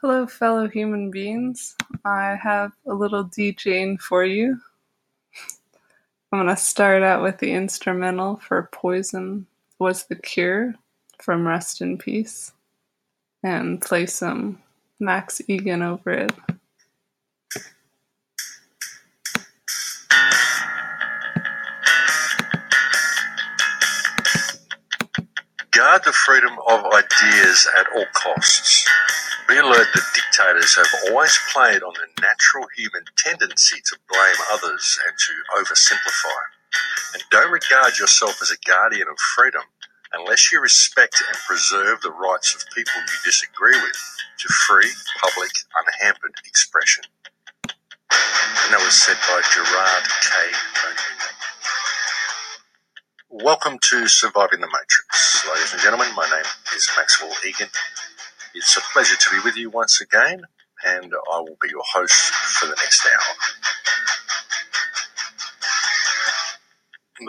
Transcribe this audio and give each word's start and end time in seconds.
Hello, 0.00 0.26
fellow 0.26 0.68
human 0.68 1.10
beings. 1.10 1.76
I 2.04 2.36
have 2.42 2.72
a 2.86 2.92
little 2.92 3.24
DJing 3.24 3.98
for 3.98 4.24
you. 4.24 4.60
I'm 6.30 6.40
going 6.40 6.48
to 6.48 6.60
start 6.60 7.02
out 7.02 7.22
with 7.22 7.38
the 7.38 7.52
instrumental 7.52 8.36
for 8.36 8.68
Poison 8.72 9.46
Was 9.78 10.04
the 10.04 10.16
Cure 10.16 10.74
from 11.22 11.46
Rust 11.46 11.80
in 11.80 11.96
Peace 11.96 12.52
and 13.42 13.80
play 13.80 14.04
some 14.04 14.60
Max 14.98 15.40
Igan 15.48 15.82
over 15.82 16.10
it. 16.10 16.32
Guard 25.70 26.02
the 26.04 26.12
freedom 26.12 26.58
of 26.68 26.84
ideas 26.92 27.68
at 27.78 27.86
all 27.96 28.04
costs. 28.12 28.88
Be 29.48 29.58
alert 29.58 29.88
that 29.94 30.06
dictators 30.16 30.76
have 30.76 30.88
always 31.10 31.38
played 31.52 31.82
on 31.84 31.92
the 31.94 32.08
natural 32.22 32.66
human 32.76 33.04
tendency 33.16 33.76
to 33.84 33.96
blame 34.08 34.40
others 34.52 34.98
and 35.06 35.14
to 35.18 35.34
oversimplify. 35.60 36.42
And 37.14 37.24
don't 37.30 37.52
regard 37.52 37.98
yourself 37.98 38.42
as 38.42 38.50
a 38.52 38.58
guardian 38.66 39.08
of 39.10 39.18
freedom 39.36 39.62
unless 40.14 40.52
you 40.52 40.60
respect 40.60 41.22
and 41.28 41.36
preserve 41.48 42.00
the 42.02 42.12
rights 42.12 42.54
of 42.54 42.64
people 42.74 42.94
you 43.00 43.18
disagree 43.24 43.76
with 43.76 43.98
to 44.40 44.48
free, 44.68 44.90
public, 45.22 45.52
unhampered 45.86 46.34
expression. 46.46 47.04
And 48.50 48.74
that 48.74 48.82
was 48.84 48.94
said 48.94 49.18
by 49.28 49.42
Gerard 49.54 50.04
K. 50.22 50.32
Welcome 53.30 53.78
to 53.90 54.08
Surviving 54.08 54.60
the 54.60 54.68
Matrix. 54.68 55.44
Ladies 55.48 55.72
and 55.74 55.82
gentlemen, 55.82 56.08
my 56.16 56.28
name 56.30 56.46
is 56.76 56.90
Maxwell 56.96 57.32
Igan. 57.46 57.70
It's 58.54 58.76
a 58.76 58.80
pleasure 58.92 59.16
to 59.16 59.30
be 59.30 59.40
with 59.44 59.56
you 59.56 59.70
once 59.70 60.00
again, 60.00 60.42
and 60.84 61.12
I 61.32 61.40
will 61.40 61.58
be 61.62 61.70
your 61.70 61.84
host 61.92 62.14
for 62.14 62.66
the 62.66 62.76
next 62.76 63.06
hour. 63.06 63.54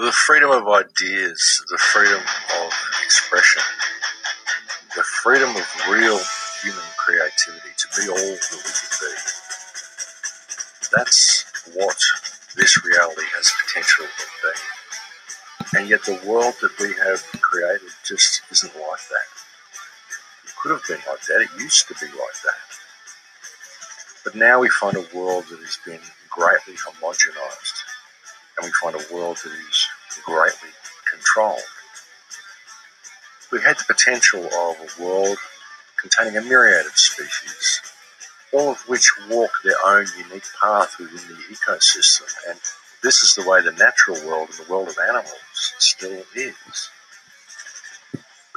The 0.06 0.12
freedom 0.12 0.52
of 0.52 0.68
ideas, 0.68 1.64
the 1.70 1.78
freedom 1.78 2.22
of 2.64 2.74
expression, 3.06 3.64
the 4.96 5.04
freedom 5.04 5.52
of 5.52 5.68
real 5.90 6.20
human 6.64 6.90
creativity 6.98 7.70
to 7.78 7.88
be 8.02 8.10
all 8.10 8.18
that 8.18 8.52
we 8.54 8.72
can 8.72 8.92
be. 9.02 9.16
That's 10.96 11.46
what 11.74 11.98
this 12.56 12.84
reality 12.86 13.24
has 13.36 13.54
potential 13.68 14.06
of 14.06 14.12
being. 14.44 15.82
And 15.82 15.90
yet 15.90 16.04
the 16.06 16.22
world 16.28 16.56
that 16.62 16.80
we 16.80 16.94
have 17.04 17.24
created 17.42 17.90
just 18.06 18.42
isn't 18.52 18.76
like 18.76 19.08
that. 19.10 19.35
Could 20.66 20.72
have 20.72 20.88
been 20.88 20.98
like 21.08 21.22
that. 21.28 21.42
It 21.42 21.62
used 21.62 21.88
to 21.90 21.94
be 21.94 22.08
like 22.08 22.42
that. 22.44 22.66
But 24.24 24.34
now 24.34 24.60
we 24.60 24.68
find 24.70 24.98
a 24.98 25.06
world 25.16 25.44
that 25.52 25.60
has 25.60 25.78
been 25.86 26.00
greatly 26.28 26.74
homogenized. 26.74 27.84
And 28.58 28.66
we 28.66 28.72
find 28.82 28.96
a 28.96 29.14
world 29.14 29.38
that 29.44 29.52
is 29.52 29.88
greatly 30.26 30.70
controlled. 31.08 31.62
We 33.52 33.62
had 33.62 33.78
the 33.78 33.84
potential 33.94 34.44
of 34.44 34.78
a 34.82 35.04
world 35.04 35.38
containing 36.02 36.36
a 36.36 36.42
myriad 36.42 36.88
of 36.88 36.98
species, 36.98 37.82
all 38.52 38.72
of 38.72 38.80
which 38.88 39.08
walk 39.30 39.52
their 39.64 39.78
own 39.86 40.08
unique 40.18 40.50
path 40.60 40.96
within 40.98 41.28
the 41.28 41.44
ecosystem. 41.56 42.34
And 42.50 42.60
this 43.04 43.22
is 43.22 43.36
the 43.36 43.48
way 43.48 43.62
the 43.62 43.72
natural 43.74 44.18
world 44.28 44.50
and 44.50 44.66
the 44.66 44.72
world 44.74 44.88
of 44.88 44.98
animals 44.98 45.36
still 45.78 46.24
is. 46.36 46.90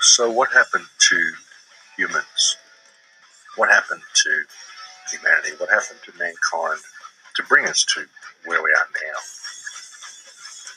So, 0.01 0.31
what 0.31 0.51
happened 0.55 0.87
to 1.11 1.33
humans? 1.99 2.57
What 3.57 3.69
happened 3.69 4.03
to 4.25 4.45
humanity? 5.11 5.51
What 5.59 5.69
happened 5.69 5.99
to 6.05 6.13
mankind 6.17 6.81
to 7.35 7.43
bring 7.43 7.67
us 7.67 7.85
to 7.95 8.07
where 8.47 8.63
we 8.63 8.71
are 8.71 8.87
now? 8.95 9.19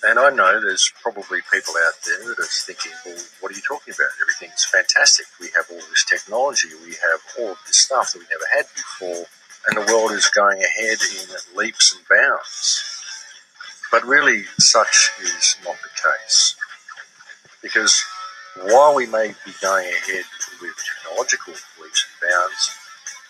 And 0.04 0.18
I 0.18 0.32
know 0.32 0.60
there's 0.60 0.92
probably 1.04 1.42
people 1.54 1.76
out 1.86 1.94
there 2.08 2.28
that 2.28 2.40
are 2.40 2.58
thinking, 2.66 2.92
well, 3.06 3.22
what 3.40 3.52
are 3.52 3.56
you 3.56 3.62
talking 3.62 3.94
about? 3.94 4.10
Everything's 4.20 4.66
fantastic. 4.66 5.28
We 5.40 5.50
have 5.56 5.66
all 5.70 5.78
this 5.78 6.06
technology, 6.10 6.70
we 6.84 6.94
have 6.94 7.22
all 7.40 7.52
of 7.52 7.58
this 7.68 7.78
stuff 7.78 8.14
that 8.14 8.20
we 8.20 8.26
never 8.26 8.50
had 8.52 8.66
before, 8.74 9.26
and 9.68 9.78
the 9.78 9.94
world 9.94 10.12
is 10.14 10.28
going 10.30 10.58
ahead 10.58 10.98
in 11.14 11.56
leaps 11.56 11.96
and 11.96 12.02
bounds. 12.10 12.84
But 13.92 14.04
really, 14.06 14.46
such 14.58 15.12
is 15.22 15.56
not 15.64 15.76
the 15.84 15.90
case. 15.94 16.56
Because 17.62 18.04
while 18.56 18.96
we 18.96 19.06
may 19.06 19.36
be 19.46 19.52
going 19.62 19.86
ahead 19.86 20.26
with 20.62 20.76
technological 21.12 21.54
leaps 21.82 22.06
and 22.22 22.30
bounds, 22.30 22.72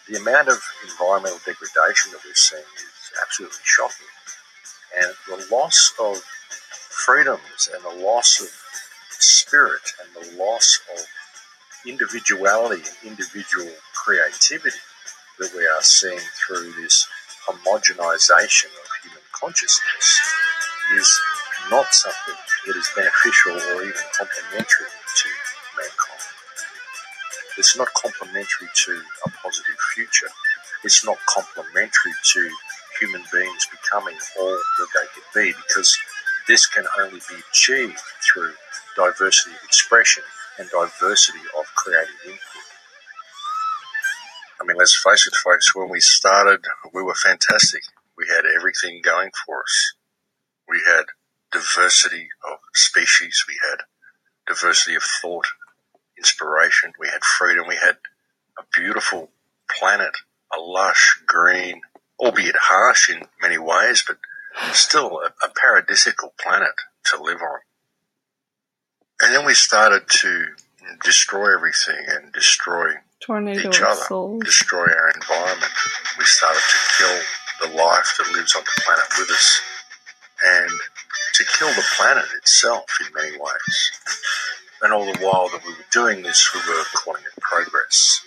the 0.07 0.17
amount 0.17 0.49
of 0.49 0.61
environmental 0.83 1.39
degradation 1.45 2.11
that 2.11 2.21
we're 2.25 2.33
seeing 2.35 2.61
is 2.61 3.11
absolutely 3.21 3.57
shocking. 3.63 4.07
And 4.99 5.13
the 5.27 5.55
loss 5.55 5.93
of 5.99 6.17
freedoms 6.89 7.69
and 7.73 7.83
the 7.83 8.03
loss 8.03 8.41
of 8.41 8.49
spirit 9.09 9.81
and 10.01 10.25
the 10.25 10.37
loss 10.37 10.79
of 10.93 11.05
individuality 11.87 12.83
and 12.83 13.11
individual 13.11 13.71
creativity 13.93 14.77
that 15.39 15.51
we 15.55 15.65
are 15.65 15.81
seeing 15.81 16.19
through 16.45 16.71
this 16.81 17.07
homogenization 17.47 18.67
of 18.67 18.89
human 19.01 19.23
consciousness 19.31 20.21
is 20.95 21.21
not 21.69 21.87
something 21.93 22.35
that 22.67 22.75
is 22.75 22.89
beneficial 22.95 23.53
or 23.53 23.83
even 23.83 24.01
complementary 24.17 24.87
to. 25.15 25.30
It's 27.61 27.77
not 27.77 27.93
complementary 27.93 28.69
to 28.73 29.01
a 29.27 29.29
positive 29.29 29.77
future. 29.93 30.29
It's 30.83 31.05
not 31.05 31.17
complementary 31.29 32.11
to 32.33 32.49
human 32.99 33.21
beings 33.31 33.67
becoming 33.69 34.17
all 34.39 34.57
that 34.79 34.87
they 34.95 35.07
could 35.13 35.29
be 35.35 35.53
because 35.67 35.95
this 36.47 36.65
can 36.65 36.85
only 36.99 37.19
be 37.29 37.35
achieved 37.51 38.01
through 38.25 38.53
diversity 38.95 39.51
of 39.51 39.63
expression 39.63 40.23
and 40.57 40.71
diversity 40.71 41.37
of 41.55 41.65
creative 41.75 42.15
input. 42.25 42.65
I 44.59 44.65
mean, 44.65 44.77
let's 44.77 44.99
face 44.99 45.27
it, 45.27 45.35
folks, 45.35 45.75
when 45.75 45.89
we 45.89 45.99
started, 45.99 46.65
we 46.95 47.03
were 47.03 47.13
fantastic. 47.13 47.83
We 48.17 48.25
had 48.27 48.45
everything 48.57 49.01
going 49.03 49.29
for 49.45 49.61
us. 49.61 49.93
We 50.67 50.81
had 50.87 51.05
diversity 51.51 52.27
of 52.51 52.57
species, 52.73 53.45
we 53.47 53.53
had 53.69 53.85
diversity 54.47 54.95
of 54.95 55.03
thought, 55.03 55.45
inspiration, 56.21 56.93
we 56.99 57.07
had 57.07 57.23
freedom, 57.23 57.65
we 57.67 57.75
had 57.75 57.97
a 58.59 58.63
beautiful 58.77 59.29
planet, 59.79 60.13
a 60.55 60.59
lush 60.59 61.19
green, 61.25 61.81
albeit 62.19 62.55
harsh 62.55 63.09
in 63.09 63.23
many 63.41 63.57
ways, 63.57 64.03
but 64.07 64.17
still 64.71 65.19
a, 65.19 65.33
a 65.43 65.49
paradisical 65.49 66.29
planet 66.39 66.75
to 67.05 67.21
live 67.21 67.41
on. 67.41 67.59
And 69.23 69.33
then 69.33 69.45
we 69.45 69.55
started 69.55 70.03
to 70.07 70.47
destroy 71.03 71.55
everything 71.55 72.05
and 72.07 72.31
destroy 72.33 72.93
Tornado 73.19 73.69
each 73.69 73.81
other, 73.81 74.01
souls. 74.07 74.43
destroy 74.43 74.85
our 74.85 75.11
environment. 75.15 75.71
We 76.19 76.25
started 76.25 76.61
to 76.61 76.79
kill 76.97 77.19
the 77.61 77.77
life 77.77 78.15
that 78.17 78.31
lives 78.33 78.55
on 78.55 78.63
the 78.63 78.81
planet 78.81 79.05
with 79.17 79.29
us 79.31 79.61
and 80.43 80.71
to 81.35 81.43
kill 81.57 81.69
the 81.69 81.85
planet 81.97 82.25
itself 82.37 82.85
in 83.01 83.13
many 83.13 83.37
ways. 83.37 83.91
And 84.81 84.91
all 84.91 85.05
the 85.05 85.19
while 85.19 85.47
that 85.49 85.63
we 85.63 85.73
were 85.73 85.85
doing 85.91 86.23
this, 86.23 86.49
we 86.53 86.59
were 86.61 86.83
calling 86.95 87.21
it 87.21 87.41
progress. 87.41 88.21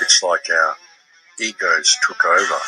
It's 0.00 0.22
like 0.22 0.48
our 0.50 0.76
egos 1.40 1.96
took 2.06 2.24
over. 2.24 2.60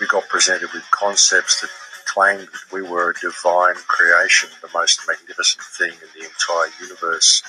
We 0.00 0.06
got 0.06 0.28
presented 0.28 0.72
with 0.72 0.90
concepts 0.90 1.60
that 1.60 1.70
claimed 2.06 2.48
that 2.48 2.72
we 2.72 2.82
were 2.82 3.10
a 3.10 3.14
divine 3.14 3.76
creation, 3.86 4.48
the 4.62 4.68
most 4.72 5.00
magnificent 5.06 5.62
thing 5.62 5.92
in 5.92 6.08
the 6.20 6.26
entire 6.26 6.70
universe. 6.80 7.42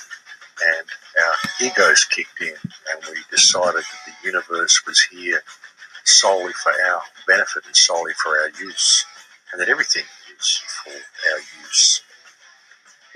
And 0.78 0.88
our 1.24 1.66
egos 1.66 2.04
kicked 2.04 2.40
in, 2.40 2.56
and 2.62 3.04
we 3.10 3.18
decided 3.30 3.82
that 3.82 4.02
the 4.06 4.26
universe 4.26 4.84
was 4.86 5.00
here 5.10 5.42
solely 6.04 6.52
for 6.52 6.72
our 6.72 7.02
benefit 7.26 7.66
and 7.66 7.76
solely 7.76 8.12
for 8.22 8.38
our 8.38 8.50
use, 8.60 9.04
and 9.52 9.60
that 9.60 9.68
everything 9.68 10.04
is 10.38 10.60
for 10.84 10.90
our 10.92 11.38
use. 11.64 12.02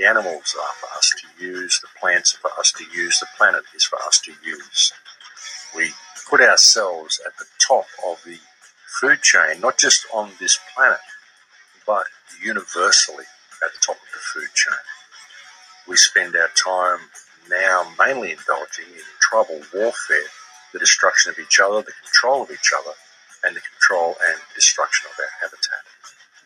The 0.01 0.07
animals 0.07 0.57
are 0.59 0.75
for 0.81 0.97
us 0.97 1.13
to 1.21 1.45
use, 1.45 1.79
the 1.79 2.01
plants 2.01 2.35
are 2.35 2.39
for 2.39 2.59
us 2.59 2.73
to 2.73 2.85
use, 2.85 3.21
the 3.21 3.27
planet 3.37 3.65
is 3.77 3.85
for 3.85 3.99
us 3.99 4.19
to 4.21 4.33
use. 4.43 4.95
We 5.77 5.91
put 6.27 6.41
ourselves 6.41 7.21
at 7.27 7.37
the 7.37 7.45
top 7.59 7.85
of 8.09 8.17
the 8.25 8.39
food 8.99 9.21
chain, 9.21 9.61
not 9.61 9.77
just 9.77 10.07
on 10.11 10.31
this 10.41 10.59
planet, 10.75 11.01
but 11.87 12.07
universally 12.43 13.27
at 13.63 13.75
the 13.75 13.79
top 13.85 13.97
of 13.97 14.09
the 14.15 14.25
food 14.41 14.49
chain. 14.55 14.81
We 15.87 15.99
spend 15.99 16.35
our 16.35 16.49
time 16.57 17.11
now 17.51 17.93
mainly 17.99 18.31
indulging 18.31 18.87
in 18.95 19.05
tribal 19.21 19.61
warfare, 19.75 20.33
the 20.73 20.79
destruction 20.79 21.31
of 21.31 21.39
each 21.39 21.61
other, 21.61 21.83
the 21.83 21.93
control 22.03 22.45
of 22.45 22.51
each 22.51 22.73
other, 22.75 22.97
and 23.45 23.55
the 23.55 23.61
control 23.61 24.17
and 24.25 24.41
destruction 24.55 25.11
of 25.13 25.21
our 25.21 25.29
habitat. 25.43 26.00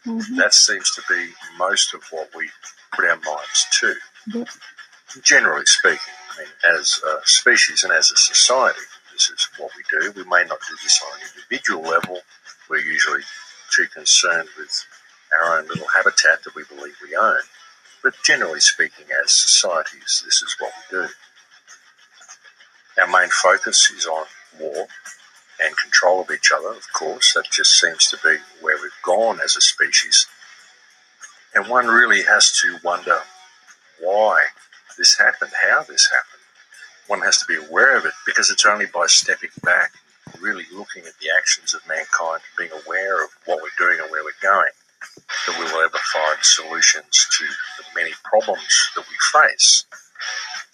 Mhm. 0.07 0.37
That 0.37 0.55
seems 0.55 0.91
to 0.93 1.03
be 1.09 1.35
most 1.57 1.95
of 1.95 2.05
what 2.11 2.35
we 2.35 2.51
put 2.93 3.07
our 3.07 3.17
minds 3.17 3.67
to. 3.81 3.95
Yep. 4.27 4.49
Generally 5.23 5.67
speaking, 5.67 6.15
I 6.31 6.39
mean, 6.41 6.53
as 6.79 7.01
a 7.03 7.21
species 7.25 7.85
and 7.85 7.93
as 7.93 8.11
a 8.11 8.17
society, 8.17 8.81
this 9.13 9.31
is 9.31 9.49
what 9.59 9.71
we 9.77 9.85
do. 9.91 10.11
We 10.13 10.25
may 10.25 10.45
not 10.45 10.59
do 10.69 10.77
this 10.83 11.01
on 11.03 11.21
an 11.21 11.27
individual 11.35 11.83
level. 11.83 12.23
We're 12.69 12.79
usually 12.79 13.23
too 13.71 13.87
concerned 13.89 14.49
with 14.59 14.87
our 15.33 15.59
own 15.59 15.69
little 15.69 15.89
habitat 15.89 16.43
that 16.45 16.55
we 16.55 16.65
believe 16.65 16.97
we 17.03 17.17
own. 17.17 17.41
But 18.03 18.15
generally 18.25 18.61
speaking, 18.61 19.07
as 19.25 19.33
societies, 19.33 20.23
this 20.25 20.43
is 20.43 20.57
what 20.59 20.73
we 20.91 20.99
do. 20.99 21.09
Our 22.99 23.07
main 23.07 23.31
focus 23.31 23.91
is 23.91 24.07
on 24.07 24.27
war 24.59 24.89
and 25.63 25.77
control 25.77 26.21
of 26.21 26.31
each 26.31 26.51
other, 26.55 26.69
of 26.69 26.93
course. 26.93 27.33
That 27.35 27.51
just 27.51 27.79
seems 27.79 28.09
to 28.09 28.19
be 28.23 28.37
where 28.61 28.77
we've 28.77 28.91
gone 29.05 29.41
as 29.41 29.57
a 29.57 29.61
species. 29.61 30.27
And 31.55 31.69
one 31.69 31.87
really 31.87 32.23
has 32.25 32.51
to 32.63 32.79
wonder 32.83 33.21
why 34.01 34.41
this 34.99 35.19
happened, 35.19 35.53
how 35.63 35.83
this 35.83 36.11
happened. 36.11 36.43
One 37.07 37.21
has 37.21 37.39
to 37.39 37.47
be 37.47 37.57
aware 37.57 37.97
of 37.97 38.07
it 38.07 38.15
because 38.27 38.51
it's 38.51 38.67
only 38.67 38.87
by 38.87 39.07
stepping 39.07 39.51
back, 39.63 39.93
really 40.41 40.65
looking 40.73 41.05
at 41.07 41.19
the 41.21 41.29
actions 41.37 41.75
of 41.75 41.87
mankind, 41.87 42.41
being 42.57 42.71
aware 42.85 43.23
of 43.23 43.31
what 43.45 43.61
we're 43.63 43.79
doing 43.79 44.01
and 44.01 44.11
where 44.11 44.25
we're 44.25 44.43
going, 44.43 44.73
that 45.47 45.59
we 45.59 45.65
will 45.65 45.85
ever 45.85 45.99
find 46.13 46.39
solutions 46.43 47.29
to 47.39 47.45
the 47.45 47.85
many 47.95 48.13
problems 48.25 48.91
that 48.97 49.05
we 49.09 49.41
face, 49.41 49.85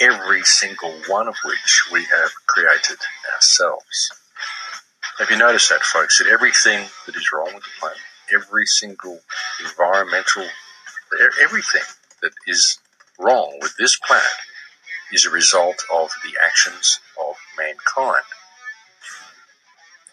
every 0.00 0.42
single 0.42 0.94
one 1.08 1.28
of 1.28 1.36
which 1.44 1.88
we 1.92 2.04
have 2.04 2.30
created 2.46 2.98
ourselves. 3.34 4.12
Have 5.20 5.30
you 5.30 5.36
noticed 5.36 5.68
that, 5.68 5.82
folks? 5.82 6.16
That 6.16 6.28
everything 6.28 6.88
that 7.04 7.14
is 7.14 7.30
wrong 7.30 7.50
with 7.54 7.62
the 7.62 7.70
planet, 7.78 7.98
every 8.32 8.64
single 8.64 9.20
environmental, 9.60 10.46
everything 11.42 11.82
that 12.22 12.32
is 12.46 12.78
wrong 13.18 13.58
with 13.60 13.76
this 13.76 13.98
planet 13.98 14.24
is 15.12 15.26
a 15.26 15.30
result 15.30 15.84
of 15.92 16.08
the 16.24 16.32
actions 16.42 17.00
of 17.20 17.36
mankind. 17.58 18.24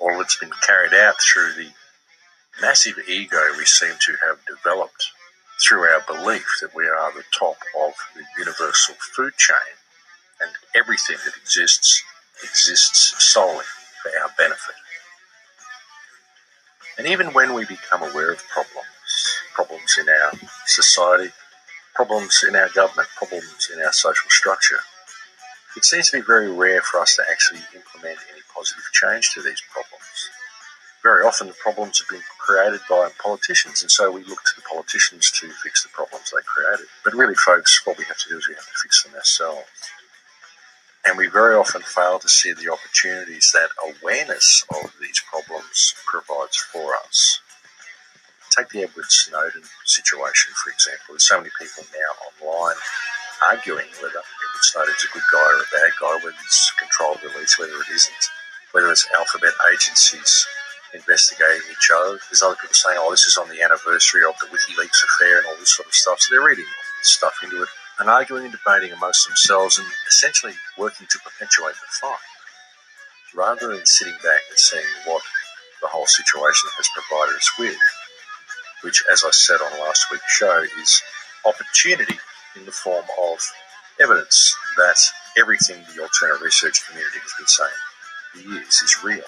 All 0.02 0.18
that's 0.18 0.38
been 0.38 0.52
carried 0.62 0.94
out 0.94 1.16
through 1.22 1.54
the 1.54 1.72
massive 2.62 3.00
ego 3.08 3.40
we 3.58 3.64
seem 3.64 3.94
to 4.02 4.18
have 4.28 4.40
developed 4.46 5.06
through 5.66 5.84
our 5.84 6.04
belief 6.06 6.48
that 6.60 6.76
we 6.76 6.84
are 6.86 7.14
the 7.14 7.24
top 7.32 7.56
of 7.80 7.94
the 8.14 8.24
universal 8.38 8.96
food 9.16 9.38
chain 9.38 9.80
and 10.42 10.52
everything 10.76 11.16
that 11.24 11.38
exists 11.42 12.04
exists 12.44 13.16
solely 13.24 13.66
for 14.04 14.12
our 14.22 14.32
benefit. 14.38 14.76
And 16.98 17.08
even 17.08 17.34
when 17.34 17.54
we 17.54 17.66
become 17.66 18.02
aware 18.02 18.32
of 18.32 18.48
problems, 18.48 19.38
problems 19.54 19.98
in 20.00 20.08
our 20.10 20.32
society, 20.66 21.32
problems 21.94 22.44
in 22.48 22.56
our 22.56 22.70
government, 22.70 23.08
problems 23.16 23.70
in 23.74 23.82
our 23.82 23.94
social 23.94 24.30
structure, 24.30 24.80
it 25.76 25.86
seems 25.86 26.10
to 26.10 26.18
be 26.18 26.26
very 26.26 26.52
rare 26.52 26.82
for 26.82 27.00
us 27.00 27.16
to 27.18 27.24
actually 27.32 27.62
implement 27.76 28.18
any 28.32 28.42
positive 28.54 28.84
change 28.94 29.32
to 29.34 29.42
these 29.42 29.62
problems 29.72 30.30
very 31.08 31.26
often 31.26 31.48
the 31.48 31.54
problems 31.54 32.00
have 32.00 32.10
been 32.10 32.28
created 32.38 32.82
by 32.90 33.10
politicians, 33.24 33.82
and 33.82 33.90
so 33.90 34.12
we 34.12 34.24
look 34.24 34.44
to 34.44 34.56
the 34.58 34.68
politicians 34.70 35.32
to 35.32 35.48
fix 35.64 35.84
the 35.84 35.90
problems 35.90 36.32
they 36.32 36.44
created. 36.46 36.86
But 37.06 37.14
really, 37.14 37.36
folks, 37.36 37.80
what 37.86 37.98
we 37.98 38.04
have 38.06 38.18
to 38.18 38.30
do 38.30 38.38
is 38.38 38.48
we 38.48 38.56
have 38.56 38.66
to 38.66 38.80
fix 38.84 39.04
them 39.04 39.16
ourselves. 39.16 39.77
And 41.08 41.18
we 41.18 41.28
very 41.28 41.56
often 41.56 41.82
fail 41.84 42.20
to 42.20 42.28
see 42.28 42.52
the 42.52 42.68
opportunities 42.68 43.56
that 43.56 43.72
awareness 43.80 44.66
of 44.76 44.92
these 45.00 45.24
problems 45.24 45.96
provides 46.06 46.58
for 46.58 46.96
us. 47.08 47.40
Take 48.52 48.68
the 48.70 48.84
Edward 48.84 49.08
Snowden 49.08 49.64
situation, 49.86 50.52
for 50.60 50.70
example. 50.70 51.16
There's 51.16 51.24
so 51.24 51.38
many 51.38 51.52
people 51.56 51.88
now 51.96 52.12
online 52.28 52.76
arguing 53.40 53.88
whether 54.04 54.20
Edward 54.20 54.68
Snowden's 54.68 55.08
a 55.08 55.14
good 55.16 55.24
guy 55.32 55.48
or 55.48 55.64
a 55.64 55.72
bad 55.72 55.92
guy, 55.96 56.16
whether 56.28 56.44
it's 56.44 56.76
controlled 56.76 57.24
release, 57.24 57.56
whether 57.58 57.72
it 57.72 57.88
isn't, 57.96 58.24
whether 58.74 58.92
it's 58.92 59.08
alphabet 59.16 59.56
agencies 59.72 60.46
investigating 60.94 61.72
each 61.72 61.88
other. 61.88 62.20
There's 62.28 62.44
other 62.44 62.60
people 62.60 62.76
saying, 62.76 63.00
oh, 63.00 63.12
this 63.12 63.24
is 63.32 63.40
on 63.40 63.48
the 63.48 63.64
anniversary 63.64 64.28
of 64.28 64.36
the 64.44 64.52
WikiLeaks 64.52 65.08
affair 65.08 65.40
and 65.40 65.48
all 65.48 65.56
this 65.56 65.72
sort 65.72 65.88
of 65.88 65.96
stuff. 65.96 66.20
So 66.20 66.36
they're 66.36 66.44
reading 66.44 66.68
all 66.68 66.92
this 67.00 67.16
stuff 67.16 67.40
into 67.48 67.64
it 67.64 67.70
and 68.00 68.10
arguing 68.10 68.46
and 68.46 68.54
debating 68.54 68.92
amongst 68.92 69.28
themselves 69.28 69.78
and 69.78 69.88
essentially 70.08 70.54
working 70.78 71.08
to 71.10 71.20
perpetuate 71.20 71.76
the 71.76 71.90
fight 72.02 72.30
rather 73.36 73.70
than 73.76 73.86
sitting 73.86 74.16
back 74.24 74.42
and 74.50 74.58
seeing 74.58 74.86
what 75.06 75.22
the 75.82 75.88
whole 75.88 76.08
situation 76.08 76.70
has 76.78 76.88
provided 76.94 77.36
us 77.36 77.52
with, 77.60 77.78
which, 78.84 79.04
as 79.12 79.24
I 79.26 79.32
said 79.32 79.58
on 79.62 79.80
last 79.80 80.08
week's 80.12 80.32
show, 80.32 80.64
is 80.82 81.02
opportunity 81.46 82.18
in 82.56 82.66
the 82.66 82.72
form 82.72 83.06
of 83.22 83.40
evidence 84.02 84.56
that 84.78 84.98
everything 85.38 85.78
the 85.96 86.02
alternative 86.02 86.42
research 86.42 86.88
community 86.88 87.20
has 87.20 87.34
been 87.38 87.48
saying 87.48 87.82
for 88.34 88.40
years 88.54 88.82
is 88.82 89.04
real 89.04 89.24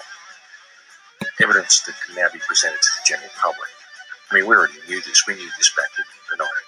evidence 1.42 1.80
that 1.82 1.94
can 2.06 2.16
now 2.16 2.28
be 2.32 2.40
presented 2.46 2.80
to 2.80 2.90
the 2.98 3.04
general 3.06 3.30
public. 3.40 3.70
I 4.30 4.34
mean, 4.34 4.46
we 4.46 4.54
already 4.54 4.78
knew 4.88 5.00
this. 5.02 5.26
We 5.26 5.34
knew 5.34 5.50
this 5.58 5.72
back 5.76 5.90
in 5.98 6.04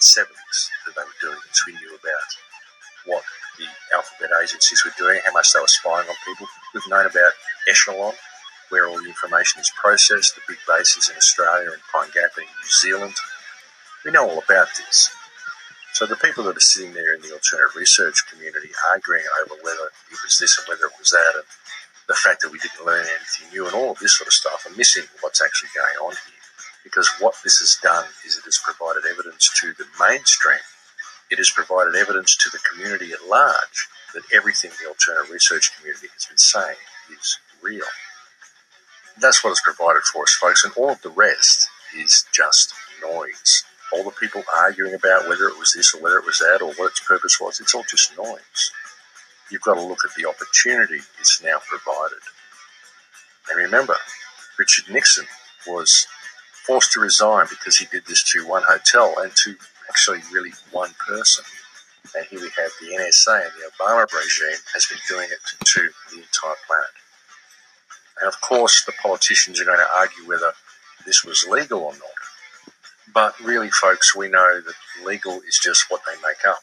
1970s 0.02 0.58
that 0.86 0.94
they 0.98 1.06
were 1.06 1.20
doing 1.22 1.38
this. 1.46 1.62
We 1.66 1.72
knew 1.78 1.94
about 1.94 2.30
what 3.06 3.22
the 3.58 3.66
alphabet 3.94 4.34
agencies 4.42 4.82
were 4.84 4.94
doing, 4.98 5.20
how 5.24 5.32
much 5.32 5.52
they 5.52 5.60
were 5.60 5.70
spying 5.70 6.08
on 6.08 6.16
people. 6.26 6.46
We've 6.74 6.88
known 6.90 7.06
about 7.06 7.32
Echelon, 7.68 8.14
where 8.70 8.88
all 8.88 8.98
the 8.98 9.08
information 9.08 9.60
is 9.60 9.70
processed, 9.78 10.34
the 10.34 10.42
big 10.48 10.58
bases 10.66 11.08
in 11.08 11.16
Australia 11.16 11.70
and 11.70 11.82
Pine 11.92 12.10
Gap 12.10 12.34
in 12.38 12.44
New 12.44 12.72
Zealand. 12.82 13.14
We 14.04 14.10
know 14.10 14.28
all 14.28 14.42
about 14.42 14.68
this. 14.74 15.10
So 15.94 16.06
the 16.06 16.16
people 16.16 16.42
that 16.44 16.56
are 16.56 16.68
sitting 16.72 16.94
there 16.94 17.14
in 17.14 17.20
the 17.20 17.32
alternative 17.32 17.76
research 17.76 18.24
community 18.26 18.70
arguing 18.90 19.22
over 19.44 19.54
whether 19.62 19.92
it 20.10 20.18
was 20.24 20.38
this 20.40 20.58
and 20.58 20.66
whether 20.66 20.86
it 20.86 20.98
was 20.98 21.10
that 21.10 21.32
and 21.36 21.44
the 22.08 22.14
fact 22.14 22.42
that 22.42 22.50
we 22.50 22.58
didn't 22.58 22.84
learn 22.84 23.06
anything 23.06 23.52
new 23.52 23.66
and 23.66 23.74
all 23.76 23.92
of 23.92 23.98
this 24.00 24.16
sort 24.16 24.26
of 24.26 24.32
stuff 24.32 24.66
are 24.66 24.74
missing 24.74 25.04
what's 25.20 25.42
actually 25.42 25.70
going 25.76 25.96
on 26.02 26.16
here. 26.26 26.41
Because 26.84 27.10
what 27.20 27.34
this 27.44 27.58
has 27.60 27.76
done 27.82 28.06
is 28.26 28.36
it 28.36 28.44
has 28.44 28.60
provided 28.62 29.04
evidence 29.10 29.50
to 29.60 29.72
the 29.78 29.86
mainstream. 30.00 30.60
It 31.30 31.38
has 31.38 31.50
provided 31.50 31.94
evidence 31.96 32.36
to 32.36 32.50
the 32.50 32.58
community 32.58 33.12
at 33.12 33.28
large 33.28 33.88
that 34.14 34.24
everything 34.34 34.70
the 34.80 34.88
alternative 34.88 35.32
research 35.32 35.72
community 35.76 36.08
has 36.12 36.26
been 36.26 36.38
saying 36.38 36.76
is 37.18 37.38
real. 37.62 37.86
That's 39.20 39.42
what 39.44 39.50
it's 39.50 39.62
provided 39.62 40.02
for 40.02 40.24
us, 40.24 40.34
folks, 40.34 40.64
and 40.64 40.74
all 40.76 40.90
of 40.90 41.02
the 41.02 41.10
rest 41.10 41.68
is 41.96 42.24
just 42.32 42.74
noise. 43.02 43.64
All 43.92 44.04
the 44.04 44.10
people 44.10 44.42
arguing 44.58 44.94
about 44.94 45.28
whether 45.28 45.48
it 45.48 45.58
was 45.58 45.72
this 45.72 45.94
or 45.94 46.02
whether 46.02 46.18
it 46.18 46.26
was 46.26 46.38
that 46.38 46.60
or 46.62 46.72
what 46.74 46.90
its 46.90 47.00
purpose 47.00 47.40
was, 47.40 47.60
it's 47.60 47.74
all 47.74 47.84
just 47.88 48.16
noise 48.16 48.72
you've 49.52 49.62
got 49.62 49.74
to 49.74 49.82
look 49.82 50.04
at 50.04 50.14
the 50.16 50.26
opportunity 50.28 51.00
it's 51.20 51.42
now 51.42 51.58
provided. 51.68 52.18
And 53.50 53.58
remember, 53.58 53.94
Richard 54.58 54.90
Nixon 54.90 55.26
was 55.66 56.06
forced 56.66 56.92
to 56.92 57.00
resign 57.00 57.46
because 57.48 57.76
he 57.76 57.86
did 57.86 58.06
this 58.06 58.22
to 58.32 58.46
one 58.46 58.62
hotel 58.66 59.14
and 59.18 59.32
to 59.44 59.56
actually 59.88 60.20
really 60.32 60.52
one 60.70 60.94
person. 61.06 61.44
And 62.16 62.26
here 62.26 62.40
we 62.40 62.50
have 62.56 62.72
the 62.80 62.96
NSA 62.96 63.42
and 63.42 63.52
the 63.56 63.70
Obama 63.72 64.06
regime 64.12 64.60
has 64.74 64.86
been 64.86 64.98
doing 65.08 65.28
it 65.30 65.38
to 65.64 65.88
the 66.10 66.18
entire 66.18 66.56
planet. 66.66 66.90
And 68.20 68.28
of 68.28 68.40
course, 68.40 68.84
the 68.84 68.92
politicians 69.02 69.60
are 69.60 69.64
going 69.64 69.78
to 69.78 69.98
argue 69.98 70.28
whether 70.28 70.52
this 71.06 71.24
was 71.24 71.46
legal 71.48 71.80
or 71.80 71.92
not. 71.92 72.22
But 73.12 73.38
really, 73.40 73.70
folks, 73.70 74.14
we 74.14 74.28
know 74.28 74.60
that 74.60 75.06
legal 75.06 75.40
is 75.40 75.58
just 75.62 75.90
what 75.90 76.02
they 76.06 76.14
make 76.26 76.46
up. 76.46 76.62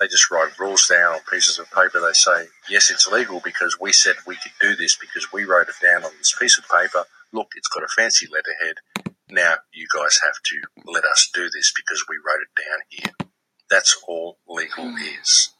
They 0.00 0.06
just 0.06 0.30
write 0.30 0.58
rules 0.58 0.86
down 0.86 1.14
on 1.14 1.20
pieces 1.30 1.58
of 1.58 1.66
paper. 1.70 2.00
They 2.00 2.12
say, 2.12 2.46
yes, 2.68 2.90
it's 2.90 3.08
legal 3.08 3.40
because 3.44 3.78
we 3.80 3.92
said 3.92 4.14
we 4.26 4.36
could 4.36 4.52
do 4.60 4.76
this 4.76 4.96
because 4.96 5.32
we 5.32 5.44
wrote 5.44 5.68
it 5.68 5.74
down 5.82 6.04
on 6.04 6.12
this 6.18 6.34
piece 6.38 6.56
of 6.56 6.68
paper. 6.68 7.04
Look, 7.32 7.48
it's 7.56 7.68
got 7.68 7.84
a 7.84 7.88
fancy 7.88 8.26
letterhead. 8.30 8.76
Now 9.30 9.56
you 9.72 9.86
guys 9.94 10.20
have 10.22 10.40
to 10.44 10.90
let 10.90 11.04
us 11.04 11.30
do 11.32 11.48
this 11.50 11.72
because 11.76 12.04
we 12.08 12.16
wrote 12.16 12.42
it 12.42 12.60
down 12.60 12.80
here. 12.88 13.28
That's 13.70 14.00
all 14.06 14.38
legal 14.48 14.84
mm. 14.84 15.20
is. 15.20 15.50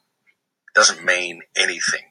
It 0.68 0.74
doesn't 0.74 1.04
mean 1.04 1.42
anything. 1.56 2.04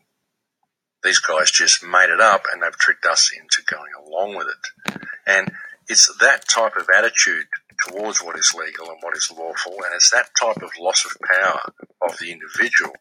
These 1.04 1.20
guys 1.20 1.52
just 1.52 1.84
made 1.84 2.10
it 2.10 2.22
up 2.22 2.46
and 2.52 2.62
they've 2.62 2.78
tricked 2.78 3.06
us 3.06 3.32
into 3.36 3.64
going 3.64 3.92
along 4.06 4.36
with 4.36 4.48
it. 4.48 5.02
And 5.26 5.52
it's 5.88 6.14
that 6.20 6.48
type 6.48 6.76
of 6.76 6.90
attitude 6.96 7.48
towards 7.86 8.22
what 8.22 8.38
is 8.38 8.54
legal 8.58 8.90
and 8.90 8.98
what 9.02 9.16
is 9.16 9.32
lawful, 9.36 9.74
and 9.74 9.94
it's 9.94 10.10
that 10.12 10.30
type 10.40 10.62
of 10.62 10.72
loss 10.80 11.06
of 11.06 11.18
power 11.22 11.62
of 12.08 12.18
the 12.20 12.32
individual 12.32 12.94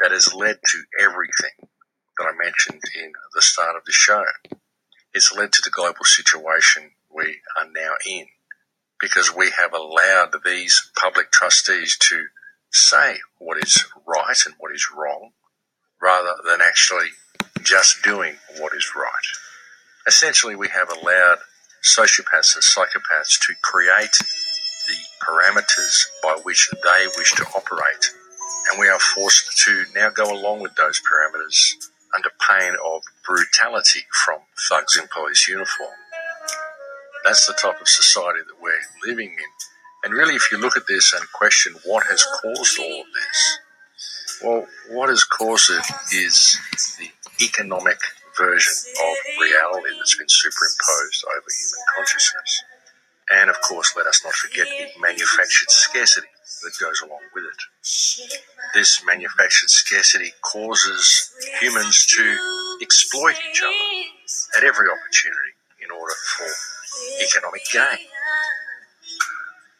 that 0.00 0.10
has 0.10 0.34
led 0.34 0.58
to 0.66 0.82
everything 1.00 1.68
that 2.18 2.24
I 2.24 2.32
mentioned 2.42 2.80
in 2.96 3.12
the 3.34 3.42
start 3.42 3.76
of 3.76 3.84
the 3.84 3.92
show. 3.92 4.24
It's 5.14 5.32
led 5.32 5.52
to 5.52 5.62
the 5.62 5.70
global 5.70 6.04
situation 6.04 6.90
we 7.14 7.38
are 7.56 7.66
now 7.72 7.94
in 8.04 8.26
because 9.00 9.34
we 9.34 9.50
have 9.50 9.72
allowed 9.72 10.34
these 10.44 10.90
public 10.96 11.30
trustees 11.30 11.96
to 11.98 12.26
say 12.72 13.18
what 13.38 13.62
is 13.62 13.84
right 14.06 14.36
and 14.44 14.56
what 14.58 14.74
is 14.74 14.88
wrong 14.94 15.30
rather 16.02 16.34
than 16.44 16.60
actually 16.60 17.10
just 17.62 18.02
doing 18.02 18.34
what 18.58 18.72
is 18.74 18.90
right. 18.96 19.26
Essentially, 20.06 20.56
we 20.56 20.68
have 20.68 20.90
allowed 20.90 21.38
sociopaths 21.82 22.56
and 22.56 22.64
psychopaths 22.64 23.38
to 23.40 23.54
create 23.62 24.18
the 24.18 24.96
parameters 25.22 26.06
by 26.22 26.36
which 26.42 26.70
they 26.82 27.06
wish 27.16 27.32
to 27.34 27.44
operate. 27.56 28.10
And 28.70 28.80
we 28.80 28.88
are 28.88 28.98
forced 28.98 29.62
to 29.64 29.84
now 29.94 30.10
go 30.10 30.32
along 30.32 30.60
with 30.60 30.74
those 30.74 31.00
parameters 31.00 31.74
under 32.14 32.30
pain 32.50 32.74
of 32.84 33.02
brutality 33.26 34.00
from 34.24 34.40
thugs 34.68 34.96
in 34.96 35.08
police 35.08 35.48
uniform. 35.48 35.90
That's 37.24 37.46
the 37.46 37.54
type 37.54 37.80
of 37.80 37.88
society 37.88 38.40
that 38.46 38.60
we're 38.60 39.10
living 39.10 39.30
in. 39.30 39.50
And 40.04 40.12
really, 40.12 40.34
if 40.34 40.52
you 40.52 40.58
look 40.58 40.76
at 40.76 40.86
this 40.86 41.12
and 41.14 41.24
question 41.32 41.74
what 41.84 42.04
has 42.10 42.22
caused 42.42 42.78
all 42.78 43.00
of 43.00 43.06
this, 43.14 43.58
well, 44.42 44.66
what 44.90 45.08
has 45.08 45.24
caused 45.24 45.70
it 45.70 45.84
is 46.14 46.58
the 46.98 47.08
economic 47.44 47.98
version 48.38 48.72
of 49.00 49.16
reality 49.40 49.96
that's 49.96 50.16
been 50.16 50.28
superimposed 50.28 51.24
over 51.24 51.48
human 51.48 51.84
consciousness. 51.96 52.62
And 53.32 53.48
of 53.48 53.60
course, 53.62 53.94
let 53.96 54.06
us 54.06 54.20
not 54.22 54.34
forget 54.34 54.66
the 54.66 55.00
manufactured 55.00 55.70
scarcity 55.70 56.28
that 56.64 56.74
goes 56.80 57.00
along 57.02 57.20
with 57.34 57.44
it. 57.44 57.60
This 58.74 59.02
manufactured 59.06 59.70
scarcity 59.70 60.32
causes 60.42 61.32
humans 61.60 62.06
to 62.16 62.78
exploit 62.82 63.36
each 63.50 63.62
other 63.62 64.58
at 64.58 64.64
every 64.64 64.88
opportunity 64.90 65.54
in 65.84 65.90
order 65.90 66.14
for 66.36 66.46
economic 67.22 67.62
gain. 67.72 68.06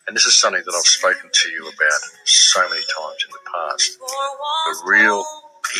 And 0.06 0.14
this 0.14 0.26
is 0.26 0.36
something 0.36 0.62
that 0.64 0.74
I've 0.74 0.86
spoken 0.86 1.30
to 1.32 1.48
you 1.50 1.62
about 1.64 2.00
so 2.24 2.60
many 2.68 2.82
times 2.82 3.24
in 3.24 3.32
the 3.32 3.44
past. 3.50 3.98
The 3.98 4.82
real 4.86 5.24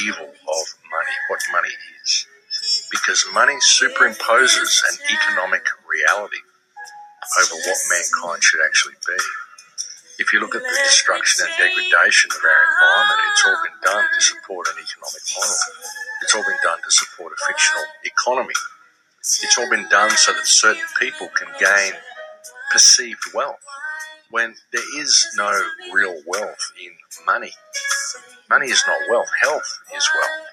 evil 0.06 0.26
of 0.26 0.64
money, 0.90 1.16
what 1.28 1.40
money 1.52 1.74
is. 2.02 2.26
Because 2.90 3.24
money 3.34 3.56
superimposes 3.60 4.80
an 4.90 4.98
economic 5.12 5.64
reality 5.84 6.40
over 7.40 7.54
what 7.54 7.78
mankind 7.90 8.42
should 8.42 8.60
actually 8.64 8.94
be. 9.06 9.43
If 10.18 10.32
you 10.32 10.40
look 10.40 10.54
at 10.54 10.62
the 10.62 10.78
destruction 10.84 11.46
and 11.46 11.52
degradation 11.58 12.30
of 12.30 12.38
our 12.38 12.62
environment, 12.70 13.20
it's 13.32 13.44
all 13.46 13.58
been 13.66 13.80
done 13.82 14.06
to 14.14 14.20
support 14.22 14.68
an 14.70 14.78
economic 14.78 15.24
model. 15.34 15.56
It's 16.22 16.34
all 16.34 16.44
been 16.46 16.62
done 16.62 16.78
to 16.78 16.90
support 16.90 17.32
a 17.32 17.38
fictional 17.46 17.84
economy. 18.04 18.54
It's 19.18 19.58
all 19.58 19.68
been 19.70 19.88
done 19.88 20.10
so 20.10 20.32
that 20.32 20.46
certain 20.46 20.86
people 21.00 21.28
can 21.34 21.48
gain 21.58 21.92
perceived 22.70 23.22
wealth 23.34 23.64
when 24.30 24.54
there 24.72 25.00
is 25.00 25.26
no 25.36 25.50
real 25.92 26.14
wealth 26.26 26.62
in 26.78 26.92
money. 27.26 27.52
Money 28.48 28.66
is 28.70 28.84
not 28.86 28.98
wealth, 29.10 29.30
health 29.42 29.80
is 29.96 30.08
wealth, 30.14 30.46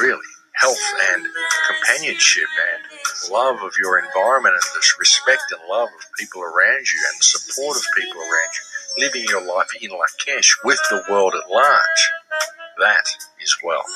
really 0.00 0.28
health 0.60 0.82
and 1.14 1.26
companionship 1.70 2.48
and 2.74 3.30
love 3.30 3.62
of 3.62 3.72
your 3.78 3.98
environment 3.98 4.54
and 4.54 4.62
this 4.74 4.94
respect 4.98 5.42
and 5.52 5.60
love 5.70 5.88
of 5.88 6.04
people 6.18 6.42
around 6.42 6.82
you 6.82 6.98
and 7.12 7.22
support 7.22 7.76
of 7.76 7.82
people 7.96 8.20
around 8.20 8.52
you, 8.58 8.64
living 8.98 9.24
your 9.28 9.40
life 9.40 9.70
in 9.80 9.90
Lakesh 9.90 10.50
with 10.64 10.80
the 10.90 11.02
world 11.08 11.34
at 11.34 11.50
large. 11.50 12.02
That 12.78 13.06
is 13.40 13.56
wealth. 13.62 13.86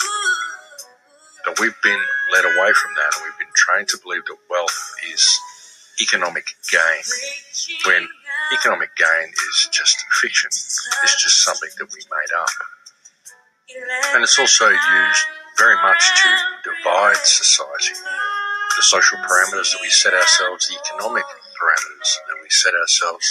But 1.45 1.59
we've 1.61 1.75
been 1.83 2.01
led 2.33 2.45
away 2.45 2.71
from 2.73 2.95
that 2.97 3.11
and 3.19 3.25
we've 3.25 3.39
been 3.39 3.55
trained 3.55 3.89
to 3.89 3.99
believe 4.03 4.25
that 4.27 4.39
wealth 4.49 4.95
is 5.13 5.27
economic 6.01 6.47
gain 6.71 7.03
when 7.87 8.09
economic 8.55 8.95
gain 8.97 9.29
is 9.29 9.69
just 9.73 9.99
fiction. 10.21 10.49
It's 10.49 11.23
just 11.23 11.45
something 11.45 11.71
that 11.79 11.87
we 11.91 12.01
made 12.07 12.33
up. 12.39 12.55
And 14.15 14.23
it's 14.23 14.39
also 14.39 14.69
used 14.69 15.23
very 15.59 15.77
much 15.77 16.03
to 16.23 16.29
divide 16.71 17.17
society. 17.27 17.95
The 18.77 18.83
social 18.83 19.19
parameters 19.19 19.73
that 19.73 19.81
we 19.83 19.91
set 19.91 20.15
ourselves, 20.15 20.69
the 20.69 20.79
economic 20.79 21.25
parameters 21.25 22.11
that 22.29 22.39
we 22.43 22.49
set 22.49 22.73
ourselves, 22.75 23.27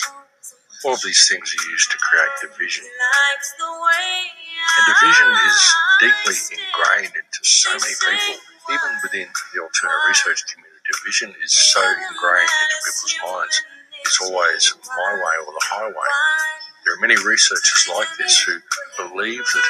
all 0.86 0.94
of 0.94 1.02
these 1.04 1.28
things 1.30 1.46
are 1.46 1.66
used 1.70 1.92
to 1.92 1.98
create 2.00 2.34
division. 2.42 2.86
And 2.86 4.84
division 4.88 5.28
is 5.30 5.60
deeply 6.02 6.38
ingrained 6.58 7.14
into 7.16 7.42
so 7.44 7.70
many 7.78 7.94
people, 7.94 8.38
even 8.74 8.92
within 9.04 9.28
the 9.54 9.60
alternative 9.62 10.06
research 10.10 10.42
community. 10.50 10.82
Division 10.92 11.30
is 11.44 11.54
so 11.54 11.82
ingrained 11.82 12.50
into 12.50 12.78
people's 12.86 13.16
minds. 13.26 13.56
It's 14.06 14.20
always 14.26 14.74
my 14.90 15.12
way 15.14 15.36
or 15.46 15.54
the 15.54 15.66
highway. 15.70 16.12
There 16.86 16.96
are 16.98 17.02
many 17.02 17.16
researchers 17.16 17.88
like 17.94 18.10
this 18.18 18.40
who 18.42 18.58
believe 18.98 19.46
that 19.46 19.68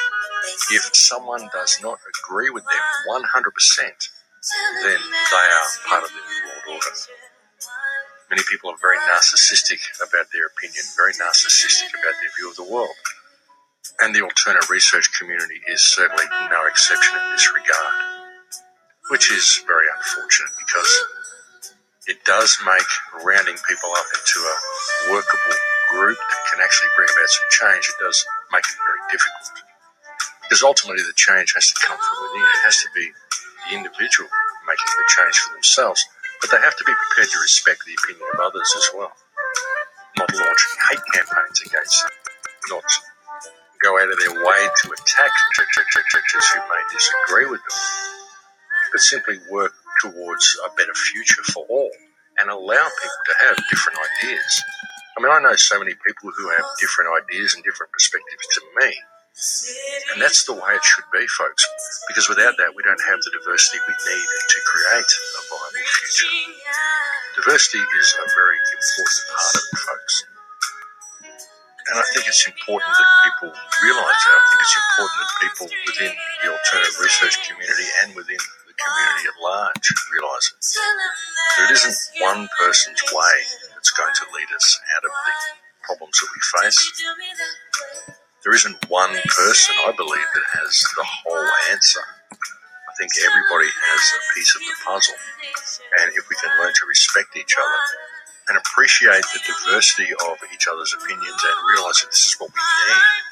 if 0.72 0.96
someone 0.96 1.48
does 1.52 1.78
not 1.82 1.98
agree 2.08 2.50
with 2.50 2.64
them 2.64 2.84
100%, 3.08 3.22
then 4.82 5.00
they 5.30 5.46
are 5.52 5.68
part 5.88 6.04
of 6.04 6.10
the 6.10 6.16
New 6.16 6.72
World 6.72 6.80
Order. 6.82 7.21
Many 8.32 8.48
people 8.48 8.72
are 8.72 8.80
very 8.80 8.96
narcissistic 9.12 9.84
about 10.00 10.32
their 10.32 10.48
opinion, 10.48 10.80
very 10.96 11.12
narcissistic 11.20 11.92
about 11.92 12.16
their 12.16 12.32
view 12.32 12.48
of 12.48 12.56
the 12.56 12.64
world. 12.64 12.96
And 14.00 14.16
the 14.16 14.24
alternative 14.24 14.72
research 14.72 15.12
community 15.20 15.60
is 15.68 15.84
certainly 15.84 16.24
no 16.48 16.64
exception 16.64 17.12
in 17.12 17.28
this 17.36 17.44
regard, 17.52 17.92
which 19.12 19.28
is 19.28 19.60
very 19.68 19.84
unfortunate 19.84 20.48
because 20.56 20.88
it 22.08 22.24
does 22.24 22.56
make 22.64 22.88
rounding 23.20 23.60
people 23.68 23.92
up 24.00 24.08
into 24.16 24.38
a 24.40 24.56
workable 25.12 25.56
group 25.92 26.16
that 26.16 26.40
can 26.48 26.64
actually 26.64 26.88
bring 26.96 27.12
about 27.12 27.28
some 27.28 27.48
change. 27.52 27.84
It 27.84 28.00
does 28.00 28.16
make 28.48 28.64
it 28.64 28.80
very 28.80 29.12
difficult. 29.12 29.60
Because 30.40 30.64
ultimately, 30.64 31.04
the 31.04 31.20
change 31.20 31.52
has 31.52 31.68
to 31.68 31.76
come 31.84 32.00
from 32.00 32.16
within. 32.24 32.48
It 32.48 32.64
has 32.64 32.80
to 32.80 32.88
be 32.96 33.12
the 33.68 33.76
individual 33.76 34.32
making 34.64 34.92
the 34.96 35.04
change 35.20 35.36
for 35.36 35.52
themselves. 35.52 36.00
But 36.42 36.50
they 36.50 36.60
have 36.60 36.76
to 36.76 36.84
be 36.84 36.92
prepared 36.92 37.30
to 37.30 37.38
respect 37.40 37.86
the 37.86 37.94
opinion 37.94 38.26
of 38.34 38.40
others 38.42 38.70
as 38.76 38.90
well. 38.92 39.12
Not 40.18 40.34
launch 40.34 40.62
hate 40.90 41.06
campaigns 41.14 41.62
against 41.64 42.02
them. 42.02 42.12
Not 42.68 42.84
go 43.82 43.98
out 43.98 44.10
of 44.10 44.18
their 44.18 44.34
way 44.34 44.60
to 44.82 44.86
attack 44.92 45.32
churches 46.12 46.44
who 46.54 46.60
may 46.68 46.82
disagree 46.92 47.46
with 47.50 47.60
them. 47.62 47.78
But 48.92 49.00
simply 49.00 49.38
work 49.50 49.72
towards 50.02 50.58
a 50.66 50.74
better 50.76 50.94
future 50.94 51.42
for 51.52 51.64
all 51.68 51.90
and 52.38 52.50
allow 52.50 52.84
people 53.00 53.22
to 53.26 53.34
have 53.46 53.56
different 53.70 53.98
ideas. 53.98 54.62
I 55.16 55.22
mean, 55.22 55.32
I 55.32 55.40
know 55.40 55.56
so 55.56 55.78
many 55.78 55.92
people 55.94 56.30
who 56.36 56.48
have 56.50 56.64
different 56.80 57.10
ideas 57.22 57.54
and 57.54 57.64
different 57.64 57.92
perspectives 57.92 58.46
to 58.54 58.60
me. 58.80 58.92
And 60.12 60.22
that's 60.22 60.44
the 60.44 60.54
way 60.54 60.72
it 60.76 60.84
should 60.84 61.08
be, 61.12 61.24
folks, 61.38 61.64
because 62.08 62.28
without 62.28 62.54
that, 62.60 62.72
we 62.76 62.82
don't 62.84 63.00
have 63.08 63.20
the 63.24 63.32
diversity 63.40 63.80
we 63.88 63.94
need 63.96 64.28
to 64.28 64.58
create 64.68 65.10
a 65.10 65.40
viable 65.48 65.84
future. 65.88 66.30
Diversity 67.36 67.80
is 67.80 68.08
a 68.20 68.26
very 68.36 68.58
important 68.60 69.24
part 69.32 69.54
of 69.56 69.64
it, 69.64 69.78
folks. 69.88 70.14
And 71.90 71.96
I 71.98 72.04
think 72.14 72.28
it's 72.28 72.44
important 72.46 72.92
that 72.94 73.10
people 73.26 73.50
realise 73.82 74.20
that. 74.24 74.36
I 74.38 74.44
think 74.52 74.60
it's 74.62 74.78
important 74.78 75.16
that 75.20 75.32
people 75.42 75.66
within 75.88 76.12
the 76.44 76.48
alternative 76.52 76.96
research 77.02 77.36
community 77.48 77.88
and 78.04 78.08
within 78.14 78.38
the 78.38 78.74
community 78.76 79.24
at 79.28 79.36
large 79.42 79.86
realise 80.14 80.46
it. 80.54 80.60
That 81.58 81.64
it 81.68 81.72
isn't 81.82 81.98
one 82.22 82.48
person's 82.60 83.02
way 83.10 83.36
that's 83.74 83.92
going 83.92 84.14
to 84.14 84.24
lead 84.36 84.50
us 84.54 84.66
out 84.96 85.04
of 85.08 85.12
the 85.12 85.34
problems 85.84 86.16
that 86.20 86.30
we 86.30 86.40
face 86.62 86.80
there 88.42 88.54
isn't 88.54 88.90
one 88.90 89.14
person, 89.30 89.74
I 89.86 89.94
believe, 89.94 90.28
that 90.34 90.46
has 90.58 90.74
the 90.98 91.06
whole 91.06 91.48
answer. 91.70 92.02
I 92.34 92.92
think 92.98 93.14
everybody 93.22 93.70
has 93.70 94.02
a 94.18 94.20
piece 94.34 94.52
of 94.58 94.62
the 94.66 94.74
puzzle. 94.82 95.20
And 96.02 96.10
if 96.18 96.26
we 96.26 96.34
can 96.42 96.50
learn 96.58 96.74
to 96.74 96.84
respect 96.90 97.38
each 97.38 97.54
other 97.54 97.80
and 98.50 98.58
appreciate 98.58 99.22
the 99.30 99.40
diversity 99.46 100.10
of 100.10 100.36
each 100.50 100.66
other's 100.66 100.90
opinions 100.90 101.38
and 101.38 101.56
realize 101.70 102.02
that 102.02 102.10
this 102.10 102.34
is 102.34 102.36
what 102.42 102.50
we 102.50 102.58
need, 102.58 103.30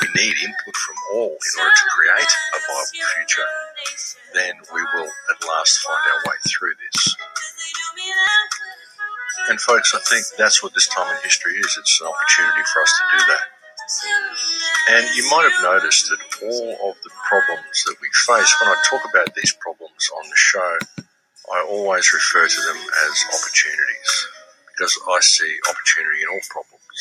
we 0.00 0.08
need 0.14 0.36
input 0.46 0.76
from 0.78 0.96
all 1.18 1.34
in 1.34 1.52
order 1.58 1.74
to 1.74 1.86
create 1.90 2.30
a 2.54 2.58
viable 2.70 2.86
future, 2.94 3.50
then 4.32 4.54
we 4.70 4.82
will 4.94 5.10
at 5.10 5.38
last 5.42 5.82
find 5.82 6.02
our 6.06 6.22
way 6.30 6.38
through 6.46 6.74
this. 6.78 6.98
And 9.50 9.60
folks, 9.60 9.90
I 9.90 10.00
think 10.06 10.24
that's 10.38 10.62
what 10.62 10.72
this 10.74 10.86
time 10.86 11.10
in 11.10 11.18
history 11.22 11.58
is. 11.58 11.74
It's 11.78 12.00
an 12.00 12.06
opportunity 12.06 12.62
for 12.70 12.82
us 12.82 12.92
to 12.94 13.04
do 13.18 13.20
that. 13.34 13.59
And 14.90 15.06
you 15.14 15.24
might 15.30 15.50
have 15.50 15.62
noticed 15.62 16.10
that 16.10 16.22
all 16.46 16.90
of 16.90 16.96
the 17.02 17.10
problems 17.28 17.76
that 17.86 17.96
we 18.02 18.08
face, 18.26 18.50
when 18.60 18.70
I 18.70 18.78
talk 18.90 19.02
about 19.06 19.34
these 19.34 19.54
problems 19.58 20.10
on 20.14 20.24
the 20.26 20.36
show, 20.36 20.78
I 21.50 21.66
always 21.68 22.06
refer 22.12 22.46
to 22.46 22.60
them 22.70 22.78
as 22.78 23.14
opportunities 23.34 24.12
because 24.70 24.94
I 25.10 25.18
see 25.20 25.52
opportunity 25.70 26.22
in 26.22 26.28
all 26.30 26.44
problems. 26.50 27.00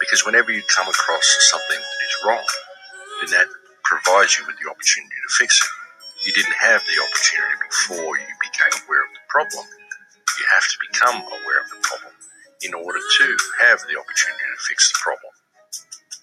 Because 0.00 0.24
whenever 0.24 0.52
you 0.52 0.62
come 0.68 0.88
across 0.88 1.26
something 1.52 1.80
that 1.80 2.00
is 2.04 2.16
wrong, 2.24 2.48
then 3.20 3.30
that 3.36 3.48
provides 3.84 4.38
you 4.38 4.46
with 4.46 4.56
the 4.60 4.70
opportunity 4.70 5.16
to 5.16 5.32
fix 5.38 5.56
it. 5.60 5.72
You 6.26 6.32
didn't 6.32 6.58
have 6.60 6.84
the 6.84 6.98
opportunity 7.04 7.56
before 7.68 8.16
you 8.18 8.32
became 8.40 8.74
aware 8.84 9.04
of 9.04 9.12
the 9.12 9.24
problem. 9.28 9.64
You 9.64 10.44
have 10.54 10.66
to 10.66 10.78
become 10.90 11.18
aware 11.24 11.60
of 11.64 11.68
the 11.72 11.80
problem 11.84 12.14
in 12.62 12.74
order 12.74 13.00
to 13.00 13.26
have 13.68 13.80
the 13.86 13.96
opportunity 13.96 14.44
to 14.44 14.60
fix 14.68 14.92
the 14.92 14.98
problem. 15.00 15.32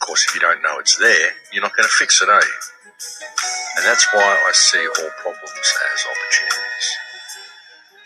Course, 0.05 0.25
if 0.29 0.35
you 0.35 0.41
don't 0.41 0.61
know 0.61 0.77
it's 0.77 0.97
there, 0.97 1.31
you're 1.51 1.63
not 1.63 1.75
going 1.75 1.89
to 1.89 1.95
fix 1.97 2.21
it, 2.21 2.29
are 2.29 2.37
you? 2.41 2.59
And 3.77 3.85
that's 3.85 4.05
why 4.13 4.21
I 4.21 4.51
see 4.53 4.85
all 4.85 5.09
problems 5.17 5.49
as 5.49 5.99
opportunities. 6.05 6.87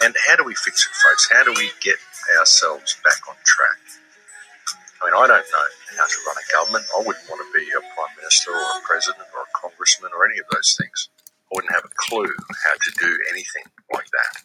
And 0.02 0.16
how 0.28 0.38
do 0.38 0.46
we 0.46 0.56
fix 0.56 0.88
it, 0.88 0.96
folks? 0.96 1.30
How 1.30 1.44
do 1.44 1.52
we 1.60 1.72
get 1.82 1.98
ourselves 2.40 2.96
back 3.04 3.20
on 3.28 3.36
track? 3.44 3.84
I 5.02 5.06
mean, 5.06 5.14
I 5.14 5.28
don't 5.28 5.44
know 5.44 5.68
how 6.00 6.08
to 6.08 6.20
run 6.26 6.36
a 6.40 6.52
government. 6.52 6.86
I 6.96 7.04
wouldn't 7.04 7.30
want 7.30 7.44
to 7.44 7.60
be 7.60 7.68
a 7.68 7.82
prime 7.94 8.16
minister 8.16 8.52
or 8.52 8.80
a 8.80 8.82
president 8.88 9.28
or 9.36 9.44
a 9.44 9.52
congressman 9.60 10.12
or 10.16 10.26
any 10.26 10.40
of 10.40 10.48
those 10.52 10.80
things. 10.80 11.10
I 11.52 11.56
wouldn't 11.56 11.74
have 11.74 11.84
a 11.84 11.94
clue 12.10 12.32
how 12.66 12.76
to 12.80 12.92
do 12.96 13.12
anything 13.30 13.68
like 13.94 14.08
that. 14.12 14.44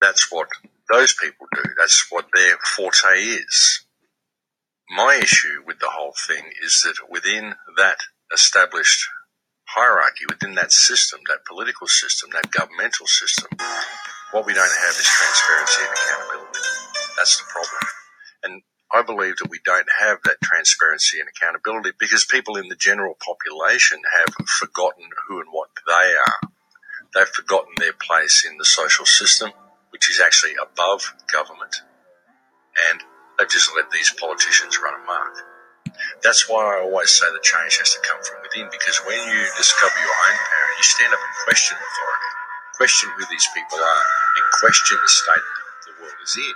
That's 0.00 0.30
what 0.30 0.48
those 0.90 1.14
people 1.14 1.46
do. 1.54 1.62
That's 1.78 2.06
what 2.10 2.26
their 2.32 2.56
forte 2.76 3.18
is. 3.18 3.85
My 4.90 5.16
issue 5.16 5.62
with 5.66 5.80
the 5.80 5.90
whole 5.90 6.14
thing 6.26 6.44
is 6.62 6.82
that 6.82 7.10
within 7.10 7.54
that 7.76 7.98
established 8.32 9.08
hierarchy, 9.64 10.24
within 10.28 10.54
that 10.54 10.72
system, 10.72 11.20
that 11.28 11.44
political 11.44 11.88
system, 11.88 12.30
that 12.32 12.52
governmental 12.52 13.06
system, 13.06 13.50
what 14.30 14.46
we 14.46 14.54
don't 14.54 14.78
have 14.86 14.94
is 14.94 15.06
transparency 15.06 15.82
and 15.82 15.90
accountability. 15.92 16.58
That's 17.16 17.38
the 17.38 17.44
problem. 17.50 17.82
And 18.44 18.62
I 18.94 19.02
believe 19.02 19.36
that 19.38 19.50
we 19.50 19.60
don't 19.64 19.88
have 19.98 20.18
that 20.24 20.40
transparency 20.42 21.18
and 21.18 21.28
accountability 21.28 21.90
because 21.98 22.24
people 22.24 22.56
in 22.56 22.68
the 22.68 22.76
general 22.76 23.16
population 23.18 23.98
have 24.16 24.46
forgotten 24.46 25.08
who 25.26 25.40
and 25.40 25.48
what 25.50 25.70
they 25.86 26.14
are. 26.14 26.50
They've 27.12 27.26
forgotten 27.26 27.74
their 27.78 27.92
place 27.92 28.46
in 28.48 28.58
the 28.58 28.64
social 28.64 29.06
system, 29.06 29.50
which 29.90 30.08
is 30.10 30.20
actually 30.20 30.54
above 30.62 31.14
government. 31.32 31.82
And 32.90 33.00
they've 33.38 33.50
just 33.50 33.70
let 33.76 33.90
these 33.90 34.12
politicians 34.18 34.80
run 34.82 34.96
amok. 35.04 35.34
That's 36.22 36.48
why 36.48 36.76
I 36.76 36.82
always 36.84 37.10
say 37.10 37.26
the 37.32 37.44
change 37.44 37.78
has 37.78 37.92
to 37.94 38.00
come 38.04 38.20
from 38.24 38.42
within 38.42 38.68
because 38.72 38.98
when 39.06 39.18
you 39.18 39.40
discover 39.56 39.96
your 40.00 40.16
own 40.28 40.36
power, 40.36 40.70
you 40.76 40.84
stand 40.84 41.12
up 41.14 41.20
and 41.22 41.34
question 41.48 41.76
authority, 41.78 42.30
question 42.76 43.08
who 43.16 43.24
these 43.30 43.48
people 43.56 43.78
are, 43.80 44.04
and 44.36 44.44
question 44.60 44.98
the 45.00 45.12
state 45.12 45.46
that 45.46 45.82
the 45.88 45.94
world 46.04 46.20
is 46.24 46.36
in 46.36 46.54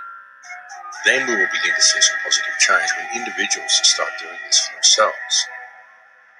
then 1.05 1.27
we 1.27 1.35
will 1.35 1.49
begin 1.51 1.75
to 1.75 1.81
see 1.81 2.01
some 2.01 2.17
positive 2.23 2.53
change 2.59 2.89
when 2.97 3.23
individuals 3.23 3.73
start 3.83 4.11
doing 4.21 4.37
this 4.45 4.59
for 4.67 4.75
themselves. 4.75 5.47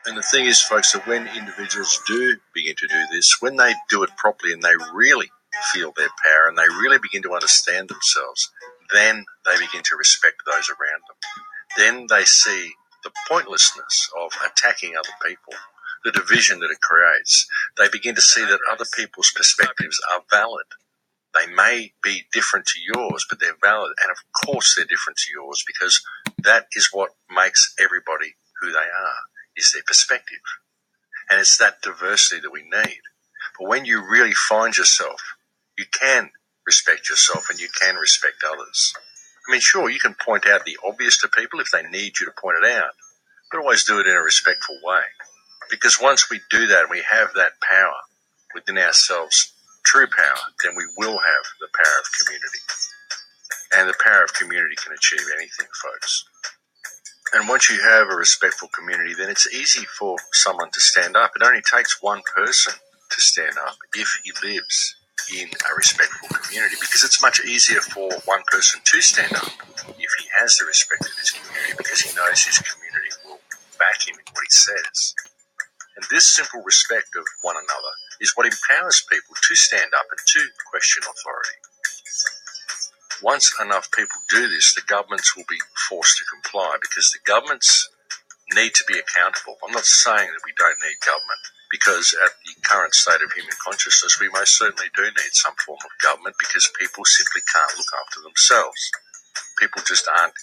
And 0.05 0.17
the 0.17 0.23
thing 0.23 0.45
is, 0.45 0.61
folks, 0.61 0.91
that 0.93 1.07
when 1.07 1.27
individuals 1.35 1.99
do 2.07 2.37
begin 2.53 2.75
to 2.77 2.87
do 2.87 3.01
this, 3.11 3.37
when 3.41 3.57
they 3.57 3.73
do 3.89 4.03
it 4.03 4.15
properly 4.17 4.53
and 4.53 4.61
they 4.61 4.75
really 4.93 5.31
feel 5.73 5.93
their 5.95 6.09
power 6.23 6.47
and 6.47 6.57
they 6.57 6.67
really 6.81 6.97
begin 6.99 7.23
to 7.23 7.33
understand 7.33 7.89
themselves, 7.89 8.51
then 8.93 9.25
they 9.45 9.57
begin 9.59 9.83
to 9.83 9.95
respect 9.97 10.37
those 10.45 10.69
around 10.69 11.01
them. 11.07 11.17
Then 11.77 12.07
they 12.09 12.25
see 12.25 12.71
the 13.03 13.11
pointlessness 13.27 14.09
of 14.21 14.31
attacking 14.45 14.95
other 14.95 15.15
people, 15.25 15.53
the 16.05 16.11
division 16.11 16.59
that 16.59 16.71
it 16.71 16.81
creates. 16.81 17.47
They 17.77 17.89
begin 17.89 18.15
to 18.15 18.21
see 18.21 18.45
that 18.45 18.59
other 18.71 18.85
people's 18.95 19.31
perspectives 19.35 19.99
are 20.13 20.23
valid 20.31 20.65
they 21.35 21.47
may 21.47 21.93
be 22.03 22.25
different 22.31 22.65
to 22.67 22.79
yours, 22.93 23.25
but 23.29 23.39
they're 23.39 23.57
valid. 23.63 23.93
And 24.03 24.11
of 24.11 24.17
course 24.45 24.75
they're 24.75 24.85
different 24.85 25.17
to 25.19 25.31
yours 25.31 25.63
because 25.65 26.01
that 26.43 26.67
is 26.73 26.89
what 26.91 27.11
makes 27.33 27.73
everybody 27.79 28.35
who 28.61 28.71
they 28.71 28.79
are, 28.79 29.19
is 29.55 29.71
their 29.71 29.83
perspective. 29.85 30.41
And 31.29 31.39
it's 31.39 31.57
that 31.57 31.81
diversity 31.81 32.41
that 32.41 32.51
we 32.51 32.63
need. 32.63 33.01
But 33.59 33.69
when 33.69 33.85
you 33.85 34.01
really 34.01 34.33
find 34.33 34.77
yourself, 34.77 35.21
you 35.77 35.85
can 35.91 36.31
respect 36.65 37.09
yourself 37.09 37.49
and 37.49 37.59
you 37.59 37.67
can 37.79 37.95
respect 37.95 38.43
others. 38.47 38.93
I 39.47 39.51
mean, 39.51 39.61
sure, 39.61 39.89
you 39.89 39.99
can 39.99 40.15
point 40.15 40.47
out 40.47 40.65
the 40.65 40.77
obvious 40.85 41.17
to 41.19 41.27
people 41.27 41.59
if 41.59 41.71
they 41.71 41.83
need 41.83 42.19
you 42.19 42.25
to 42.25 42.41
point 42.41 42.57
it 42.63 42.69
out, 42.71 42.91
but 43.51 43.59
always 43.59 43.83
do 43.83 43.99
it 43.99 44.07
in 44.07 44.15
a 44.15 44.21
respectful 44.21 44.77
way. 44.83 45.01
Because 45.69 45.99
once 46.01 46.29
we 46.29 46.39
do 46.49 46.67
that, 46.67 46.89
we 46.89 47.03
have 47.09 47.33
that 47.35 47.53
power 47.61 47.95
within 48.53 48.77
ourselves 48.77 49.53
true 49.83 50.07
power, 50.07 50.37
then 50.63 50.73
we 50.77 50.85
will 50.97 51.17
have 51.17 51.45
the 51.59 51.67
power 51.73 51.99
of 51.99 52.05
community. 52.19 52.59
And 53.75 53.89
the 53.89 54.03
power 54.03 54.23
of 54.23 54.33
community 54.33 54.75
can 54.75 54.93
achieve 54.93 55.25
anything, 55.33 55.67
folks. 55.81 56.25
And 57.33 57.47
once 57.47 57.69
you 57.69 57.81
have 57.81 58.09
a 58.09 58.15
respectful 58.15 58.69
community, 58.75 59.13
then 59.13 59.29
it's 59.29 59.51
easy 59.53 59.85
for 59.97 60.17
someone 60.33 60.69
to 60.71 60.79
stand 60.81 61.15
up. 61.15 61.31
It 61.35 61.43
only 61.43 61.61
takes 61.61 62.01
one 62.01 62.21
person 62.35 62.73
to 63.09 63.21
stand 63.21 63.55
up 63.57 63.77
if 63.95 64.19
he 64.23 64.31
lives 64.47 64.95
in 65.31 65.47
a 65.47 65.71
respectful 65.75 66.27
community 66.27 66.75
because 66.79 67.03
it's 67.03 67.21
much 67.21 67.39
easier 67.45 67.79
for 67.79 68.11
one 68.25 68.43
person 68.51 68.81
to 68.83 69.01
stand 69.01 69.31
up 69.33 69.47
if 69.95 70.11
he 70.19 70.25
has 70.35 70.57
the 70.57 70.65
respect 70.67 71.07
of 71.07 71.15
his 71.15 71.31
community 71.31 71.73
because 71.77 72.01
he 72.01 72.11
knows 72.15 72.43
his 72.43 72.59
community 72.59 73.11
will 73.23 73.39
back 73.79 74.03
him 74.03 74.19
in 74.19 74.27
what 74.35 74.43
he 74.43 74.51
says. 74.51 75.15
And 75.95 76.05
this 76.11 76.27
simple 76.27 76.61
respect 76.63 77.15
of 77.15 77.23
one 77.41 77.55
another 77.55 77.93
is 78.19 78.35
what 78.35 78.45
empowers 78.45 79.03
people 79.07 79.35
to 79.35 79.55
stand 79.55 79.91
up 79.95 80.05
and 80.11 80.19
to 80.19 80.41
question 80.69 81.03
authority. 81.03 81.57
Once 83.23 83.53
enough 83.61 83.91
people 83.91 84.17
do 84.29 84.47
this, 84.49 84.73
the 84.73 84.81
governments 84.87 85.35
will 85.37 85.47
be 85.47 85.61
forced 85.87 86.17
to 86.17 86.25
comply 86.27 86.75
because 86.81 87.11
the 87.11 87.23
governments 87.25 87.87
need 88.55 88.73
to 88.73 88.83
be 88.87 88.99
accountable. 88.99 89.55
I'm 89.63 89.71
not 89.71 89.85
saying 89.85 90.27
that 90.27 90.43
we 90.43 90.53
don't 90.57 90.79
need 90.81 90.97
government 91.05 91.41
because 91.71 92.13
at 92.23 92.31
the 92.45 92.53
current 92.61 92.93
state 92.93 93.21
of 93.23 93.31
human 93.33 93.55
consciousness, 93.63 94.19
we 94.19 94.29
most 94.29 94.57
certainly 94.57 94.91
do 94.95 95.03
need 95.03 95.33
some 95.33 95.55
form 95.65 95.79
of 95.83 96.03
government 96.03 96.35
because 96.39 96.69
people 96.79 97.03
simply 97.05 97.41
can't 97.47 97.77
look 97.77 97.91
after 98.03 98.21
themselves. 98.21 98.91
People 99.59 99.81
just 99.87 100.07
aren't 100.19 100.33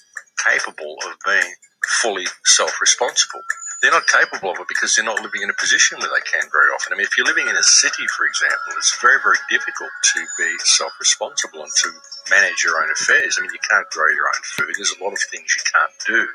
capable 0.43 0.97
of 1.07 1.15
being 1.25 1.55
fully 2.01 2.27
self 2.45 2.81
responsible 2.81 3.43
they're 3.81 3.95
not 3.95 4.11
capable 4.11 4.51
of 4.51 4.59
it 4.59 4.67
because 4.67 4.95
they're 4.95 5.07
not 5.07 5.23
living 5.23 5.43
in 5.43 5.51
a 5.51 5.59
position 5.61 5.99
where 5.99 6.11
they 6.11 6.25
can 6.27 6.43
very 6.51 6.71
often. 6.75 6.93
I 6.93 6.97
mean, 6.99 7.07
if 7.07 7.15
you're 7.15 7.31
living 7.31 7.47
in 7.47 7.55
a 7.55 7.63
city, 7.63 8.03
for 8.11 8.27
example, 8.27 8.75
it's 8.75 8.99
very, 8.99 9.23
very 9.23 9.39
difficult 9.51 9.91
to 10.15 10.21
be 10.39 10.51
self 10.67 10.91
responsible 10.99 11.63
and 11.63 11.71
to 11.87 11.89
manage 12.31 12.67
your 12.67 12.83
own 12.83 12.91
affairs. 12.91 13.39
I 13.39 13.43
mean, 13.43 13.55
you 13.55 13.63
can't 13.63 13.87
grow 13.91 14.11
your 14.11 14.27
own 14.27 14.43
food. 14.43 14.75
There's 14.75 14.95
a 14.99 15.03
lot 15.03 15.15
of 15.15 15.23
things 15.31 15.47
you 15.47 15.63
can't 15.63 15.95
do 16.07 16.27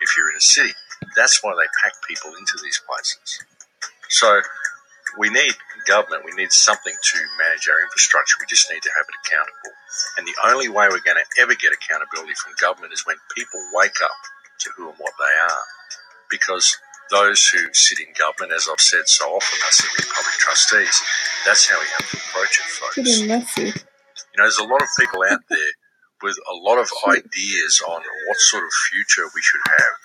if 0.00 0.14
you're 0.14 0.30
in 0.30 0.38
a 0.38 0.46
city. 0.46 0.74
That's 1.18 1.42
why 1.42 1.54
they 1.58 1.66
pack 1.82 1.98
people 2.06 2.30
into 2.38 2.54
these 2.62 2.78
places. 2.86 3.42
So 4.12 4.40
we 5.18 5.30
need 5.30 5.56
government. 5.88 6.24
We 6.24 6.36
need 6.36 6.52
something 6.52 6.92
to 6.92 7.18
manage 7.40 7.68
our 7.68 7.80
infrastructure. 7.80 8.36
We 8.40 8.46
just 8.48 8.70
need 8.70 8.82
to 8.82 8.92
have 8.92 9.06
it 9.08 9.16
accountable. 9.24 9.72
And 10.16 10.28
the 10.28 10.36
only 10.44 10.68
way 10.68 10.88
we're 10.88 11.04
going 11.04 11.20
to 11.20 11.28
ever 11.40 11.54
get 11.56 11.72
accountability 11.72 12.36
from 12.36 12.52
government 12.60 12.92
is 12.92 13.04
when 13.06 13.16
people 13.34 13.60
wake 13.72 13.98
up 14.04 14.20
to 14.60 14.70
who 14.76 14.88
and 14.88 14.98
what 14.98 15.16
they 15.18 15.34
are. 15.52 15.64
Because 16.30 16.76
those 17.10 17.44
who 17.48 17.60
sit 17.72 18.00
in 18.00 18.12
government, 18.16 18.52
as 18.52 18.68
I've 18.70 18.80
said 18.80 19.08
so 19.08 19.32
often, 19.32 19.58
are 19.64 19.72
simply 19.72 20.04
public 20.08 20.36
trustees. 20.40 20.96
That's 21.44 21.68
how 21.68 21.80
we 21.80 21.88
have 21.98 22.08
to 22.08 22.16
approach 22.16 22.54
it, 22.56 22.68
folks. 22.72 22.94
Pretty 22.94 23.26
messy. 23.28 23.72
You 24.32 24.36
know, 24.40 24.44
there's 24.48 24.60
a 24.60 24.68
lot 24.68 24.80
of 24.80 24.88
people 24.96 25.20
out 25.28 25.44
there 25.48 25.72
with 26.22 26.36
a 26.48 26.56
lot 26.56 26.78
of 26.78 26.88
ideas 27.08 27.82
on 27.84 28.00
what 28.00 28.38
sort 28.38 28.64
of 28.64 28.70
future 28.92 29.28
we 29.34 29.42
should 29.42 29.60
have. 29.66 29.96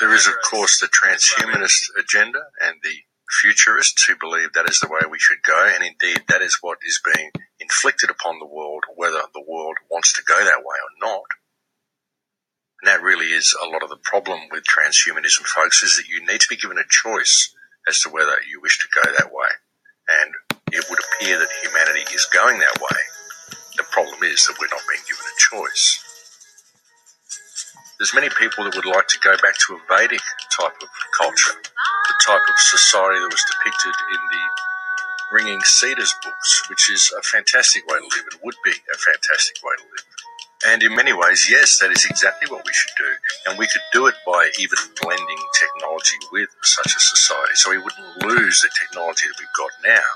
There 0.00 0.14
is, 0.14 0.26
of 0.26 0.34
course, 0.48 0.78
the 0.78 0.86
transhumanist 0.86 1.90
agenda 1.98 2.40
and 2.60 2.76
the 2.82 3.02
futurists 3.40 4.04
who 4.04 4.14
believe 4.16 4.52
that 4.52 4.70
is 4.70 4.80
the 4.80 4.88
way 4.88 5.00
we 5.10 5.18
should 5.18 5.42
go, 5.42 5.70
and 5.74 5.84
indeed 5.84 6.22
that 6.28 6.40
is 6.40 6.58
what 6.60 6.78
is 6.82 7.00
being 7.14 7.30
inflicted 7.60 8.08
upon 8.08 8.38
the 8.38 8.46
world, 8.46 8.84
whether 8.94 9.20
the 9.34 9.44
world 9.46 9.76
wants 9.90 10.12
to 10.14 10.22
go 10.26 10.38
that 10.38 10.64
way 10.64 10.76
or 10.78 10.94
not. 11.00 11.24
And 12.80 12.88
that 12.88 13.02
really 13.02 13.32
is 13.32 13.54
a 13.60 13.68
lot 13.68 13.82
of 13.82 13.90
the 13.90 13.98
problem 14.02 14.40
with 14.52 14.64
transhumanism, 14.64 15.44
folks, 15.46 15.82
is 15.82 15.96
that 15.96 16.08
you 16.08 16.24
need 16.24 16.40
to 16.40 16.48
be 16.48 16.56
given 16.56 16.78
a 16.78 16.86
choice 16.88 17.52
as 17.88 18.00
to 18.00 18.08
whether 18.08 18.36
you 18.48 18.60
wish 18.62 18.78
to 18.78 18.88
go 18.94 19.02
that 19.18 19.32
way. 19.32 19.48
And 20.22 20.34
it 20.72 20.84
would 20.88 21.00
appear 21.00 21.38
that 21.38 21.48
humanity 21.62 22.06
is 22.14 22.24
going 22.26 22.58
that 22.60 22.80
way. 22.80 23.00
The 23.76 23.84
problem 23.90 24.22
is 24.22 24.46
that 24.46 24.56
we're 24.60 24.68
not 24.68 24.86
being 24.88 25.02
given 25.08 25.26
a 25.26 25.36
choice. 25.38 26.07
There's 27.98 28.14
many 28.14 28.30
people 28.30 28.62
that 28.62 28.78
would 28.78 28.86
like 28.86 29.10
to 29.10 29.18
go 29.26 29.34
back 29.42 29.58
to 29.66 29.74
a 29.74 29.80
Vedic 29.90 30.22
type 30.54 30.78
of 30.78 30.88
culture, 31.18 31.58
the 31.58 32.14
type 32.22 32.46
of 32.46 32.56
society 32.70 33.18
that 33.18 33.26
was 33.26 33.42
depicted 33.50 33.90
in 34.14 34.22
the 34.30 34.44
Ringing 35.34 35.58
Cedars 35.66 36.14
books, 36.22 36.62
which 36.70 36.86
is 36.94 37.10
a 37.18 37.22
fantastic 37.26 37.82
way 37.90 37.98
to 37.98 38.06
live. 38.06 38.26
It 38.30 38.38
would 38.46 38.54
be 38.62 38.70
a 38.70 38.98
fantastic 39.02 39.58
way 39.66 39.74
to 39.82 39.82
live. 39.82 40.06
And 40.70 40.82
in 40.86 40.94
many 40.94 41.10
ways, 41.12 41.50
yes, 41.50 41.82
that 41.82 41.90
is 41.90 42.06
exactly 42.08 42.46
what 42.46 42.62
we 42.62 42.72
should 42.72 42.94
do. 42.94 43.10
And 43.50 43.58
we 43.58 43.66
could 43.66 43.82
do 43.92 44.06
it 44.06 44.14
by 44.24 44.46
even 44.62 44.78
blending 45.02 45.42
technology 45.58 46.22
with 46.30 46.54
such 46.62 46.94
a 46.94 47.02
society. 47.02 47.58
So 47.58 47.70
we 47.74 47.82
wouldn't 47.82 48.22
lose 48.22 48.62
the 48.62 48.70
technology 48.78 49.26
that 49.26 49.42
we've 49.42 49.58
got 49.58 49.74
now. 49.82 50.06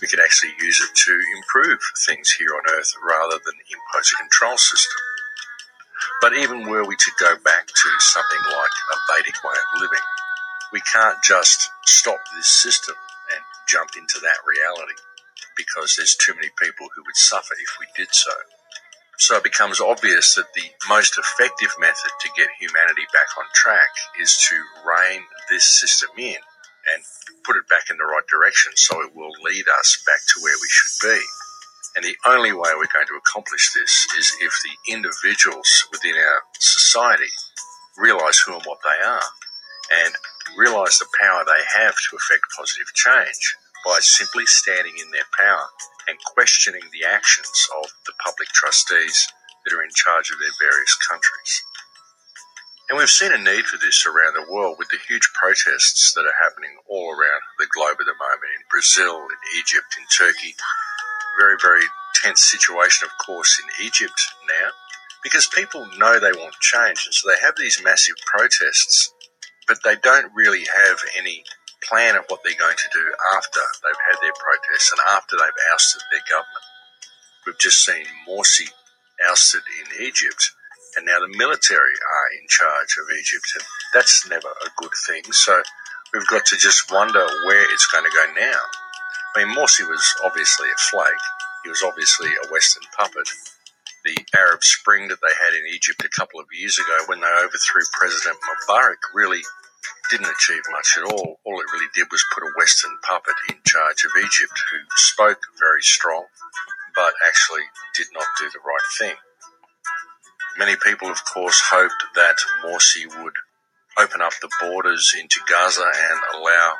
We 0.00 0.08
could 0.08 0.24
actually 0.24 0.56
use 0.64 0.80
it 0.80 0.96
to 1.04 1.12
improve 1.36 1.80
things 2.08 2.32
here 2.32 2.56
on 2.56 2.64
Earth 2.80 2.96
rather 3.04 3.36
than 3.44 3.60
impose 3.68 4.08
a 4.08 4.16
control 4.24 4.56
system. 4.56 5.00
But 6.20 6.34
even 6.36 6.68
were 6.68 6.84
we 6.84 6.96
to 6.96 7.12
go 7.18 7.36
back 7.44 7.66
to 7.66 7.88
something 8.00 8.42
like 8.46 8.76
a 8.92 8.96
Vedic 9.12 9.42
way 9.44 9.54
of 9.54 9.80
living, 9.80 10.06
we 10.72 10.80
can't 10.92 11.18
just 11.22 11.70
stop 11.84 12.18
this 12.34 12.48
system 12.48 12.94
and 13.32 13.40
jump 13.68 13.90
into 13.96 14.18
that 14.20 14.40
reality 14.46 14.98
because 15.56 15.96
there's 15.96 16.16
too 16.16 16.34
many 16.34 16.50
people 16.60 16.88
who 16.94 17.02
would 17.04 17.16
suffer 17.16 17.54
if 17.54 17.76
we 17.80 17.86
did 17.96 18.14
so. 18.14 18.32
So 19.18 19.36
it 19.36 19.44
becomes 19.44 19.80
obvious 19.80 20.34
that 20.34 20.52
the 20.54 20.68
most 20.88 21.16
effective 21.16 21.72
method 21.80 22.12
to 22.20 22.28
get 22.36 22.48
humanity 22.60 23.08
back 23.12 23.32
on 23.38 23.44
track 23.54 23.88
is 24.20 24.36
to 24.48 24.54
rein 24.84 25.22
this 25.48 25.64
system 25.64 26.10
in 26.18 26.36
and 26.86 27.02
put 27.44 27.56
it 27.56 27.68
back 27.68 27.88
in 27.90 27.96
the 27.96 28.04
right 28.04 28.26
direction 28.28 28.72
so 28.76 29.00
it 29.02 29.16
will 29.16 29.32
lead 29.42 29.64
us 29.80 30.02
back 30.06 30.20
to 30.28 30.40
where 30.42 30.54
we 30.60 30.68
should 30.68 31.08
be. 31.08 31.20
And 31.96 32.04
the 32.04 32.16
only 32.26 32.52
way 32.52 32.70
we're 32.76 32.92
going 32.94 33.08
to 33.08 33.20
accomplish 33.20 33.72
this 33.74 34.06
is 34.18 34.32
if 34.40 34.54
the 34.64 34.92
individuals 34.92 35.68
within 35.92 36.16
our 36.16 36.42
society 36.60 37.32
realize 37.98 38.38
who 38.40 38.54
and 38.54 38.64
what 38.64 38.80
they 38.84 39.04
are. 39.06 39.22
and 39.92 40.14
realize 40.58 40.98
the 40.98 41.10
power 41.20 41.44
they 41.44 41.64
have 41.82 41.94
to 41.96 42.16
effect 42.16 42.44
positive 42.56 42.90
change 42.94 43.56
by 43.84 43.98
simply 44.00 44.46
standing 44.46 44.94
in 44.98 45.10
their 45.12 45.28
power 45.38 45.68
and 46.08 46.18
questioning 46.34 46.82
the 46.92 47.06
actions 47.06 47.68
of 47.82 47.90
the 48.06 48.14
public 48.24 48.48
trustees 48.50 49.28
that 49.64 49.74
are 49.74 49.82
in 49.82 49.90
charge 49.94 50.30
of 50.30 50.38
their 50.38 50.54
various 50.62 50.96
countries. 51.08 51.62
And 52.90 52.98
we've 52.98 53.10
seen 53.10 53.32
a 53.32 53.38
need 53.38 53.66
for 53.66 53.78
this 53.78 54.06
around 54.06 54.34
the 54.36 54.50
world 54.52 54.76
with 54.78 54.88
the 54.90 55.00
huge 55.08 55.30
protests 55.34 56.14
that 56.14 56.26
are 56.26 56.40
happening 56.42 56.76
all 56.88 57.10
around 57.12 57.42
the 57.58 57.68
globe 57.72 57.98
at 58.00 58.06
the 58.06 58.18
moment 58.18 58.52
in 58.58 58.64
Brazil, 58.70 59.26
in 59.26 59.40
Egypt, 59.58 59.90
in 59.98 60.04
Turkey. 60.12 60.54
Very, 61.38 61.56
very 61.60 61.84
tense 62.22 62.42
situation, 62.44 63.08
of 63.08 63.24
course, 63.24 63.60
in 63.60 63.86
Egypt 63.86 64.20
now 64.48 64.70
because 65.22 65.48
people 65.48 65.86
know 65.98 66.20
they 66.20 66.32
want 66.32 66.54
change. 66.60 67.04
And 67.06 67.14
so 67.14 67.28
they 67.28 67.40
have 67.44 67.54
these 67.58 67.82
massive 67.82 68.14
protests, 68.26 69.12
but 69.66 69.78
they 69.84 69.96
don't 69.96 70.32
really 70.34 70.64
have 70.64 70.98
any 71.18 71.42
plan 71.82 72.16
of 72.16 72.24
what 72.28 72.40
they're 72.44 72.58
going 72.58 72.76
to 72.76 72.90
do 72.92 73.04
after 73.34 73.60
they've 73.82 74.06
had 74.06 74.18
their 74.22 74.34
protests 74.38 74.92
and 74.92 75.00
after 75.16 75.36
they've 75.36 75.62
ousted 75.72 76.02
their 76.10 76.22
government. 76.30 76.66
We've 77.44 77.58
just 77.58 77.84
seen 77.84 78.06
Morsi 78.28 78.70
ousted 79.28 79.62
in 79.80 80.06
Egypt 80.06 80.52
and 80.96 81.04
now 81.04 81.20
the 81.20 81.28
military 81.36 81.92
are 81.92 82.28
in 82.40 82.48
charge 82.48 82.96
of 82.96 83.06
Egypt, 83.12 83.44
and 83.54 83.64
that's 83.92 84.28
never 84.28 84.48
a 84.48 84.70
good 84.76 84.96
thing. 85.06 85.22
So 85.30 85.62
we've 86.12 86.26
got 86.26 86.46
to 86.46 86.56
just 86.56 86.90
wonder 86.90 87.24
where 87.44 87.72
it's 87.72 87.86
going 87.86 88.04
to 88.04 88.16
go 88.16 88.24
now. 88.40 88.60
I 89.36 89.44
mean, 89.44 89.54
Morsi 89.54 89.84
was 89.84 90.00
obviously 90.24 90.64
a 90.72 90.80
flake. 90.80 91.26
He 91.62 91.68
was 91.68 91.84
obviously 91.84 92.32
a 92.32 92.48
Western 92.48 92.84
puppet. 92.96 93.28
The 94.02 94.16
Arab 94.34 94.64
Spring 94.64 95.08
that 95.08 95.20
they 95.20 95.34
had 95.36 95.52
in 95.52 95.68
Egypt 95.74 96.00
a 96.06 96.08
couple 96.08 96.40
of 96.40 96.46
years 96.56 96.78
ago 96.78 97.04
when 97.04 97.20
they 97.20 97.28
overthrew 97.44 97.84
President 97.92 98.38
Mubarak 98.40 99.12
really 99.12 99.42
didn't 100.08 100.32
achieve 100.32 100.62
much 100.72 100.96
at 100.96 101.04
all. 101.04 101.40
All 101.44 101.60
it 101.60 101.68
really 101.74 101.92
did 101.92 102.08
was 102.10 102.24
put 102.32 102.48
a 102.48 102.56
Western 102.56 102.96
puppet 103.04 103.34
in 103.50 103.56
charge 103.66 104.08
of 104.08 104.24
Egypt 104.24 104.56
who 104.72 104.78
spoke 104.96 105.42
very 105.60 105.82
strong, 105.82 106.24
but 106.96 107.12
actually 107.28 107.68
did 107.94 108.06
not 108.14 108.24
do 108.40 108.48
the 108.48 108.64
right 108.64 108.88
thing. 108.98 109.16
Many 110.56 110.76
people, 110.80 111.10
of 111.10 111.22
course, 111.26 111.60
hoped 111.60 112.08
that 112.14 112.40
Morsi 112.64 113.04
would 113.04 113.36
open 113.98 114.22
up 114.22 114.32
the 114.40 114.48
borders 114.62 115.12
into 115.12 115.40
Gaza 115.46 115.84
and 115.84 116.20
allow 116.40 116.72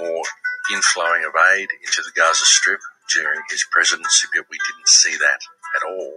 more 0.00 0.24
inflowing 0.72 1.26
of 1.26 1.34
aid 1.56 1.68
into 1.84 2.02
the 2.02 2.14
Gaza 2.16 2.46
Strip 2.46 2.80
during 3.12 3.40
his 3.50 3.66
presidency, 3.70 4.28
but 4.34 4.46
we 4.48 4.58
didn't 4.64 4.88
see 4.88 5.16
that 5.18 5.40
at 5.76 5.84
all. 5.84 6.14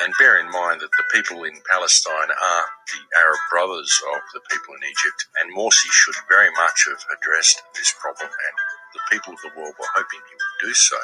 And 0.00 0.14
bear 0.18 0.40
in 0.40 0.50
mind 0.50 0.80
that 0.80 0.90
the 0.96 1.04
people 1.12 1.44
in 1.44 1.60
Palestine 1.68 2.32
are 2.32 2.64
the 2.88 3.02
Arab 3.20 3.40
brothers 3.50 3.92
of 4.14 4.20
the 4.32 4.40
people 4.48 4.74
in 4.74 4.82
Egypt, 4.88 5.28
and 5.36 5.54
Morsi 5.54 5.92
should 5.92 6.16
very 6.28 6.50
much 6.56 6.88
have 6.88 7.04
addressed 7.12 7.62
this 7.76 7.92
problem, 8.00 8.30
and 8.30 8.56
the 8.96 9.04
people 9.12 9.34
of 9.34 9.40
the 9.44 9.52
world 9.54 9.74
were 9.78 9.92
hoping 9.94 10.20
he 10.24 10.34
would 10.34 10.68
do 10.68 10.74
so. 10.74 10.96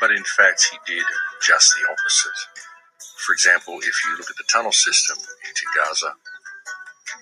But 0.00 0.10
in 0.10 0.24
fact, 0.24 0.66
he 0.66 0.78
did 0.84 1.06
just 1.46 1.72
the 1.74 1.86
opposite. 1.86 2.40
For 3.22 3.32
example, 3.32 3.78
if 3.78 3.94
you 4.04 4.18
look 4.18 4.30
at 4.30 4.36
the 4.36 4.50
tunnel 4.50 4.72
system 4.72 5.18
into 5.18 5.64
Gaza, 5.74 6.14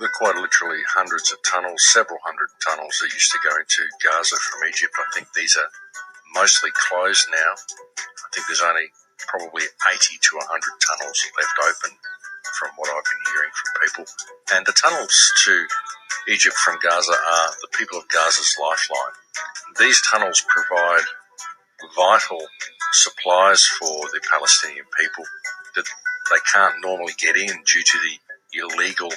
are 0.00 0.18
quite 0.18 0.36
literally 0.36 0.82
hundreds 0.90 1.30
of 1.32 1.38
tunnels, 1.46 1.82
several 1.92 2.18
hundred 2.24 2.50
tunnels 2.64 2.98
that 3.00 3.12
used 3.14 3.30
to 3.30 3.38
go 3.44 3.54
into 3.54 3.86
Gaza 4.02 4.36
from 4.36 4.66
Egypt. 4.68 4.94
I 4.98 5.06
think 5.14 5.32
these 5.32 5.56
are 5.56 5.70
mostly 6.34 6.70
closed 6.74 7.28
now. 7.30 7.52
I 7.54 8.28
think 8.34 8.46
there's 8.46 8.64
only 8.64 8.90
probably 9.30 9.62
80 9.62 10.18
to 10.18 10.32
100 10.42 10.50
tunnels 10.82 11.18
left 11.38 11.56
open 11.62 11.96
from 12.58 12.70
what 12.76 12.90
I've 12.90 13.06
been 13.06 13.24
hearing 13.32 13.54
from 13.54 13.70
people. 13.82 14.04
And 14.54 14.66
the 14.66 14.74
tunnels 14.74 15.14
to 15.46 15.54
Egypt 16.28 16.56
from 16.56 16.78
Gaza 16.82 17.14
are 17.14 17.50
the 17.62 17.70
people 17.78 17.98
of 17.98 18.08
Gaza's 18.08 18.56
lifeline. 18.58 19.16
These 19.78 20.02
tunnels 20.02 20.44
provide 20.48 21.06
vital 21.96 22.40
supplies 22.92 23.64
for 23.78 24.08
the 24.12 24.20
Palestinian 24.30 24.86
people 24.98 25.24
that 25.74 25.86
they 26.30 26.40
can't 26.52 26.76
normally 26.82 27.14
get 27.18 27.36
in 27.36 27.62
due 27.66 27.82
to 27.82 27.98
the 27.98 28.14
illegal 28.58 29.10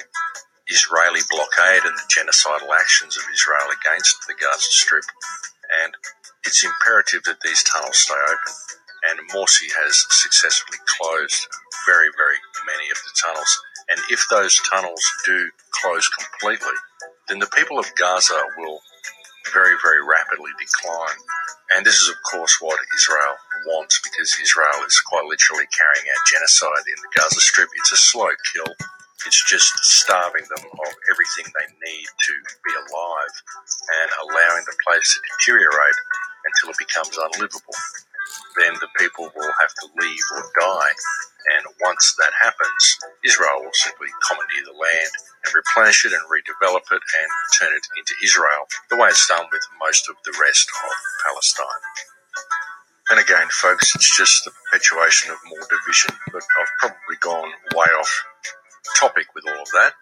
Israeli 0.68 1.20
blockade 1.30 1.84
and 1.84 1.96
the 1.96 2.08
genocidal 2.12 2.70
actions 2.76 3.16
of 3.16 3.24
Israel 3.32 3.68
against 3.72 4.26
the 4.28 4.34
Gaza 4.34 4.72
Strip. 4.72 5.04
And 5.84 5.94
it's 6.46 6.64
imperative 6.64 7.24
that 7.24 7.40
these 7.42 7.62
tunnels 7.64 7.98
stay 7.98 8.16
open. 8.16 8.54
And 9.08 9.30
Morsi 9.30 9.70
has 9.84 10.04
successfully 10.10 10.78
closed 10.98 11.46
very, 11.86 12.10
very 12.16 12.36
many 12.66 12.90
of 12.90 12.98
the 13.04 13.14
tunnels. 13.22 13.52
And 13.88 14.00
if 14.10 14.24
those 14.30 14.60
tunnels 14.68 15.02
do 15.24 15.50
close 15.82 16.08
completely, 16.08 16.76
then 17.28 17.38
the 17.38 17.50
people 17.54 17.78
of 17.78 17.88
Gaza 17.96 18.40
will 18.58 18.80
very, 19.52 19.76
very 19.82 20.04
rapidly 20.04 20.52
decline. 20.60 21.18
And 21.76 21.84
this 21.86 22.00
is, 22.00 22.08
of 22.08 22.16
course, 22.30 22.56
what 22.60 22.80
Israel 22.96 23.36
wants 23.66 24.00
because 24.02 24.36
Israel 24.40 24.84
is 24.86 25.00
quite 25.00 25.24
literally 25.24 25.68
carrying 25.72 26.06
out 26.08 26.22
genocide 26.28 26.84
in 26.88 26.98
the 27.02 27.12
Gaza 27.20 27.40
Strip. 27.40 27.68
It's 27.76 27.92
a 27.92 27.96
slow 27.96 28.28
kill. 28.52 28.74
It's 29.26 29.42
just 29.50 29.72
starving 29.82 30.46
them 30.46 30.62
of 30.62 30.92
everything 31.10 31.50
they 31.50 31.68
need 31.90 32.06
to 32.06 32.34
be 32.64 32.72
alive 32.74 33.34
and 33.98 34.08
allowing 34.22 34.64
the 34.64 34.76
place 34.86 35.08
to 35.14 35.20
deteriorate 35.26 35.98
until 36.46 36.70
it 36.70 36.78
becomes 36.78 37.18
unlivable. 37.18 37.76
Then 38.58 38.74
the 38.78 38.92
people 38.98 39.30
will 39.34 39.54
have 39.60 39.74
to 39.82 39.86
leave 39.98 40.26
or 40.36 40.44
die. 40.60 40.92
And 41.56 41.66
once 41.80 42.14
that 42.18 42.32
happens, 42.42 42.82
Israel 43.24 43.64
will 43.64 43.74
simply 43.74 44.08
commandeer 44.28 44.64
the 44.70 44.76
land 44.78 45.12
and 45.44 45.54
replenish 45.54 46.04
it 46.04 46.12
and 46.12 46.22
redevelop 46.28 46.86
it 46.92 47.02
and 47.02 47.30
turn 47.58 47.72
it 47.74 47.86
into 47.96 48.14
Israel, 48.22 48.68
the 48.90 48.96
way 48.96 49.08
it's 49.08 49.26
done 49.26 49.46
with 49.50 49.64
most 49.80 50.08
of 50.08 50.16
the 50.24 50.36
rest 50.40 50.68
of 50.68 50.90
Palestine. 51.24 51.84
And 53.10 53.18
again, 53.20 53.48
folks, 53.50 53.94
it's 53.94 54.16
just 54.16 54.44
the 54.44 54.52
perpetuation 54.52 55.32
of 55.32 55.38
more 55.48 55.64
division. 55.70 56.12
But 56.32 56.42
I've 56.60 56.74
probably 56.78 57.16
gone 57.20 57.50
way 57.74 57.88
off 57.98 58.12
topic 58.96 59.26
with 59.34 59.44
all 59.48 59.60
of 59.60 59.70
that. 59.72 59.92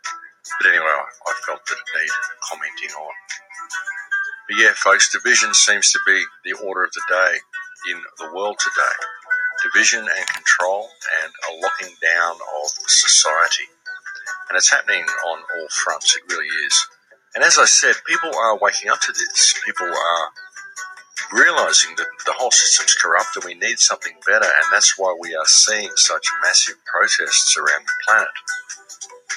But 0.60 0.68
anyway, 0.70 0.86
I, 0.86 1.02
I 1.02 1.32
felt 1.46 1.66
that 1.66 1.78
it 1.78 1.88
needed 1.94 2.24
commenting 2.50 2.92
on. 2.94 3.14
But 4.48 4.56
yeah, 4.58 4.72
folks, 4.76 5.10
division 5.10 5.54
seems 5.54 5.90
to 5.92 6.00
be 6.06 6.22
the 6.44 6.54
order 6.64 6.84
of 6.84 6.92
the 6.92 7.02
day 7.08 7.32
in 7.90 8.00
the 8.18 8.32
world 8.34 8.58
today. 8.58 8.96
Division 9.62 10.00
and 10.00 10.26
control 10.28 10.88
and 11.22 11.32
a 11.50 11.52
locking 11.60 11.96
down 12.02 12.34
of 12.34 12.70
society. 12.86 13.66
And 14.48 14.56
it's 14.56 14.70
happening 14.70 15.02
on 15.02 15.38
all 15.38 15.68
fronts, 15.70 16.16
it 16.16 16.22
really 16.30 16.46
is. 16.46 16.86
And 17.34 17.44
as 17.44 17.58
I 17.58 17.64
said, 17.66 17.96
people 18.06 18.30
are 18.34 18.58
waking 18.58 18.90
up 18.90 19.00
to 19.00 19.12
this. 19.12 19.54
People 19.64 19.88
are 19.88 20.30
realizing 21.32 21.94
that 21.96 22.06
the 22.24 22.34
whole 22.36 22.50
system's 22.50 22.94
corrupt 22.94 23.36
and 23.36 23.44
we 23.44 23.54
need 23.54 23.78
something 23.78 24.14
better, 24.26 24.46
and 24.46 24.66
that's 24.72 24.98
why 24.98 25.16
we 25.18 25.34
are 25.34 25.46
seeing 25.46 25.90
such 25.96 26.24
massive 26.42 26.76
protests 26.84 27.56
around 27.56 27.84
the 27.86 27.96
planet. 28.06 28.36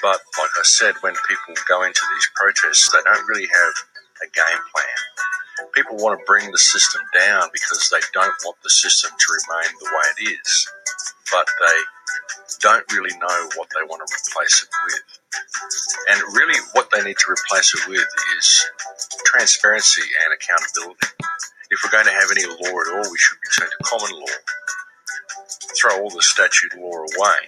But 0.01 0.19
like 0.37 0.55
I 0.57 0.63
said, 0.63 0.95
when 1.01 1.13
people 1.27 1.55
go 1.67 1.83
into 1.83 2.01
these 2.15 2.29
protests, 2.35 2.91
they 2.91 3.03
don't 3.03 3.27
really 3.27 3.47
have 3.47 3.73
a 4.23 4.27
game 4.31 4.63
plan. 4.73 4.99
People 5.75 5.97
want 5.97 6.19
to 6.19 6.23
bring 6.25 6.51
the 6.51 6.57
system 6.57 7.01
down 7.13 7.49
because 7.51 7.89
they 7.91 7.99
don't 8.13 8.35
want 8.45 8.57
the 8.63 8.69
system 8.69 9.11
to 9.11 9.27
remain 9.35 9.69
the 9.79 9.91
way 9.91 10.07
it 10.15 10.39
is, 10.39 10.67
but 11.31 11.47
they 11.59 11.77
don't 12.61 12.85
really 12.93 13.15
know 13.19 13.39
what 13.55 13.67
they 13.75 13.83
want 13.87 14.01
to 14.01 14.09
replace 14.09 14.63
it 14.63 14.69
with. 14.87 15.05
And 16.09 16.35
really, 16.35 16.59
what 16.73 16.89
they 16.91 17.03
need 17.03 17.17
to 17.17 17.31
replace 17.31 17.73
it 17.75 17.87
with 17.87 18.07
is 18.39 18.65
transparency 19.25 20.01
and 20.25 20.33
accountability 20.33 21.07
if 21.71 21.79
we're 21.83 21.91
going 21.91 22.05
to 22.05 22.11
have 22.11 22.31
any 22.31 22.45
law 22.45 22.73
at 22.81 22.89
all, 22.93 23.11
we 23.11 23.17
should 23.17 23.37
return 23.45 23.69
to 23.69 23.83
common 23.85 24.13
law. 24.19 24.37
Throw 25.79 26.01
all 26.01 26.09
the 26.09 26.21
statute 26.21 26.73
law 26.77 26.97
away. 26.97 27.39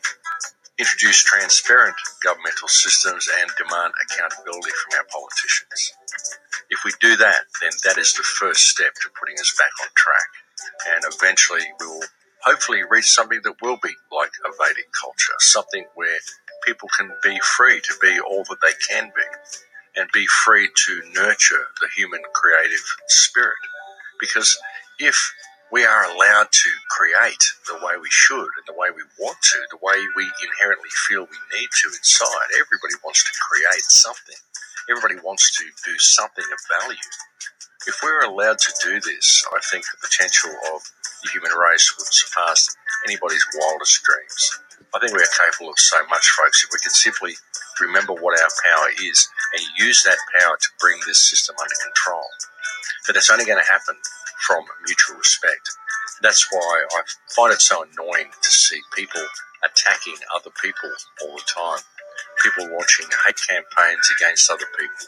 Introduce 0.79 1.23
transparent 1.23 1.95
governmental 2.23 2.67
systems 2.67 3.27
and 3.41 3.49
demand 3.57 3.93
accountability 4.05 4.71
from 4.71 4.99
our 4.99 5.07
politicians. 5.09 5.93
If 6.69 6.85
we 6.85 6.91
do 7.01 7.17
that, 7.17 7.45
then 7.61 7.71
that 7.83 7.97
is 7.97 8.13
the 8.13 8.23
first 8.23 8.67
step 8.67 8.93
to 9.01 9.09
putting 9.19 9.35
us 9.39 9.53
back 9.57 9.71
on 9.81 9.89
track. 9.95 10.29
And 10.93 11.03
eventually 11.13 11.61
we 11.79 11.87
will 11.87 12.03
hopefully 12.43 12.81
reach 12.89 13.11
something 13.11 13.41
that 13.43 13.61
will 13.61 13.77
be 13.83 13.93
like 14.11 14.31
a 14.45 14.51
Vedic 14.57 14.89
culture, 14.99 15.37
something 15.39 15.85
where 15.95 16.19
people 16.65 16.89
can 16.97 17.11
be 17.23 17.39
free 17.41 17.81
to 17.81 17.93
be 18.01 18.19
all 18.19 18.43
that 18.49 18.61
they 18.61 18.73
can 18.89 19.11
be 19.15 19.27
and 19.97 20.09
be 20.13 20.25
free 20.45 20.69
to 20.87 21.01
nurture 21.13 21.65
the 21.81 21.89
human 21.95 22.21
creative 22.33 22.85
spirit. 23.07 23.57
Because 24.21 24.55
if 24.99 25.17
we 25.71 25.83
are 25.83 26.05
allowed 26.05 26.51
to 26.51 26.69
create 26.91 27.43
the 27.67 27.79
way 27.81 27.97
we 27.99 28.11
should 28.11 28.51
and 28.59 28.67
the 28.67 28.77
way 28.77 28.93
we 28.93 29.03
want 29.19 29.37
to, 29.41 29.59
the 29.71 29.81
way 29.81 29.97
we 30.15 30.29
inherently 30.45 30.91
feel 31.09 31.25
we 31.25 31.41
need 31.57 31.69
to 31.81 31.87
inside, 31.89 32.49
everybody 32.53 32.95
wants 33.03 33.23
to 33.25 33.31
create 33.49 33.87
something. 33.89 34.37
Everybody 34.89 35.15
wants 35.23 35.49
to 35.57 35.63
do 35.85 35.97
something 35.97 36.45
of 36.45 36.59
value. 36.69 37.07
If 37.87 37.97
we're 38.03 38.21
allowed 38.21 38.59
to 38.59 38.73
do 38.83 38.99
this, 39.01 39.43
I 39.49 39.59
think 39.71 39.85
the 39.89 40.05
potential 40.07 40.51
of 40.75 40.81
the 41.23 41.31
human 41.31 41.51
race 41.57 41.87
would 41.97 42.13
surpass 42.13 42.75
anybody's 43.07 43.45
wildest 43.57 44.03
dreams. 44.03 44.59
I 44.93 44.99
think 44.99 45.13
we 45.15 45.23
are 45.23 45.37
capable 45.39 45.71
of 45.71 45.79
so 45.79 45.97
much, 46.09 46.27
folks, 46.35 46.63
if 46.63 46.69
we 46.73 46.79
can 46.79 46.91
simply 46.91 47.33
remember 47.79 48.13
what 48.13 48.39
our 48.41 48.51
power 48.65 48.89
is 49.01 49.27
and 49.53 49.63
use 49.79 50.03
that 50.03 50.17
power 50.37 50.57
to 50.59 50.69
bring 50.79 50.99
this 51.07 51.17
system 51.29 51.55
under 51.59 51.75
control. 51.81 52.27
But 53.07 53.13
that's 53.15 53.29
only 53.31 53.45
going 53.45 53.61
to 53.61 53.71
happen 53.71 53.95
from 54.47 54.63
mutual 54.85 55.17
respect. 55.17 55.69
That's 56.21 56.47
why 56.51 56.85
I 56.91 57.01
find 57.35 57.53
it 57.53 57.61
so 57.61 57.83
annoying 57.83 58.29
to 58.41 58.51
see 58.51 58.79
people 58.95 59.21
attacking 59.63 60.15
other 60.35 60.51
people 60.61 60.89
all 61.23 61.35
the 61.35 61.43
time. 61.47 61.83
People 62.43 62.69
launching 62.73 63.07
hate 63.25 63.39
campaigns 63.47 64.09
against 64.17 64.51
other 64.51 64.65
people. 64.77 65.05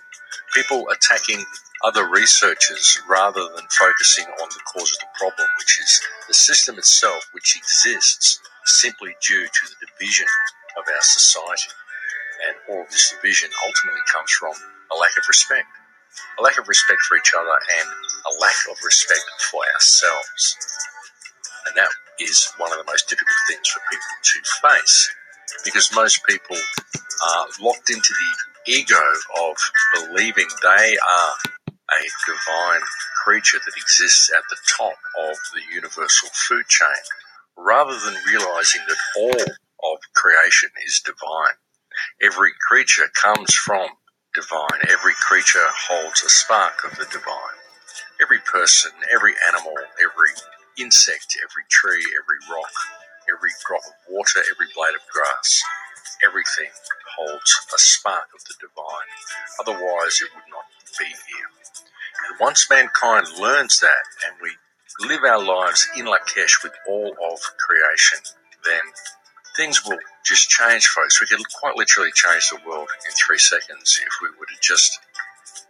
People 0.54 0.86
attacking 0.90 1.46
other 1.84 2.10
researchers 2.10 3.00
rather 3.10 3.42
than 3.56 3.66
focusing 3.70 4.26
on 4.26 4.50
the 4.50 4.62
cause 4.72 4.92
of 4.92 5.00
the 5.00 5.14
problem, 5.20 5.48
which 5.60 5.80
is 5.80 6.02
the 6.28 6.34
system 6.34 6.78
itself, 6.78 7.28
which 7.34 7.58
exists 7.58 8.40
simply 8.66 9.16
due 9.28 9.46
to 9.46 9.64
the 9.70 9.88
division 9.88 10.28
of 10.78 10.84
our 10.88 11.02
society. 11.02 11.70
And 12.48 12.56
all 12.70 12.84
of 12.84 12.90
this 12.90 13.14
division 13.16 13.50
ultimately 13.66 14.02
comes 14.12 14.32
from 14.32 14.54
a 14.92 14.96
lack 14.96 15.18
of 15.18 15.26
respect. 15.28 15.68
A 16.40 16.44
lack 16.44 16.58
of 16.58 16.68
respect 16.68 17.02
for 17.02 17.18
each 17.18 17.34
other 17.38 17.58
and 17.80 17.90
a 17.90 18.42
lack 18.42 18.56
of 18.70 18.78
respect 18.84 19.26
for 19.52 19.62
ourselves. 19.74 20.58
And 21.68 21.76
that 21.78 21.90
is 22.20 22.52
one 22.58 22.72
of 22.72 22.78
the 22.78 22.92
most 22.92 23.10
difficult 23.10 23.38
things 23.48 23.68
for 23.70 23.82
people 23.90 24.16
to 24.22 24.40
face 24.70 25.12
because 25.64 25.94
most 25.96 26.22
people 26.28 26.58
are 26.58 27.48
locked 27.62 27.90
into 27.90 28.14
the 28.14 28.72
ego 28.72 29.02
of 29.42 29.56
believing 29.96 30.48
they 30.62 30.98
are 30.98 31.34
a 31.92 32.04
divine 32.28 32.82
creature 33.24 33.60
that 33.64 33.78
exists 33.78 34.32
at 34.36 34.44
the 34.50 34.58
top 34.78 34.98
of 35.30 35.36
the 35.54 35.62
universal 35.74 36.30
food 36.34 36.66
chain, 36.68 37.04
rather 37.58 37.94
than 37.94 38.16
realizing 38.28 38.82
that 38.88 38.98
all 39.18 39.94
of 39.94 40.00
creation 40.16 40.70
is 40.86 41.02
divine. 41.06 41.56
Every 42.22 42.52
creature 42.68 43.08
comes 43.22 43.54
from 43.54 43.90
divine. 44.34 44.82
Every 44.90 45.14
creature 45.22 45.66
holds 45.90 46.24
a 46.24 46.30
spark 46.30 46.84
of 46.86 46.98
the 46.98 47.06
divine. 47.06 47.58
Every 48.22 48.40
person, 48.40 48.92
every 49.14 49.34
animal, 49.48 49.74
every 50.02 50.34
insect, 50.78 51.38
every 51.44 51.66
tree, 51.70 52.04
every 52.18 52.40
rock, 52.50 52.74
every 53.30 53.52
drop 53.68 53.84
of 53.86 53.98
water, 54.10 54.40
every 54.50 54.68
blade 54.76 54.96
of 54.96 55.06
grass, 55.12 55.62
everything 56.26 56.72
holds 57.18 57.52
a 57.74 57.80
spark 57.80 58.30
of 58.36 58.42
the 58.46 58.56
divine. 58.60 59.12
Otherwise, 59.62 60.22
it 60.22 60.32
would 60.36 60.50
not 60.50 60.66
be 61.00 61.06
here. 61.06 61.50
And 62.30 62.40
once 62.40 62.70
mankind 62.70 63.28
learns 63.40 63.80
that 63.82 64.06
and 64.26 64.36
we 64.42 64.52
live 65.08 65.24
our 65.24 65.44
lives 65.44 65.88
in 65.98 66.06
Lakesh 66.06 66.64
with 66.64 66.74
all 66.88 67.14
of 67.32 67.40
creation, 67.58 68.20
then 68.66 68.82
things 69.56 69.86
will 69.86 69.98
just 70.26 70.50
change, 70.50 70.88
folks. 70.88 71.20
We 71.22 71.28
could 71.28 71.40
quite 71.60 71.76
literally 71.76 72.12
change 72.14 72.50
the 72.50 72.60
world 72.68 72.88
in 73.06 73.12
three 73.14 73.38
seconds 73.38 74.00
if 74.02 74.14
we 74.22 74.30
were 74.40 74.46
to 74.46 74.60
just 74.62 75.00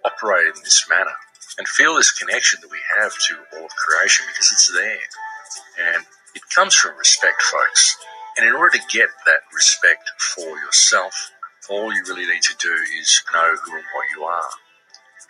operate 0.06 0.48
in 0.48 0.62
this 0.64 0.86
manner 0.90 1.16
and 1.58 1.68
feel 1.68 1.96
this 1.96 2.12
connection 2.12 2.60
that 2.62 2.72
we 2.72 2.80
have 3.00 3.12
to 3.12 3.36
all 3.58 3.66
of 3.66 3.72
creation 3.76 4.26
because 4.32 4.52
it's 4.52 4.72
there. 4.74 5.94
And 5.94 6.06
it 6.36 6.42
comes 6.54 6.76
from 6.76 6.98
respect, 6.98 7.42
folks. 7.42 7.98
And 8.38 8.48
in 8.48 8.56
order 8.56 8.78
to 8.78 8.84
get 8.92 9.10
that 9.26 9.42
respect 9.54 10.10
for 10.20 10.48
yourself, 10.48 11.32
all 11.70 11.94
you 11.94 12.04
really 12.08 12.26
need 12.26 12.42
to 12.42 12.56
do 12.60 12.74
is 13.00 13.24
know 13.32 13.56
who 13.64 13.76
and 13.76 13.86
what 13.94 14.06
you 14.16 14.24
are. 14.24 14.50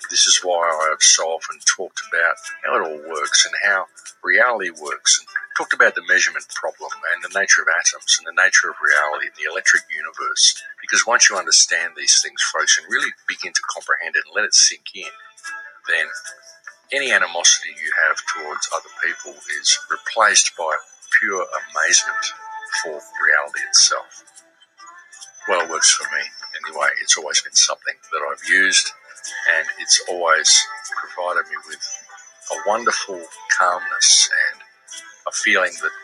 This 0.09 0.27
is 0.27 0.39
why 0.43 0.67
I 0.67 0.89
have 0.89 1.01
so 1.01 1.23
often 1.23 1.59
talked 1.65 2.01
about 2.09 2.35
how 2.63 2.77
it 2.77 2.85
all 2.85 3.09
works 3.09 3.45
and 3.45 3.55
how 3.63 3.85
reality 4.23 4.69
works 4.69 5.19
and 5.19 5.27
talked 5.57 5.73
about 5.73 5.95
the 5.95 6.05
measurement 6.07 6.45
problem 6.53 6.91
and 7.13 7.23
the 7.23 7.37
nature 7.37 7.61
of 7.61 7.69
atoms 7.69 8.17
and 8.17 8.25
the 8.25 8.41
nature 8.41 8.69
of 8.69 8.77
reality 8.81 9.27
and 9.29 9.37
the 9.37 9.49
electric 9.49 9.83
universe. 9.89 10.61
Because 10.81 11.05
once 11.05 11.29
you 11.29 11.37
understand 11.37 11.93
these 11.95 12.21
things, 12.21 12.41
folks, 12.53 12.77
and 12.77 12.89
really 12.89 13.11
begin 13.27 13.53
to 13.53 13.69
comprehend 13.69 14.15
it 14.15 14.25
and 14.25 14.35
let 14.35 14.45
it 14.45 14.53
sink 14.53 14.89
in, 14.95 15.13
then 15.89 16.07
any 16.91 17.11
animosity 17.11 17.73
you 17.77 17.91
have 18.05 18.17
towards 18.37 18.69
other 18.73 18.93
people 19.01 19.33
is 19.61 19.77
replaced 19.89 20.55
by 20.57 20.73
pure 21.19 21.45
amazement 21.45 22.25
for 22.81 23.01
reality 23.21 23.61
itself. 23.69 24.23
Well, 25.47 25.61
it 25.61 25.69
works 25.69 25.91
for 25.91 26.05
me. 26.15 26.23
Anyway, 26.55 26.87
it's 27.01 27.17
always 27.17 27.41
been 27.41 27.55
something 27.55 27.95
that 28.11 28.21
I've 28.23 28.47
used 28.49 28.91
and 29.57 29.67
it's 29.79 30.03
always 30.09 30.49
provided 30.99 31.49
me 31.49 31.57
with 31.67 31.83
a 32.51 32.57
wonderful 32.67 33.21
calmness 33.57 34.29
and 34.51 34.61
a 35.27 35.31
feeling 35.31 35.71
that 35.81 35.95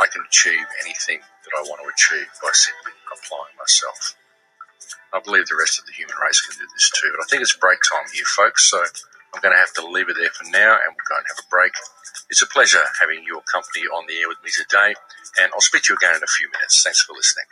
I 0.00 0.06
can 0.06 0.22
achieve 0.26 0.66
anything 0.82 1.20
that 1.20 1.54
I 1.56 1.62
want 1.62 1.80
to 1.82 1.88
achieve 1.88 2.28
by 2.42 2.50
simply 2.52 2.92
applying 3.08 3.56
myself. 3.56 4.16
I 5.14 5.20
believe 5.20 5.46
the 5.46 5.56
rest 5.56 5.78
of 5.78 5.86
the 5.86 5.94
human 5.96 6.14
race 6.20 6.40
can 6.42 6.58
do 6.58 6.66
this 6.74 6.90
too, 6.90 7.08
but 7.14 7.22
I 7.22 7.26
think 7.30 7.42
it's 7.42 7.56
break 7.56 7.78
time 7.86 8.04
here, 8.12 8.26
folks, 8.36 8.68
so 8.68 8.82
I'm 8.82 9.40
going 9.40 9.54
to 9.54 9.62
have 9.62 9.72
to 9.80 9.86
leave 9.86 10.10
it 10.10 10.18
there 10.18 10.34
for 10.34 10.44
now 10.50 10.76
and 10.76 10.92
we'll 10.92 11.08
go 11.08 11.16
and 11.16 11.26
have 11.30 11.40
a 11.40 11.48
break. 11.48 11.72
It's 12.28 12.42
a 12.42 12.50
pleasure 12.50 12.82
having 13.00 13.22
your 13.24 13.40
company 13.46 13.86
on 13.86 14.04
the 14.10 14.18
air 14.18 14.28
with 14.28 14.42
me 14.42 14.50
today, 14.50 14.98
and 15.40 15.48
I'll 15.54 15.64
speak 15.64 15.86
to 15.86 15.94
you 15.94 15.96
again 15.96 16.18
in 16.18 16.22
a 16.22 16.32
few 16.36 16.50
minutes. 16.50 16.82
Thanks 16.82 17.00
for 17.06 17.14
listening. 17.14 17.46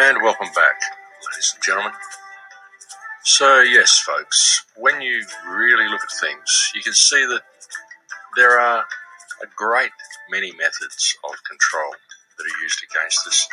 And 0.00 0.18
welcome 0.24 0.48
back, 0.56 0.80
ladies 1.34 1.54
and 1.54 1.64
gentlemen. 1.64 1.92
So, 3.24 3.60
yes, 3.60 3.98
folks, 4.06 4.64
when 4.76 5.02
you 5.02 5.24
really 5.50 5.88
look 5.90 6.02
at 6.02 6.14
things, 6.20 6.70
you 6.74 6.82
can 6.82 6.92
see 6.92 7.26
that 7.26 7.42
there 8.36 8.60
are 8.60 8.84
a 9.42 9.46
great 9.56 9.90
many 10.30 10.52
methods 10.52 11.16
of 11.26 11.34
control 11.42 11.90
that 12.38 12.44
are 12.44 12.62
used 12.62 12.80
against 12.86 13.26
us. 13.26 13.48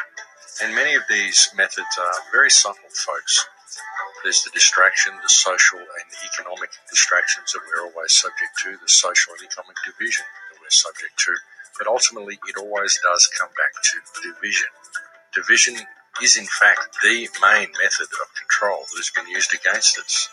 And 0.61 0.75
many 0.75 0.93
of 0.93 1.01
these 1.09 1.49
methods 1.57 1.89
are 1.97 2.21
very 2.31 2.51
subtle, 2.51 2.85
folks. 2.93 3.47
There's 4.21 4.43
the 4.43 4.51
distraction, 4.53 5.13
the 5.23 5.29
social 5.29 5.79
and 5.79 6.07
economic 6.21 6.69
distractions 6.85 7.49
that 7.53 7.65
we're 7.65 7.89
always 7.89 8.13
subject 8.13 8.53
to, 8.61 8.77
the 8.77 8.91
social 8.93 9.33
and 9.33 9.49
economic 9.49 9.77
division 9.81 10.25
that 10.53 10.61
we're 10.61 10.69
subject 10.69 11.17
to. 11.17 11.33
But 11.79 11.87
ultimately, 11.87 12.37
it 12.45 12.61
always 12.61 12.99
does 13.01 13.25
come 13.39 13.49
back 13.57 13.73
to 13.73 14.29
division. 14.29 14.69
Division 15.33 15.81
is 16.21 16.35
in 16.35 16.47
fact 16.47 16.97
the 17.01 17.29
main 17.41 17.69
method 17.81 18.09
of 18.19 18.35
control 18.35 18.83
that 18.91 18.99
has 18.99 19.11
been 19.15 19.27
used 19.27 19.53
against 19.53 19.97
us. 19.97 20.29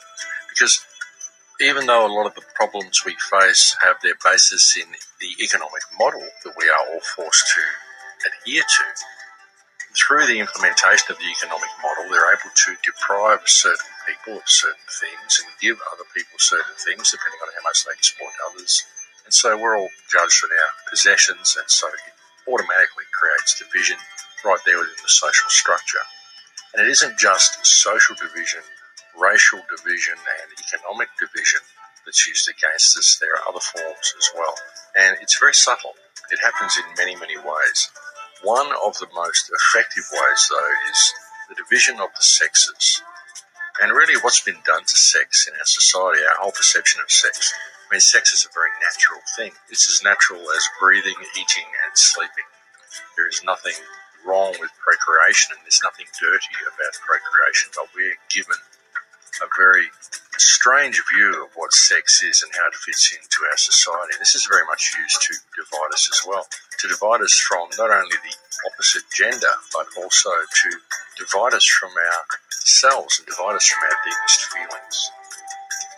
Because 0.48 0.80
even 1.60 1.86
though 1.86 2.06
a 2.06 2.12
lot 2.12 2.26
of 2.26 2.34
the 2.34 2.46
problems 2.54 3.04
we 3.04 3.14
face 3.30 3.76
have 3.82 3.96
their 4.02 4.18
basis 4.24 4.76
in 4.76 4.88
the 5.20 5.42
economic 5.42 5.82
model 5.98 6.22
that 6.44 6.54
we 6.56 6.68
are 6.68 6.94
all 6.94 7.00
forced 7.00 7.46
to 7.54 7.62
adhere 8.26 8.62
to, 8.62 8.84
through 9.98 10.26
the 10.26 10.38
implementation 10.38 11.10
of 11.10 11.18
the 11.18 11.30
economic 11.30 11.70
model, 11.82 12.06
they're 12.10 12.30
able 12.30 12.54
to 12.54 12.70
deprive 12.86 13.42
certain 13.46 13.90
people 14.06 14.38
of 14.38 14.46
certain 14.46 14.86
things 14.86 15.42
and 15.42 15.50
give 15.58 15.78
other 15.90 16.06
people 16.14 16.38
certain 16.38 16.76
things 16.78 17.10
depending 17.10 17.40
on 17.42 17.50
how 17.56 17.64
much 17.66 17.82
they 17.82 17.92
exploit 17.92 18.34
others. 18.46 18.84
And 19.24 19.34
so 19.34 19.58
we're 19.58 19.76
all 19.76 19.90
judged 20.06 20.44
on 20.46 20.54
our 20.54 20.72
possessions, 20.88 21.56
and 21.58 21.68
so 21.68 21.88
it 21.88 22.00
automatically 22.46 23.04
creates 23.10 23.58
division 23.58 23.98
right 24.44 24.61
there 24.66 24.79
within 24.79 25.03
the 25.03 25.09
social 25.09 25.51
structure. 25.51 26.05
And 26.74 26.87
it 26.87 26.90
isn't 26.90 27.18
just 27.18 27.64
social 27.64 28.14
division, 28.14 28.61
racial 29.16 29.61
division, 29.70 30.14
and 30.14 30.48
economic 30.59 31.09
division 31.18 31.61
that's 32.05 32.27
used 32.27 32.48
against 32.48 32.96
us. 32.96 33.18
There 33.20 33.33
are 33.35 33.48
other 33.48 33.61
forms 33.61 34.09
as 34.16 34.29
well. 34.37 34.55
And 34.96 35.16
it's 35.20 35.38
very 35.38 35.55
subtle. 35.55 35.94
It 36.31 36.38
happens 36.40 36.77
in 36.77 36.85
many, 36.96 37.16
many 37.16 37.37
ways. 37.37 37.90
One 38.42 38.68
of 38.85 38.96
the 38.98 39.09
most 39.14 39.51
effective 39.51 40.05
ways, 40.12 40.48
though, 40.51 40.72
is 40.90 41.01
the 41.48 41.57
division 41.57 42.01
of 42.01 42.09
the 42.16 42.22
sexes. 42.22 43.03
And 43.81 43.92
really, 43.92 44.20
what's 44.20 44.40
been 44.40 44.61
done 44.66 44.85
to 44.85 44.96
sex 44.96 45.48
in 45.48 45.55
our 45.55 45.66
society, 45.66 46.20
our 46.29 46.37
whole 46.37 46.53
perception 46.53 47.01
of 47.01 47.11
sex. 47.11 47.53
I 47.88 47.94
mean, 47.94 48.01
sex 48.01 48.33
is 48.33 48.44
a 48.44 48.53
very 48.53 48.70
natural 48.83 49.20
thing. 49.37 49.53
It's 49.70 49.88
as 49.88 50.05
natural 50.05 50.40
as 50.55 50.68
breathing, 50.79 51.16
eating, 51.35 51.68
and 51.87 51.96
sleeping. 51.96 52.44
There 53.16 53.29
is 53.29 53.42
nothing 53.44 53.74
wrong 54.28 54.52
with 54.60 54.68
procreation, 54.84 55.56
and 55.56 55.64
there's 55.64 55.80
nothing 55.80 56.04
dirty 56.20 56.54
about 56.68 56.92
procreation, 57.00 57.72
but 57.72 57.88
we're 57.96 58.20
given 58.28 58.60
a 59.40 59.48
very 59.56 59.88
strange 60.36 61.00
view 61.14 61.46
of 61.46 61.50
what 61.56 61.72
sex 61.72 62.22
is 62.22 62.42
and 62.44 62.52
how 62.52 62.68
it 62.68 62.76
fits 62.84 63.08
into 63.16 63.48
our 63.48 63.56
society. 63.56 64.14
This 64.20 64.34
is 64.34 64.44
very 64.44 64.66
much 64.68 64.92
used 65.00 65.20
to 65.24 65.34
divide 65.56 65.94
us 65.96 66.10
as 66.12 66.20
well, 66.28 66.44
to 66.44 66.86
divide 66.88 67.22
us 67.24 67.34
from 67.40 67.72
not 67.78 67.90
only 67.90 68.18
the 68.20 68.36
opposite 68.68 69.06
gender, 69.16 69.54
but 69.72 69.86
also 69.96 70.30
to 70.30 70.68
divide 71.16 71.54
us 71.54 71.64
from 71.64 71.90
ourselves 71.96 73.18
and 73.18 73.26
divide 73.26 73.56
us 73.56 73.66
from 73.66 73.88
our 73.88 73.98
deepest 74.04 74.40
feelings. 74.52 74.96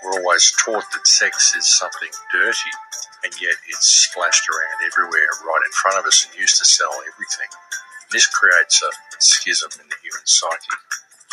We're 0.05 0.21
always 0.23 0.53
taught 0.57 0.87
that 0.93 1.07
sex 1.07 1.55
is 1.57 1.67
something 1.67 2.09
dirty, 2.33 2.73
and 3.25 3.33
yet 3.41 3.57
it's 3.69 4.09
splashed 4.09 4.49
around 4.49 4.81
everywhere 4.87 5.29
right 5.45 5.65
in 5.67 5.73
front 5.73 5.99
of 5.99 6.07
us 6.07 6.25
and 6.25 6.33
used 6.41 6.57
to 6.59 6.65
sell 6.65 6.93
everything. 7.05 7.49
This 8.13 8.27
creates 8.27 8.83
a 8.83 8.91
schism 9.21 9.71
in 9.83 9.89
the 9.89 9.99
human 10.03 10.27
psyche. 10.27 10.77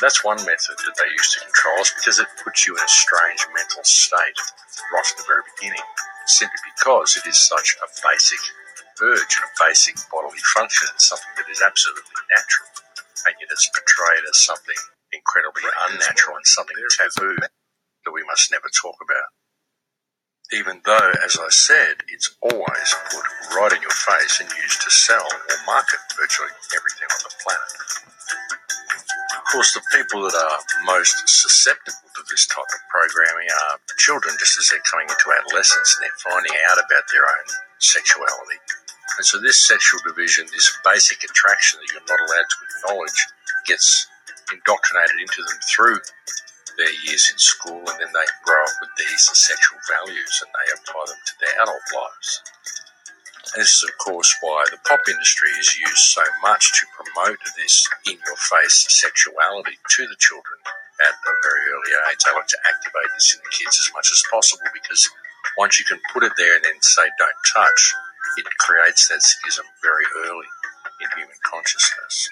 That's 0.01 0.23
one 0.23 0.37
method 0.45 0.77
that 0.85 0.95
they 0.97 1.09
use 1.13 1.29
to 1.35 1.45
control 1.45 1.79
us 1.81 1.93
because 1.95 2.19
it 2.19 2.27
puts 2.43 2.67
you 2.67 2.75
in 2.77 2.83
a 2.83 2.89
strange 2.89 3.41
mental 3.55 3.83
state 3.85 4.37
right 4.93 5.05
from 5.05 5.17
the 5.23 5.29
very 5.29 5.45
beginning, 5.57 5.85
simply 6.27 6.59
because 6.75 7.17
it 7.17 7.25
is 7.29 7.37
such 7.37 7.77
a 7.81 7.87
basic 8.03 8.41
urge 9.01 9.33
and 9.41 9.47
a 9.47 9.53
basic 9.57 9.95
bodily 10.11 10.41
function. 10.53 10.89
It's 10.93 11.09
something 11.09 11.33
that 11.37 11.49
is 11.49 11.61
absolutely 11.65 12.21
natural. 12.29 12.69
and 13.25 13.35
yet 13.39 13.49
it's 13.53 13.69
portrayed 13.73 14.25
as 14.29 14.37
something 14.43 14.77
incredibly 15.13 15.65
unnatural 15.89 16.37
and 16.37 16.47
something 16.47 16.77
taboo 16.99 17.37
that 17.89 18.13
we 18.13 18.23
must 18.27 18.51
never 18.51 18.69
talk 18.73 18.97
about. 19.01 19.29
Even 20.53 20.79
though, 20.85 21.11
as 21.27 21.35
I 21.35 21.51
said, 21.51 22.07
it's 22.07 22.31
always 22.39 22.89
put 23.11 23.25
right 23.51 23.73
in 23.75 23.81
your 23.83 23.91
face 23.91 24.39
and 24.39 24.47
used 24.63 24.79
to 24.79 24.91
sell 24.91 25.27
or 25.27 25.57
market 25.67 25.99
virtually 26.15 26.55
everything 26.71 27.03
on 27.11 27.21
the 27.27 27.33
planet. 27.43 27.71
Of 29.35 29.43
course, 29.51 29.75
the 29.75 29.83
people 29.91 30.23
that 30.23 30.35
are 30.35 30.59
most 30.87 31.27
susceptible 31.27 32.07
to 32.15 32.23
this 32.31 32.47
type 32.47 32.63
of 32.63 32.81
programming 32.87 33.51
are 33.51 33.79
children 33.99 34.35
just 34.39 34.55
as 34.59 34.71
they're 34.71 34.83
coming 34.87 35.11
into 35.11 35.35
adolescence 35.35 35.99
and 35.99 36.07
they're 36.07 36.23
finding 36.23 36.55
out 36.71 36.79
about 36.79 37.03
their 37.11 37.27
own 37.27 37.47
sexuality. 37.79 38.59
And 39.19 39.25
so 39.27 39.39
this 39.43 39.59
sexual 39.59 39.99
division, 40.07 40.47
this 40.51 40.71
basic 40.83 41.23
attraction 41.27 41.79
that 41.83 41.91
you're 41.91 42.07
not 42.07 42.23
allowed 42.23 42.47
to 42.47 42.59
acknowledge, 42.71 43.19
gets 43.67 44.07
indoctrinated 44.47 45.19
into 45.19 45.43
them 45.43 45.59
through 45.67 45.99
their 46.77 46.93
years 47.05 47.29
in 47.33 47.37
school 47.37 47.81
and 47.81 47.97
then 47.99 48.13
they 48.13 48.27
grow 48.45 48.61
up 48.61 48.77
with 48.81 48.93
these 48.97 49.25
sexual 49.33 49.81
values 49.89 50.33
and 50.45 50.51
they 50.53 50.67
apply 50.77 51.03
them 51.09 51.21
to 51.25 51.33
their 51.41 51.55
adult 51.65 51.87
lives. 51.93 52.41
This 53.55 53.79
is, 53.79 53.89
of 53.89 53.97
course, 53.97 54.29
why 54.41 54.65
the 54.69 54.77
pop 54.85 54.99
industry 55.07 55.49
is 55.57 55.79
used 55.79 56.13
so 56.13 56.21
much 56.43 56.67
to 56.77 56.83
promote 56.93 57.39
this 57.55 57.87
in 58.05 58.19
your 58.19 58.39
face 58.51 58.85
sexuality 58.91 59.79
to 59.97 60.03
the 60.05 60.19
children 60.19 60.59
at 61.01 61.15
a 61.15 61.33
very 61.41 61.63
early 61.71 61.91
age. 62.11 62.21
They 62.21 62.35
like 62.35 62.51
to 62.51 62.61
activate 62.67 63.11
this 63.15 63.33
in 63.33 63.41
the 63.41 63.53
kids 63.55 63.79
as 63.79 63.89
much 63.95 64.11
as 64.11 64.21
possible 64.29 64.67
because 64.75 65.09
once 65.57 65.79
you 65.79 65.85
can 65.85 65.99
put 66.13 66.27
it 66.27 66.33
there 66.37 66.55
and 66.59 66.65
then 66.65 66.81
say 66.81 67.07
don't 67.17 67.41
touch, 67.55 67.81
it 68.37 68.45
creates 68.59 69.07
that 69.07 69.23
schism 69.23 69.65
very 69.81 70.05
early 70.27 70.49
in 71.01 71.07
human 71.15 71.39
consciousness. 71.41 72.29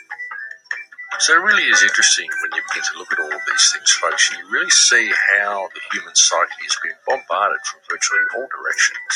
So 1.19 1.31
it 1.31 1.47
really 1.47 1.63
is 1.71 1.81
interesting 1.81 2.27
when 2.43 2.51
you 2.59 2.61
begin 2.69 2.83
to 2.91 2.99
look 2.99 3.11
at 3.15 3.23
all 3.23 3.31
of 3.31 3.45
these 3.47 3.67
things, 3.71 3.91
folks, 4.03 4.29
and 4.29 4.43
you 4.43 4.45
really 4.51 4.69
see 4.69 5.07
how 5.39 5.69
the 5.71 5.81
human 5.95 6.13
psyche 6.13 6.67
is 6.67 6.75
being 6.83 6.99
bombarded 7.07 7.63
from 7.63 7.79
virtually 7.87 8.25
all 8.35 8.47
directions. 8.51 9.13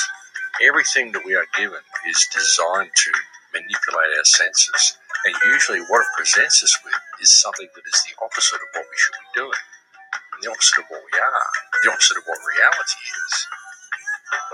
Everything 0.64 1.12
that 1.12 1.28
we 1.28 1.36
are 1.36 1.46
given 1.60 1.84
is 2.08 2.20
designed 2.32 2.96
to 2.96 3.12
manipulate 3.52 4.16
our 4.16 4.26
senses, 4.26 4.96
and 5.28 5.36
usually 5.52 5.84
what 5.92 6.02
it 6.08 6.16
presents 6.16 6.64
us 6.64 6.72
with 6.88 6.96
is 7.20 7.36
something 7.36 7.68
that 7.76 7.84
is 7.84 8.00
the 8.08 8.16
opposite 8.24 8.64
of 8.64 8.72
what 8.80 8.88
we 8.88 8.98
should 8.98 9.20
be 9.20 9.32
doing, 9.44 9.64
the 10.40 10.50
opposite 10.56 10.80
of 10.80 10.88
what 10.88 11.04
we 11.04 11.16
are, 11.20 11.52
the 11.84 11.92
opposite 11.92 12.16
of 12.16 12.26
what 12.32 12.40
reality 12.48 13.02
is. 13.28 13.34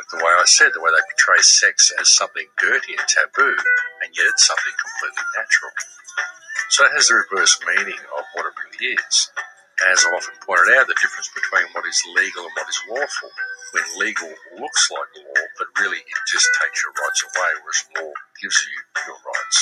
Like 0.02 0.10
the 0.10 0.18
way 0.18 0.34
I 0.34 0.50
said, 0.50 0.74
the 0.74 0.82
way 0.82 0.90
they 0.92 1.06
portray 1.14 1.46
sex 1.46 1.94
as 2.02 2.10
something 2.10 2.50
dirty 2.58 2.98
and 2.98 3.06
taboo, 3.06 3.54
and 4.02 4.10
yet 4.18 4.28
it's 4.34 4.50
something 4.50 4.76
completely 4.82 5.26
natural. 5.38 5.72
So 6.70 6.84
it 6.86 6.94
has 6.98 7.08
the 7.08 7.22
reverse 7.22 7.60
meaning 7.62 8.00
of 8.00 8.26
what 8.34 8.50
it 8.50 8.56
really 8.58 8.98
is. 8.98 9.30
As 9.92 10.02
I've 10.08 10.18
often 10.18 10.40
pointed 10.42 10.74
out, 10.76 10.88
the 10.88 10.98
difference 10.98 11.30
between 11.36 11.68
what 11.76 11.86
is 11.86 12.00
legal 12.16 12.48
and 12.48 12.56
what 12.56 12.68
is 12.72 12.82
lawful. 12.90 13.32
When 13.76 13.84
legal 14.00 14.32
looks 14.56 14.84
like 14.88 15.12
law, 15.20 15.46
but 15.60 15.68
really 15.84 16.00
it 16.00 16.22
just 16.32 16.48
takes 16.64 16.80
your 16.80 16.96
rights 16.96 17.22
away, 17.28 17.52
whereas 17.60 17.82
law 18.00 18.14
gives 18.40 18.58
you 18.66 18.80
your 19.04 19.20
rights. 19.20 19.60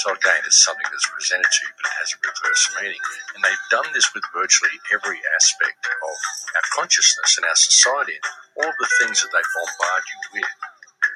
So 0.00 0.10
again, 0.10 0.42
it's 0.42 0.64
something 0.64 0.88
that's 0.90 1.06
presented 1.06 1.46
to 1.46 1.60
you, 1.64 1.72
but 1.76 1.86
it 1.86 1.96
has 2.02 2.10
a 2.12 2.18
reverse 2.18 2.64
meaning. 2.82 3.04
And 3.36 3.40
they've 3.44 3.68
done 3.70 3.88
this 3.94 4.10
with 4.10 4.26
virtually 4.34 4.74
every 4.90 5.20
aspect 5.38 5.86
of 5.86 6.16
our 6.56 6.66
consciousness 6.74 7.38
and 7.38 7.46
our 7.46 7.54
society, 7.56 8.18
all 8.58 8.74
the 8.74 8.90
things 9.00 9.22
that 9.22 9.30
they 9.30 9.44
bombard 9.44 10.04
you 10.08 10.18
with, 10.40 10.52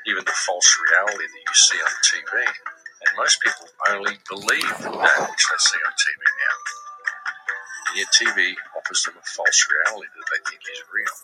even 0.07 0.22
the 0.22 0.38
false 0.46 0.68
reality 0.88 1.26
that 1.26 1.42
you 1.42 1.57
see 1.57 1.81
on 1.83 1.94
TV. 2.07 2.33
Most 3.18 3.42
people 3.42 3.66
only 3.90 4.14
believe 4.31 4.74
that 4.78 5.18
which 5.26 5.44
they 5.50 5.59
see 5.59 5.83
on 5.83 5.94
TV 5.98 6.22
now. 6.22 6.57
And 7.90 7.94
yet 7.98 8.14
TV 8.14 8.54
offers 8.78 9.02
them 9.02 9.18
a 9.18 9.26
false 9.35 9.59
reality 9.66 10.07
that 10.07 10.26
they 10.31 10.42
think 10.46 10.62
is 10.62 10.87
real. 10.87 11.14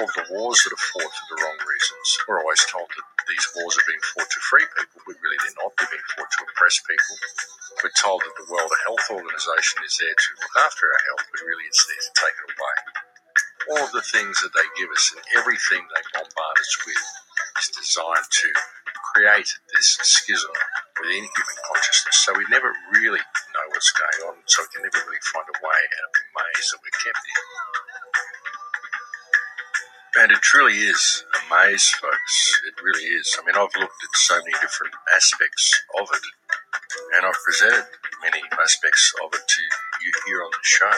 All 0.00 0.08
the 0.08 0.24
wars 0.32 0.64
that 0.64 0.72
are 0.72 0.86
fought 0.88 1.12
for 1.12 1.26
the 1.28 1.44
wrong 1.44 1.60
reasons. 1.68 2.08
We're 2.24 2.40
always 2.40 2.64
told 2.64 2.88
that 2.88 3.06
these 3.28 3.44
wars 3.52 3.76
are 3.76 3.84
being 3.84 4.00
fought 4.16 4.24
to 4.24 4.40
free 4.40 4.64
people, 4.72 5.04
but 5.04 5.20
really 5.20 5.36
they're 5.44 5.60
not. 5.60 5.76
They're 5.76 5.92
being 5.92 6.08
fought 6.16 6.32
to 6.32 6.48
oppress 6.48 6.80
people. 6.80 7.16
We're 7.84 8.00
told 8.00 8.24
that 8.24 8.36
the 8.40 8.48
World 8.48 8.72
Health 8.88 9.04
Organization 9.12 9.84
is 9.84 10.00
there 10.00 10.16
to 10.16 10.30
look 10.40 10.56
after 10.64 10.88
our 10.88 11.02
health, 11.12 11.28
but 11.28 11.44
really 11.44 11.68
it's 11.68 11.84
there 11.92 12.04
to 12.08 12.12
take 12.24 12.36
it 12.40 12.56
away. 12.56 12.76
All 13.68 13.84
of 13.84 13.92
the 13.92 14.08
things 14.08 14.40
that 14.40 14.56
they 14.56 14.64
give 14.80 14.88
us 14.88 15.12
and 15.12 15.20
everything 15.36 15.84
they 15.92 16.04
bombard 16.16 16.56
us 16.56 16.72
with 16.88 17.04
is 17.60 17.68
designed 17.68 18.32
to 18.32 18.48
create 19.12 19.52
this 19.76 20.00
schism 20.00 20.56
within 21.02 21.26
human 21.26 21.58
consciousness. 21.66 22.22
So 22.22 22.30
we 22.38 22.46
never 22.46 22.70
really 22.94 23.18
know 23.18 23.66
what's 23.74 23.90
going 23.90 24.30
on. 24.30 24.38
So 24.46 24.62
we 24.62 24.68
can 24.70 24.82
never 24.86 25.02
really 25.02 25.24
find 25.34 25.46
a 25.50 25.58
way 25.58 25.82
out 25.98 26.06
of 26.06 26.14
the 26.14 26.24
maze 26.38 26.66
that 26.70 26.78
we're 26.78 27.02
kept 27.02 27.24
in. 27.26 27.42
And 30.12 30.28
it 30.30 30.42
truly 30.44 30.78
is 30.86 31.24
a 31.34 31.40
maze, 31.50 31.90
folks. 31.98 32.36
It 32.68 32.78
really 32.78 33.18
is. 33.18 33.34
I 33.34 33.42
mean, 33.42 33.56
I've 33.58 33.74
looked 33.74 33.98
at 33.98 34.14
so 34.14 34.38
many 34.38 34.54
different 34.62 34.94
aspects 35.10 35.72
of 35.98 36.06
it, 36.12 36.26
and 37.16 37.26
I've 37.26 37.42
presented 37.42 37.88
many 38.22 38.42
aspects 38.60 39.12
of 39.24 39.34
it 39.34 39.42
to 39.42 39.62
you 40.04 40.12
here 40.26 40.44
on 40.44 40.52
the 40.52 40.62
show. 40.62 40.94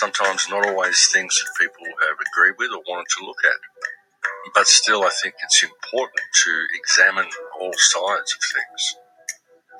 Sometimes 0.00 0.48
not 0.50 0.66
always 0.66 1.06
things 1.12 1.38
that 1.38 1.54
people 1.60 1.86
have 1.86 2.18
agreed 2.18 2.56
with 2.58 2.72
or 2.72 2.82
wanted 2.88 3.06
to 3.14 3.24
look 3.24 3.44
at 3.44 3.60
but 4.54 4.66
still, 4.66 5.02
I 5.02 5.10
think 5.10 5.34
it's 5.42 5.62
important 5.62 6.20
to 6.44 6.52
examine 6.78 7.28
all 7.64 7.72
sides 7.72 8.36
of 8.36 8.40
things. 8.44 8.82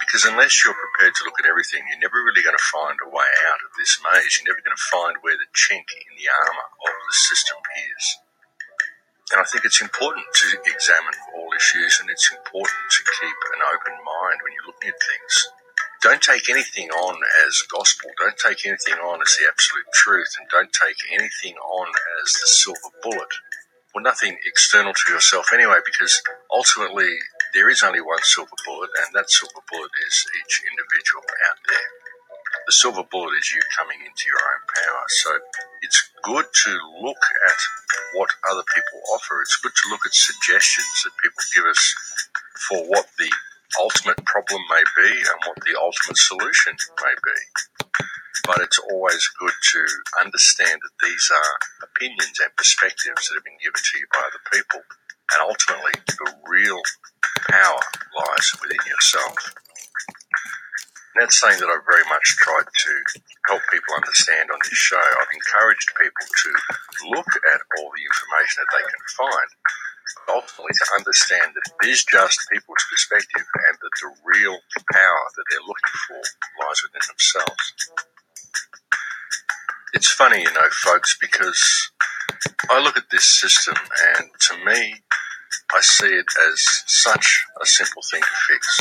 Because 0.00 0.24
unless 0.24 0.64
you're 0.64 0.76
prepared 0.76 1.14
to 1.20 1.24
look 1.28 1.38
at 1.38 1.48
everything, 1.48 1.84
you're 1.86 2.00
never 2.00 2.24
really 2.24 2.42
going 2.42 2.56
to 2.56 2.70
find 2.72 2.96
a 3.04 3.12
way 3.12 3.28
out 3.52 3.60
of 3.60 3.76
this 3.76 4.00
maze. 4.00 4.40
You're 4.40 4.52
never 4.52 4.64
going 4.64 4.76
to 4.76 4.90
find 4.90 5.20
where 5.20 5.36
the 5.36 5.48
chink 5.52 5.84
in 5.84 6.12
the 6.16 6.32
armour 6.32 6.68
of 6.80 6.94
the 6.96 7.14
system 7.14 7.60
is. 7.94 8.04
And 9.32 9.40
I 9.40 9.46
think 9.48 9.64
it's 9.64 9.80
important 9.80 10.26
to 10.26 10.46
examine 10.68 11.16
all 11.36 11.48
issues 11.56 12.00
and 12.00 12.10
it's 12.10 12.28
important 12.32 12.84
to 12.90 13.00
keep 13.20 13.38
an 13.56 13.62
open 13.72 13.96
mind 14.00 14.38
when 14.42 14.52
you're 14.52 14.68
looking 14.68 14.92
at 14.92 15.00
things. 15.00 15.34
Don't 16.04 16.20
take 16.20 16.52
anything 16.52 16.92
on 16.92 17.16
as 17.48 17.64
gospel. 17.72 18.12
Don't 18.20 18.36
take 18.36 18.66
anything 18.68 19.00
on 19.00 19.24
as 19.24 19.32
the 19.40 19.48
absolute 19.48 19.88
truth 19.96 20.36
and 20.36 20.44
don't 20.52 20.74
take 20.76 21.00
anything 21.08 21.56
on 21.56 21.88
as 22.20 22.28
the 22.36 22.48
silver 22.50 22.92
bullet 23.00 23.32
well, 23.94 24.02
nothing 24.02 24.36
external 24.44 24.92
to 24.92 25.12
yourself 25.12 25.52
anyway, 25.54 25.78
because 25.86 26.20
ultimately 26.52 27.14
there 27.54 27.70
is 27.70 27.82
only 27.82 28.02
one 28.02 28.22
silver 28.22 28.58
bullet, 28.66 28.90
and 29.06 29.14
that 29.14 29.30
silver 29.30 29.62
bullet 29.70 29.92
is 30.06 30.16
each 30.42 30.62
individual 30.68 31.24
out 31.50 31.60
there. 31.68 31.90
The 32.66 32.72
silver 32.72 33.04
bullet 33.10 33.34
is 33.38 33.52
you 33.52 33.60
coming 33.76 33.98
into 34.00 34.24
your 34.26 34.40
own 34.40 34.62
power. 34.72 35.04
So 35.08 35.30
it's 35.82 36.00
good 36.24 36.46
to 36.66 36.72
look 37.02 37.22
at 37.48 37.60
what 38.14 38.30
other 38.50 38.64
people 38.74 39.00
offer. 39.14 39.42
It's 39.42 39.58
good 39.62 39.74
to 39.74 39.90
look 39.90 40.06
at 40.06 40.14
suggestions 40.14 40.92
that 41.04 41.12
people 41.22 41.42
give 41.54 41.66
us 41.66 41.82
for 42.68 42.78
what 42.88 43.08
the 43.18 43.30
ultimate 43.80 44.24
problem 44.24 44.62
may 44.70 44.84
be 44.96 45.10
and 45.10 45.38
what 45.46 45.58
the 45.66 45.76
ultimate 45.80 46.18
solution 46.18 46.74
may 47.04 47.14
be 47.24 47.40
but 48.42 48.58
it's 48.58 48.78
always 48.90 49.28
good 49.38 49.54
to 49.72 49.80
understand 50.20 50.80
that 50.82 51.06
these 51.06 51.30
are 51.30 51.86
opinions 51.86 52.36
and 52.42 52.50
perspectives 52.56 53.28
that 53.28 53.38
have 53.38 53.46
been 53.46 53.62
given 53.62 53.78
to 53.78 53.98
you 53.98 54.06
by 54.10 54.22
other 54.26 54.42
people. 54.50 54.82
And 55.32 55.40
ultimately, 55.46 55.94
the 56.06 56.34
real 56.50 56.82
power 57.48 57.80
lies 58.18 58.48
within 58.60 58.82
yourself. 58.86 59.54
And 61.14 61.22
that's 61.22 61.38
something 61.38 61.62
that 61.62 61.70
I've 61.70 61.86
very 61.86 62.04
much 62.10 62.26
tried 62.42 62.66
to 62.66 62.92
help 63.46 63.62
people 63.70 63.94
understand 63.94 64.50
on 64.50 64.58
this 64.66 64.78
show. 64.78 64.98
I've 64.98 65.30
encouraged 65.30 65.94
people 65.94 66.26
to 66.26 66.50
look 67.14 67.30
at 67.54 67.60
all 67.78 67.88
the 67.94 68.02
information 68.02 68.56
that 68.66 68.72
they 68.74 68.84
can 68.84 69.04
find, 69.14 69.48
ultimately 70.28 70.74
to 70.74 70.86
understand 70.98 71.54
that 71.54 71.66
it 71.84 71.88
is 71.88 72.04
just 72.04 72.38
people's 72.52 72.84
perspective 72.90 73.46
and 73.68 73.76
that 73.80 73.94
the 74.00 74.10
real 74.24 74.56
power 74.92 75.24
that 75.36 75.44
they're 75.50 75.68
looking 75.68 75.98
for 76.08 76.20
lies 76.64 76.80
within 76.84 77.04
themselves 77.08 77.64
it's 79.94 80.10
funny, 80.10 80.40
you 80.40 80.52
know, 80.52 80.68
folks, 80.82 81.16
because 81.20 81.90
I 82.68 82.82
look 82.82 82.98
at 82.98 83.10
this 83.10 83.24
system 83.24 83.74
and 84.16 84.28
to 84.48 84.64
me, 84.66 84.94
I 85.72 85.80
see 85.80 86.08
it 86.08 86.26
as 86.50 86.82
such 86.86 87.44
a 87.62 87.66
simple 87.66 88.02
thing 88.10 88.20
to 88.20 88.36
fix. 88.48 88.80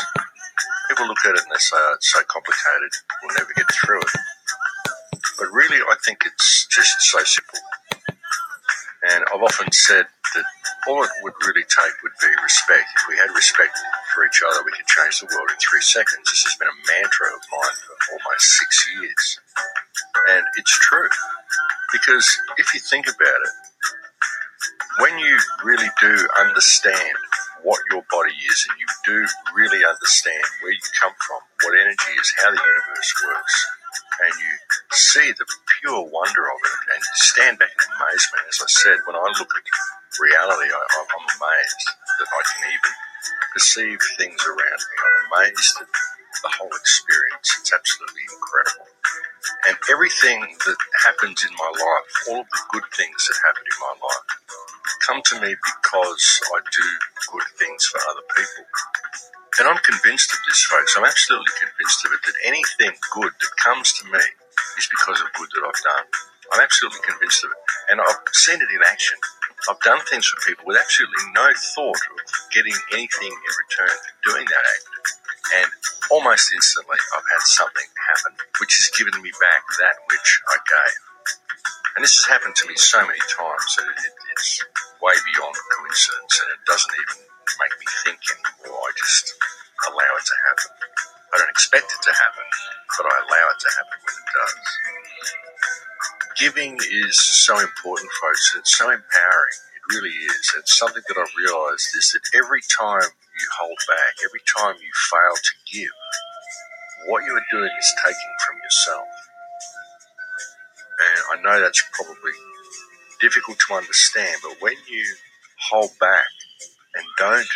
People 0.89 1.07
look 1.07 1.23
at 1.25 1.35
it 1.35 1.43
and 1.43 1.51
they 1.51 1.59
say, 1.59 1.77
oh, 1.77 1.93
it's 1.95 2.11
so 2.11 2.19
complicated, 2.27 2.91
we'll 3.21 3.37
never 3.37 3.53
get 3.55 3.65
through 3.73 4.01
it. 4.01 4.09
But 5.37 5.51
really, 5.53 5.77
I 5.77 5.95
think 6.03 6.19
it's 6.25 6.67
just 6.71 6.99
so 7.01 7.19
simple. 7.23 7.59
And 9.11 9.23
I've 9.33 9.41
often 9.41 9.71
said 9.71 10.05
that 10.35 10.45
all 10.87 11.03
it 11.03 11.11
would 11.23 11.33
really 11.47 11.65
take 11.67 11.95
would 12.03 12.17
be 12.21 12.31
respect. 12.43 12.87
If 12.97 13.03
we 13.09 13.17
had 13.17 13.31
respect 13.35 13.77
for 14.13 14.25
each 14.25 14.41
other, 14.45 14.63
we 14.65 14.73
could 14.73 14.87
change 14.87 15.19
the 15.21 15.29
world 15.31 15.49
in 15.49 15.57
three 15.59 15.81
seconds. 15.81 16.25
This 16.25 16.43
has 16.45 16.55
been 16.57 16.69
a 16.69 16.79
mantra 16.89 17.27
of 17.33 17.41
mine 17.51 17.77
for 17.85 17.95
almost 18.17 18.45
six 18.59 18.71
years. 18.97 19.23
And 20.35 20.43
it's 20.57 20.75
true. 20.79 21.09
Because 21.91 22.25
if 22.57 22.73
you 22.73 22.79
think 22.79 23.07
about 23.07 23.39
it, 23.43 23.53
when 24.99 25.17
you 25.19 25.37
really 25.63 25.89
do 26.01 26.13
understand 26.39 27.17
what 27.63 27.79
your 27.91 28.03
body 28.11 28.33
is 28.33 28.67
and 28.69 28.77
you 28.79 28.87
do 29.05 29.17
really 29.55 29.85
understand 29.85 30.43
where 30.61 30.71
you 30.73 30.85
come 31.01 31.13
from, 31.27 31.41
what 31.63 31.79
energy 31.79 32.13
is, 32.19 32.33
how 32.43 32.51
the 32.51 32.61
universe 32.61 33.11
works, 33.25 33.55
and 34.21 34.33
you 34.37 34.51
see 34.91 35.31
the 35.33 35.47
pure 35.81 36.03
wonder 36.11 36.45
of 36.45 36.59
it 36.61 36.77
and 36.93 36.99
you 37.01 37.15
stand 37.15 37.59
back 37.59 37.71
in 37.73 37.89
amazement. 37.97 38.45
As 38.49 38.59
I 38.61 38.69
said, 38.69 38.97
when 39.07 39.15
I 39.15 39.25
look 39.39 39.49
at 39.49 39.63
reality, 40.21 40.69
I, 40.69 40.81
I'm 40.81 41.25
amazed 41.25 41.83
that 42.19 42.29
I 42.29 42.41
can 42.45 42.61
even 42.69 42.93
perceive 43.53 43.99
things 44.17 44.41
around 44.45 44.81
me. 44.81 44.95
I'm 44.99 45.17
amazed 45.31 45.75
at 45.81 45.89
the 46.43 46.51
whole 46.59 46.73
experience. 46.73 47.47
It's 47.61 47.73
absolutely 47.73 48.25
incredible. 48.33 48.87
And 49.67 49.77
everything 49.91 50.41
that 50.41 50.79
happens 51.05 51.43
in 51.45 51.53
my 51.55 51.71
life, 51.71 52.09
all 52.29 52.41
of 52.41 52.49
the 52.49 52.63
good 52.71 52.87
things 52.95 53.19
that 53.27 53.37
happen 53.45 53.63
in 53.63 53.77
my 53.79 53.95
life, 53.99 54.27
come 55.07 55.21
to 55.23 55.35
me 55.41 55.55
because 55.55 56.23
I 56.55 56.59
do 56.63 56.87
good 57.31 57.47
things 57.59 57.85
for 57.85 57.99
other 58.11 58.25
people. 58.35 58.65
And 59.59 59.67
I'm 59.69 59.79
convinced 59.85 60.33
of 60.33 60.39
this, 60.47 60.65
folks. 60.65 60.95
I'm 60.97 61.05
absolutely 61.05 61.53
convinced 61.59 62.05
of 62.05 62.11
it 62.13 62.21
that 62.25 62.37
anything 62.43 62.93
good 63.13 63.31
that 63.31 63.53
comes 63.61 63.93
to 64.01 64.03
me 64.09 64.23
is 64.79 64.89
because 64.89 65.21
of 65.21 65.29
good 65.37 65.49
that 65.53 65.63
I've 65.63 65.83
done. 65.83 66.07
I'm 66.53 66.61
absolutely 66.61 67.01
convinced 67.05 67.43
of 67.45 67.51
it. 67.51 67.61
And 67.91 68.01
I've 68.01 68.23
seen 68.33 68.57
it 68.57 68.71
in 68.73 68.81
action. 68.87 69.17
I've 69.69 69.79
done 69.79 70.03
things 70.11 70.27
for 70.27 70.35
people 70.43 70.67
with 70.67 70.75
absolutely 70.75 71.23
no 71.31 71.47
thought 71.75 71.95
of 71.95 72.17
getting 72.51 72.75
anything 72.91 73.31
in 73.31 73.51
return 73.63 73.95
for 73.95 74.13
doing 74.27 74.43
that 74.43 74.59
act. 74.59 74.85
And 75.55 75.69
almost 76.11 76.51
instantly, 76.51 76.99
I've 77.15 77.27
had 77.31 77.43
something 77.47 77.87
happen 78.11 78.35
which 78.59 78.75
has 78.75 78.91
given 78.91 79.15
me 79.23 79.31
back 79.39 79.63
that 79.79 79.95
which 80.11 80.29
I 80.51 80.57
gave. 80.67 80.99
And 81.95 82.03
this 82.03 82.19
has 82.19 82.27
happened 82.27 82.59
to 82.59 82.67
me 82.67 82.75
so 82.75 82.99
many 83.07 83.21
times 83.31 83.69
that 83.79 83.87
it, 83.87 83.99
it, 84.03 84.15
it's 84.35 84.59
way 84.99 85.15
beyond 85.31 85.55
coincidence 85.79 86.33
and 86.43 86.49
it 86.51 86.61
doesn't 86.67 86.95
even 86.99 87.23
make 87.63 87.75
me 87.79 87.87
think 88.03 88.19
anymore. 88.19 88.83
I 88.83 88.91
just 88.99 89.31
allow 89.87 90.11
it 90.19 90.25
to 90.27 90.37
happen. 90.43 90.71
I 91.31 91.35
don't 91.39 91.53
expect 91.53 91.87
it 91.87 92.01
to 92.03 92.11
happen, 92.11 92.47
but 92.99 93.05
I 93.07 93.15
allow 93.15 93.45
it 93.47 93.59
to 93.63 93.69
happen 93.79 93.97
when 94.03 94.15
it 94.19 94.27
does. 94.27 94.67
Giving 96.39 96.77
is 96.77 97.17
so 97.45 97.59
important, 97.59 98.09
folks. 98.21 98.55
It's 98.57 98.77
so 98.77 98.85
empowering. 98.85 99.57
It 99.75 99.95
really 99.95 100.09
is. 100.09 100.53
It's 100.57 100.77
something 100.77 101.03
that 101.07 101.17
I've 101.17 101.35
realized 101.37 101.87
is 101.95 102.11
that 102.13 102.37
every 102.37 102.61
time 102.79 103.01
you 103.03 103.47
hold 103.59 103.77
back, 103.87 104.17
every 104.25 104.41
time 104.57 104.75
you 104.81 104.91
fail 105.11 105.35
to 105.35 105.53
give, 105.71 105.93
what 107.07 107.23
you 107.23 107.33
are 107.33 107.45
doing 107.51 107.69
is 107.77 107.93
taking 108.03 108.35
from 108.45 108.57
yourself. 108.63 109.07
And 110.99 111.39
I 111.39 111.43
know 111.43 111.61
that's 111.61 111.83
probably 111.93 112.33
difficult 113.21 113.59
to 113.67 113.75
understand, 113.75 114.37
but 114.43 114.57
when 114.59 114.75
you 114.89 115.05
hold 115.69 115.91
back 115.99 116.27
and 116.95 117.05
don't 117.17 117.49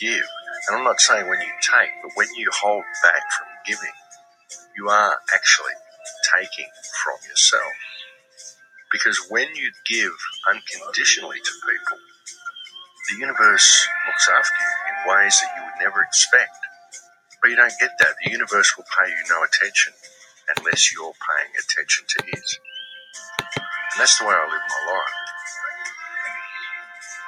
give, 0.00 0.24
and 0.68 0.78
I'm 0.78 0.84
not 0.84 1.00
saying 1.00 1.28
when 1.28 1.40
you 1.40 1.52
take, 1.62 1.90
but 2.02 2.12
when 2.14 2.28
you 2.36 2.50
hold 2.52 2.84
back 3.02 3.22
from 3.38 3.48
giving, 3.66 3.94
you 4.76 4.88
are 4.88 5.18
actually 5.32 5.74
taking 6.34 6.70
from 7.02 7.18
yourself. 7.28 7.72
Because 8.92 9.18
when 9.30 9.48
you 9.56 9.72
give 9.86 10.12
unconditionally 10.50 11.38
to 11.40 11.52
people, 11.66 11.98
the 13.10 13.16
universe 13.18 13.88
looks 14.08 14.28
after 14.28 14.54
you 14.54 14.72
in 14.90 14.96
ways 15.10 15.36
that 15.40 15.50
you 15.56 15.62
would 15.64 15.80
never 15.84 16.02
expect. 16.02 16.56
But 17.42 17.50
you 17.50 17.56
don't 17.56 17.74
get 17.80 17.92
that. 18.00 18.16
The 18.24 18.30
universe 18.32 18.76
will 18.76 18.86
pay 18.98 19.10
you 19.10 19.22
no 19.30 19.44
attention 19.44 19.94
unless 20.58 20.92
you're 20.92 21.14
paying 21.14 21.52
attention 21.58 22.04
to 22.08 22.18
it. 22.26 22.48
And 23.80 23.96
that's 24.00 24.18
the 24.18 24.26
way 24.26 24.34
I 24.34 24.44
live 24.44 24.66
my 24.68 24.92
life. 24.92 25.16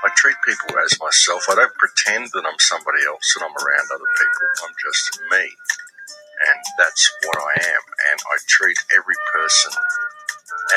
I 0.05 0.11
treat 0.17 0.37
people 0.47 0.79
as 0.81 0.99
myself. 1.01 1.45
I 1.51 1.57
don't 1.57 1.75
pretend 1.77 2.31
that 2.35 2.45
I'm 2.47 2.61
somebody 2.61 3.05
else 3.09 3.35
and 3.37 3.45
I'm 3.45 3.57
around 3.57 3.89
other 3.93 4.11
people. 4.17 4.49
I'm 4.65 4.77
just 4.81 5.05
me. 5.31 5.45
And 6.49 6.61
that's 6.79 7.05
what 7.27 7.39
I 7.39 7.55
am. 7.69 7.85
And 8.13 8.21
I 8.33 8.37
treat 8.49 8.79
every 8.97 9.17
person 9.35 9.73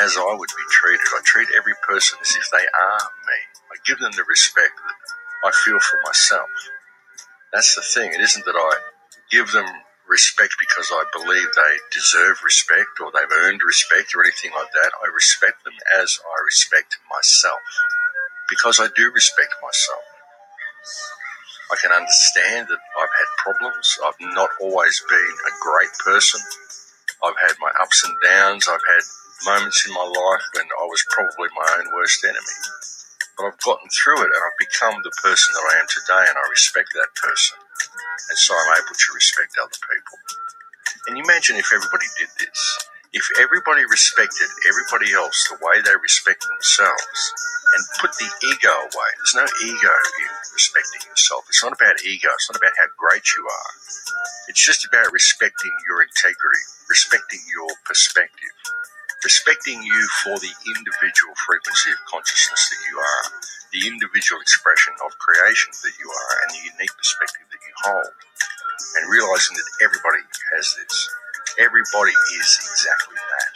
as 0.00 0.16
I 0.16 0.34
would 0.34 0.50
be 0.50 0.66
treated. 0.70 1.06
I 1.14 1.20
treat 1.24 1.48
every 1.56 1.74
person 1.88 2.18
as 2.20 2.30
if 2.36 2.46
they 2.50 2.64
are 2.66 3.00
me. 3.26 3.38
I 3.72 3.76
give 3.86 3.98
them 3.98 4.12
the 4.12 4.24
respect 4.28 4.74
that 4.76 5.48
I 5.48 5.52
feel 5.64 5.78
for 5.80 6.00
myself. 6.04 6.48
That's 7.52 7.74
the 7.74 7.82
thing. 7.82 8.12
It 8.12 8.20
isn't 8.20 8.44
that 8.44 8.56
I 8.56 8.72
give 9.30 9.52
them 9.52 9.66
respect 10.08 10.56
because 10.58 10.88
I 10.90 11.04
believe 11.12 11.48
they 11.54 11.74
deserve 11.92 12.40
respect 12.44 13.00
or 13.00 13.12
they've 13.12 13.38
earned 13.44 13.60
respect 13.64 14.14
or 14.14 14.24
anything 14.24 14.52
like 14.56 14.72
that. 14.72 14.92
I 15.04 15.08
respect 15.12 15.64
them 15.64 15.76
as 16.00 16.18
I 16.24 16.36
respect 16.44 16.96
myself 17.10 17.60
because 18.48 18.80
I 18.80 18.88
do 18.96 19.10
respect 19.12 19.52
myself. 19.62 20.04
I 21.70 21.76
can 21.76 21.92
understand 21.92 22.68
that 22.68 22.80
I've 22.96 23.12
had 23.12 23.30
problems. 23.44 23.98
I've 24.04 24.20
not 24.32 24.50
always 24.60 25.02
been 25.08 25.18
a 25.18 25.54
great 25.60 25.92
person. 26.04 26.40
I've 27.22 27.36
had 27.40 27.56
my 27.60 27.70
ups 27.80 28.04
and 28.04 28.14
downs. 28.24 28.68
I've 28.68 28.80
had 28.88 29.04
moments 29.44 29.86
in 29.86 29.94
my 29.94 30.06
life 30.06 30.46
when 30.56 30.66
I 30.66 30.86
was 30.86 31.04
probably 31.10 31.50
my 31.54 31.68
own 31.78 31.92
worst 31.94 32.24
enemy. 32.24 32.58
But 33.36 33.52
I've 33.52 33.62
gotten 33.62 33.88
through 33.90 34.22
it 34.26 34.32
and 34.34 34.42
I've 34.42 34.60
become 34.60 34.98
the 35.02 35.14
person 35.22 35.54
that 35.54 35.66
I 35.70 35.74
am 35.82 35.88
today 35.90 36.24
and 36.30 36.38
I 36.38 36.44
respect 36.50 36.90
that 36.94 37.14
person. 37.18 37.58
And 38.30 38.38
so 38.38 38.54
I'm 38.54 38.82
able 38.82 38.96
to 38.96 39.10
respect 39.14 39.54
other 39.60 39.78
people. 39.78 40.18
And 41.08 41.18
imagine 41.18 41.56
if 41.56 41.72
everybody 41.72 42.06
did 42.18 42.30
this. 42.40 42.60
If 43.12 43.26
everybody 43.40 43.84
respected 43.86 44.48
everybody 44.68 45.14
else 45.14 45.36
the 45.48 45.58
way 45.62 45.80
they 45.82 45.96
respect 46.02 46.44
themselves, 46.46 47.20
and 47.74 47.84
put 48.00 48.12
the 48.16 48.30
ego 48.48 48.72
away. 48.72 49.10
There's 49.20 49.36
no 49.36 49.48
ego 49.66 49.94
in 50.24 50.30
respecting 50.54 51.02
yourself. 51.08 51.44
It's 51.48 51.62
not 51.62 51.74
about 51.74 52.00
ego. 52.04 52.30
It's 52.32 52.48
not 52.50 52.56
about 52.56 52.74
how 52.78 52.88
great 52.96 53.24
you 53.36 53.44
are. 53.44 53.72
It's 54.48 54.64
just 54.64 54.86
about 54.86 55.12
respecting 55.12 55.72
your 55.88 56.02
integrity, 56.02 56.64
respecting 56.88 57.40
your 57.52 57.68
perspective, 57.84 58.54
respecting 59.24 59.82
you 59.82 60.00
for 60.24 60.38
the 60.38 60.52
individual 60.76 61.34
frequency 61.46 61.90
of 61.92 62.00
consciousness 62.06 62.70
that 62.70 62.82
you 62.90 62.96
are, 62.98 63.24
the 63.74 63.84
individual 63.88 64.40
expression 64.40 64.94
of 65.04 65.16
creation 65.18 65.72
that 65.84 65.96
you 65.98 66.08
are, 66.08 66.34
and 66.44 66.50
the 66.54 66.64
unique 66.70 66.94
perspective 66.96 67.46
that 67.50 67.62
you 67.62 67.74
hold. 67.84 68.14
And 68.96 69.10
realizing 69.10 69.56
that 69.58 69.70
everybody 69.84 70.22
has 70.54 70.66
this. 70.78 70.94
Everybody 71.58 72.14
is 72.38 72.50
exactly 72.62 73.18
that. 73.18 73.52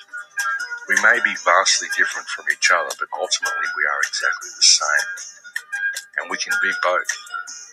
We 0.89 0.97
may 1.01 1.19
be 1.25 1.35
vastly 1.47 1.89
different 1.97 2.29
from 2.29 2.47
each 2.53 2.71
other, 2.71 2.91
but 2.99 3.09
ultimately 3.15 3.69
we 3.79 3.85
are 3.87 4.03
exactly 4.05 4.51
the 4.53 4.67
same. 4.67 5.09
And 6.19 6.31
we 6.31 6.39
can 6.39 6.55
be 6.63 6.73
both. 6.83 7.11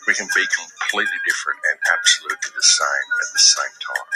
We 0.08 0.14
can 0.16 0.30
be 0.36 0.46
completely 0.50 1.20
different 1.28 1.60
and 1.70 1.78
absolutely 1.92 2.52
the 2.54 2.64
same 2.64 3.08
at 3.22 3.30
the 3.34 3.44
same 3.44 3.76
time. 3.82 4.10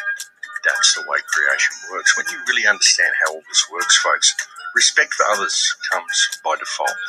That's 0.63 0.95
the 0.95 1.03
way 1.07 1.19
creation 1.27 1.75
works. 1.91 2.15
When 2.15 2.25
you 2.31 2.39
really 2.47 2.67
understand 2.67 3.11
how 3.23 3.35
all 3.35 3.43
this 3.47 3.67
works, 3.71 3.97
folks, 3.99 4.33
respect 4.75 5.13
for 5.13 5.25
others 5.35 5.59
comes 5.91 6.39
by 6.43 6.55
default. 6.55 7.03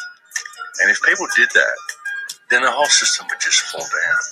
And 0.83 0.91
if 0.91 0.99
people 1.03 1.27
did 1.37 1.51
that, 1.55 1.79
then 2.51 2.63
the 2.63 2.71
whole 2.71 2.91
system 2.91 3.27
would 3.31 3.41
just 3.41 3.63
fall 3.71 3.87
down. 3.87 4.23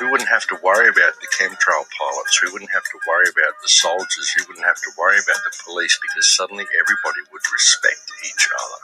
We 0.00 0.06
wouldn't 0.06 0.30
have 0.30 0.46
to 0.54 0.58
worry 0.62 0.86
about 0.86 1.18
the 1.18 1.26
chemtrail 1.34 1.82
pilots. 1.90 2.38
We 2.38 2.52
wouldn't 2.54 2.70
have 2.70 2.86
to 2.86 2.98
worry 3.10 3.26
about 3.34 3.58
the 3.58 3.68
soldiers. 3.68 4.30
We 4.38 4.46
wouldn't 4.46 4.66
have 4.66 4.78
to 4.86 4.90
worry 4.94 5.18
about 5.18 5.42
the 5.42 5.50
police 5.66 5.98
because 5.98 6.30
suddenly 6.30 6.62
everybody 6.62 7.22
would 7.34 7.42
respect 7.50 8.06
each 8.22 8.46
other. 8.46 8.82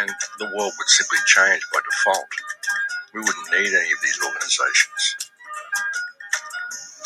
And 0.00 0.10
the 0.40 0.48
world 0.56 0.72
would 0.72 0.88
simply 0.96 1.20
change 1.28 1.60
by 1.68 1.84
default. 1.84 2.32
We 3.12 3.20
wouldn't 3.20 3.52
need 3.52 3.76
any 3.76 3.92
of 3.92 4.00
these 4.00 4.16
organizations. 4.24 5.04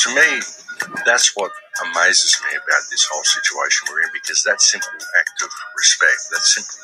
To 0.07 0.09
me, 0.15 0.62
that's 1.05 1.35
what 1.37 1.51
amazes 1.83 2.37
me 2.47 2.57
about 2.57 2.85
this 2.91 3.07
whole 3.11 3.25
situation 3.25 3.89
we're 3.91 4.03
in 4.03 4.13
because 4.13 4.43
that 4.45 4.61
simple 4.61 4.99
act 5.19 5.37
of 5.43 5.51
respect, 5.77 6.31
that 6.31 6.43
simple 6.43 6.79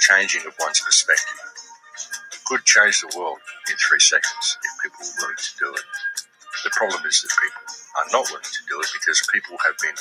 changing 0.00 0.46
of 0.46 0.54
one's 0.60 0.80
perspective, 0.80 1.40
could 2.46 2.64
change 2.64 3.00
the 3.00 3.10
world 3.16 3.38
in 3.70 3.76
three 3.80 4.00
seconds 4.00 4.58
if 4.60 4.72
people 4.84 5.00
were 5.00 5.16
willing 5.24 5.40
to 5.40 5.52
do 5.58 5.68
it. 5.72 5.86
The 6.62 6.72
problem 6.76 7.02
is 7.08 7.20
that 7.22 7.32
people 7.32 7.64
are 7.96 8.08
not 8.12 8.28
willing 8.28 8.52
to 8.52 8.64
do 8.68 8.80
it 8.80 8.90
because 8.92 9.20
people 9.32 9.56
have 9.64 9.76
been 9.80 9.96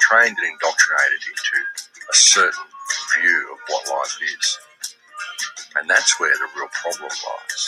trained 0.00 0.36
and 0.40 0.48
indoctrinated 0.48 1.22
into 1.28 1.56
a 2.08 2.16
certain 2.16 2.68
view 3.20 3.38
of 3.52 3.58
what 3.68 3.88
life 3.88 4.16
is. 4.24 4.58
And 5.76 5.88
that's 5.88 6.20
where 6.20 6.32
the 6.32 6.48
real 6.56 6.68
problem 6.72 7.08
lies. 7.08 7.64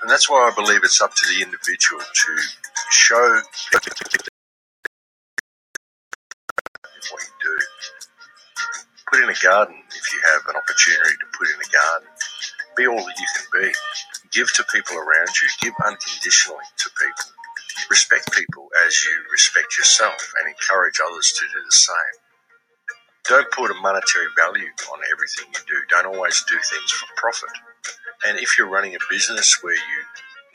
And 0.00 0.08
that's 0.10 0.30
why 0.30 0.48
I 0.48 0.54
believe 0.54 0.80
it's 0.84 1.00
up 1.00 1.14
to 1.14 1.26
the 1.28 1.42
individual 1.42 2.00
to 2.00 2.32
show 2.90 3.42
what 7.12 7.22
you 7.22 7.34
do. 7.42 7.58
Put 9.12 9.22
in 9.24 9.30
a 9.30 9.34
garden 9.42 9.76
if 9.90 10.12
you 10.12 10.20
have 10.32 10.42
an 10.48 10.56
opportunity 10.56 11.16
to 11.20 11.26
put 11.38 11.48
in 11.48 11.56
a 11.56 11.70
garden 11.72 12.08
be 12.76 12.86
all 12.86 12.96
that 13.04 13.18
you 13.20 13.28
can 13.36 13.46
be. 13.62 13.68
Give 14.32 14.48
to 14.54 14.64
people 14.72 14.96
around 14.96 15.28
you. 15.42 15.48
Give 15.60 15.74
unconditionally 15.84 16.64
to 16.78 16.90
people. 16.90 17.28
Respect 17.90 18.32
people 18.32 18.68
as 18.86 19.04
you 19.04 19.12
respect 19.32 19.76
yourself 19.78 20.32
and 20.40 20.48
encourage 20.48 21.00
others 21.04 21.32
to 21.38 21.44
do 21.46 21.60
the 21.64 21.76
same. 21.76 22.16
Don't 23.28 23.50
put 23.52 23.70
a 23.70 23.74
monetary 23.74 24.28
value 24.36 24.70
on 24.92 25.00
everything 25.12 25.46
you 25.54 25.60
do. 25.68 25.78
Don't 25.90 26.14
always 26.14 26.42
do 26.48 26.56
things 26.56 26.90
for 26.92 27.06
profit. 27.16 27.50
And 28.26 28.38
if 28.38 28.58
you're 28.58 28.70
running 28.70 28.94
a 28.94 29.02
business 29.10 29.58
where 29.62 29.74
you 29.74 29.98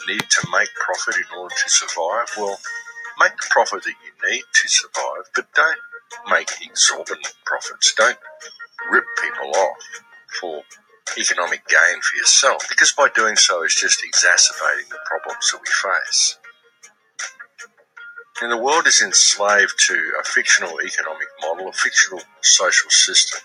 need 0.07 0.23
to 0.29 0.47
make 0.51 0.69
profit 0.75 1.15
in 1.15 1.39
order 1.39 1.55
to 1.55 1.69
survive, 1.69 2.29
well, 2.37 2.59
make 3.19 3.35
the 3.37 3.47
profit 3.49 3.83
that 3.83 3.93
you 4.03 4.29
need 4.29 4.43
to 4.53 4.67
survive, 4.67 5.29
but 5.35 5.47
don't 5.53 5.79
make 6.29 6.49
exorbitant 6.61 7.33
profits. 7.45 7.93
Don't 7.95 8.17
rip 8.91 9.05
people 9.21 9.51
off 9.55 9.77
for 10.39 10.61
economic 11.17 11.67
gain 11.67 12.01
for 12.01 12.17
yourself, 12.17 12.65
because 12.69 12.91
by 12.91 13.09
doing 13.15 13.35
so, 13.35 13.63
it's 13.63 13.79
just 13.79 14.03
exacerbating 14.03 14.89
the 14.89 14.99
problems 15.05 15.51
that 15.51 15.61
we 15.61 15.91
face. 15.91 16.37
And 18.41 18.51
the 18.51 18.57
world 18.57 18.85
is 18.85 19.01
enslaved 19.01 19.75
to 19.87 20.11
a 20.19 20.23
fictional 20.25 20.81
economic 20.81 21.27
model, 21.41 21.69
a 21.69 21.73
fictional 21.73 22.21
social 22.41 22.89
system, 22.89 23.39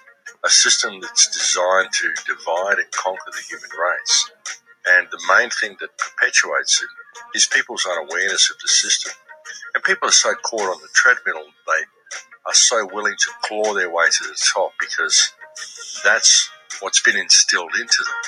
a 0.44 0.50
system 0.50 1.00
that's 1.00 1.28
designed 1.28 1.90
to 1.92 2.12
divide 2.26 2.78
and 2.78 2.90
conquer 2.90 3.30
the 3.30 3.42
human 3.48 3.70
race. 3.70 4.30
And 4.86 5.08
the 5.10 5.20
main 5.28 5.50
thing 5.50 5.76
that 5.80 5.98
perpetuates 5.98 6.82
it 6.82 6.88
is 7.36 7.46
people's 7.46 7.86
unawareness 7.86 8.50
of 8.50 8.56
the 8.62 8.68
system. 8.68 9.12
And 9.74 9.84
people 9.84 10.08
are 10.08 10.12
so 10.12 10.34
caught 10.34 10.72
on 10.72 10.80
the 10.80 10.88
treadmill, 10.94 11.44
they 11.66 11.82
are 12.46 12.54
so 12.54 12.88
willing 12.92 13.16
to 13.18 13.30
claw 13.42 13.74
their 13.74 13.90
way 13.90 14.06
to 14.10 14.24
the 14.24 14.38
top 14.54 14.72
because 14.80 15.32
that's 16.02 16.48
what's 16.80 17.02
been 17.02 17.16
instilled 17.16 17.74
into 17.74 18.02
them. 18.04 18.20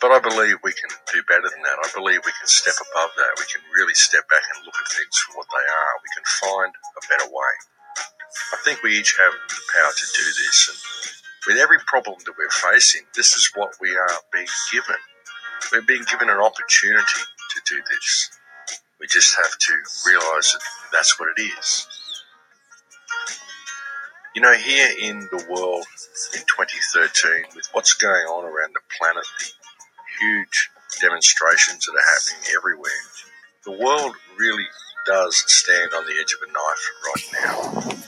But 0.00 0.12
I 0.12 0.20
believe 0.20 0.60
we 0.62 0.72
can 0.72 0.90
do 1.12 1.22
better 1.26 1.48
than 1.48 1.62
that. 1.64 1.80
I 1.80 1.88
believe 1.94 2.20
we 2.24 2.36
can 2.36 2.46
step 2.46 2.74
above 2.76 3.10
that. 3.16 3.40
We 3.40 3.46
can 3.48 3.62
really 3.74 3.94
step 3.94 4.28
back 4.28 4.42
and 4.54 4.66
look 4.66 4.76
at 4.76 4.92
things 4.92 5.16
for 5.24 5.38
what 5.38 5.48
they 5.48 5.64
are. 5.64 5.92
We 6.02 6.12
can 6.12 6.26
find 6.28 6.72
a 6.74 7.02
better 7.08 7.30
way. 7.32 7.52
I 8.52 8.58
think 8.64 8.82
we 8.82 8.98
each 8.98 9.16
have 9.18 9.32
the 9.32 9.60
power 9.72 9.92
to 9.96 10.06
do 10.12 10.26
this. 10.44 10.58
And 10.68 10.78
with 11.46 11.62
every 11.62 11.78
problem 11.86 12.18
that 12.26 12.34
we're 12.36 12.50
facing, 12.50 13.02
this 13.14 13.34
is 13.36 13.50
what 13.54 13.74
we 13.80 13.96
are 13.96 14.18
being 14.32 14.50
given. 14.72 15.00
We're 15.72 15.82
being 15.82 16.04
given 16.10 16.30
an 16.30 16.38
opportunity 16.38 17.22
to 17.50 17.60
do 17.66 17.82
this. 17.90 18.30
We 19.00 19.06
just 19.08 19.34
have 19.36 19.58
to 19.58 19.72
realize 20.06 20.52
that 20.52 20.60
that's 20.92 21.18
what 21.18 21.28
it 21.36 21.42
is. 21.42 21.86
You 24.34 24.42
know, 24.42 24.54
here 24.54 24.88
in 25.00 25.20
the 25.30 25.44
world 25.48 25.86
in 26.34 26.40
2013, 26.40 27.54
with 27.54 27.68
what's 27.72 27.94
going 27.94 28.26
on 28.26 28.44
around 28.44 28.74
the 28.74 28.80
planet, 28.98 29.24
the 29.38 29.46
huge 30.20 30.70
demonstrations 31.00 31.86
that 31.86 31.94
are 31.94 32.14
happening 32.14 32.56
everywhere, 32.56 33.02
the 33.64 33.72
world 33.72 34.14
really 34.38 34.66
does 35.06 35.36
stand 35.46 35.92
on 35.94 36.04
the 36.06 36.14
edge 36.20 36.32
of 36.32 36.40
a 36.42 36.52
knife 36.52 36.84
right 37.06 37.26
now. 37.44 38.04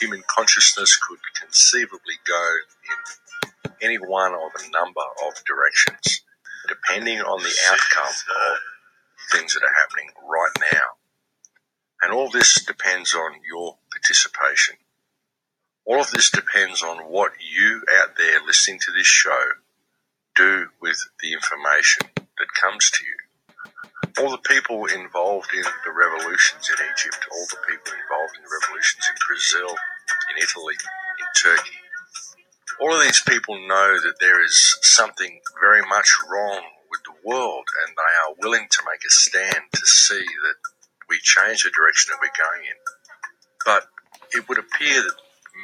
Human 0.00 0.22
consciousness 0.28 0.96
could 0.96 1.18
conceivably 1.40 2.14
go 2.26 2.56
in 2.90 3.72
any 3.82 3.96
one 3.96 4.32
of 4.32 4.50
a 4.58 4.70
number 4.70 5.02
of 5.26 5.34
directions, 5.44 6.22
depending 6.68 7.20
on 7.20 7.42
the 7.42 7.54
outcome 7.70 8.08
of 8.08 8.24
uh, 8.30 8.56
things 9.32 9.54
that 9.54 9.62
are 9.62 9.74
happening 9.74 10.10
right 10.22 10.72
now. 10.72 10.96
And 12.02 12.12
all 12.12 12.30
this 12.30 12.62
depends 12.64 13.14
on 13.14 13.40
your 13.48 13.78
participation. 13.90 14.76
All 15.84 16.00
of 16.00 16.10
this 16.10 16.30
depends 16.30 16.82
on 16.82 16.98
what 17.10 17.32
you 17.40 17.82
out 18.00 18.16
there 18.16 18.40
listening 18.44 18.80
to 18.80 18.92
this 18.92 19.06
show 19.06 19.52
do 20.34 20.68
with 20.80 20.98
the 21.22 21.32
information 21.32 22.08
that 22.16 22.60
comes 22.60 22.90
to 22.90 23.04
you. 23.04 23.16
All 24.18 24.30
the 24.30 24.48
people 24.48 24.86
involved 24.86 25.50
in 25.54 25.62
the 25.62 25.92
revolutions 25.92 26.68
in 26.68 26.76
Egypt, 26.84 27.26
all 27.32 27.46
the 27.50 27.64
people 27.66 27.92
involved 27.92 28.36
in 28.36 28.44
the 28.44 28.52
revolutions 28.60 29.04
in 29.08 29.16
Brazil, 29.26 29.76
in 30.32 30.42
Italy, 30.42 30.76
in 30.76 31.26
Turkey, 31.36 31.75
all 32.80 32.94
of 32.94 33.02
these 33.02 33.22
people 33.22 33.56
know 33.66 33.98
that 34.00 34.20
there 34.20 34.44
is 34.44 34.78
something 34.82 35.40
very 35.60 35.82
much 35.82 36.10
wrong 36.28 36.62
with 36.90 37.00
the 37.04 37.28
world 37.28 37.64
and 37.84 37.96
they 37.96 38.14
are 38.20 38.36
willing 38.42 38.66
to 38.70 38.82
make 38.86 39.00
a 39.04 39.10
stand 39.10 39.64
to 39.74 39.86
see 39.86 40.24
that 40.24 40.58
we 41.08 41.18
change 41.22 41.62
the 41.62 41.70
direction 41.70 42.12
that 42.12 42.20
we're 42.20 42.36
going 42.36 42.66
in. 42.66 42.78
But 43.64 43.88
it 44.32 44.48
would 44.48 44.58
appear 44.58 45.02
that 45.02 45.20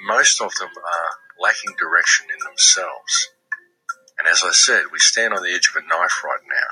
most 0.06 0.40
of 0.40 0.54
them 0.58 0.70
are 0.70 1.10
lacking 1.40 1.74
direction 1.78 2.26
in 2.32 2.40
themselves. 2.44 3.28
And 4.18 4.28
as 4.28 4.42
I 4.44 4.52
said, 4.52 4.92
we 4.92 4.98
stand 4.98 5.34
on 5.34 5.42
the 5.42 5.52
edge 5.52 5.68
of 5.68 5.82
a 5.82 5.86
knife 5.86 6.22
right 6.24 6.44
now. 6.46 6.70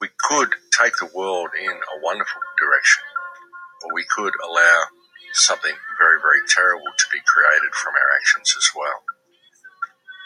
We 0.00 0.08
could 0.28 0.50
take 0.74 0.96
the 0.98 1.10
world 1.14 1.50
in 1.54 1.70
a 1.70 2.02
wonderful 2.02 2.42
direction, 2.58 3.02
or 3.84 3.94
we 3.94 4.04
could 4.04 4.34
allow 4.42 4.90
something 5.34 5.74
very, 5.96 6.20
very 6.20 6.42
terrible 6.48 6.90
to 6.90 7.06
be 7.12 7.22
created 7.24 7.72
from 7.72 7.94
our 7.94 8.10
actions 8.18 8.54
as 8.58 8.68
well. 8.74 9.06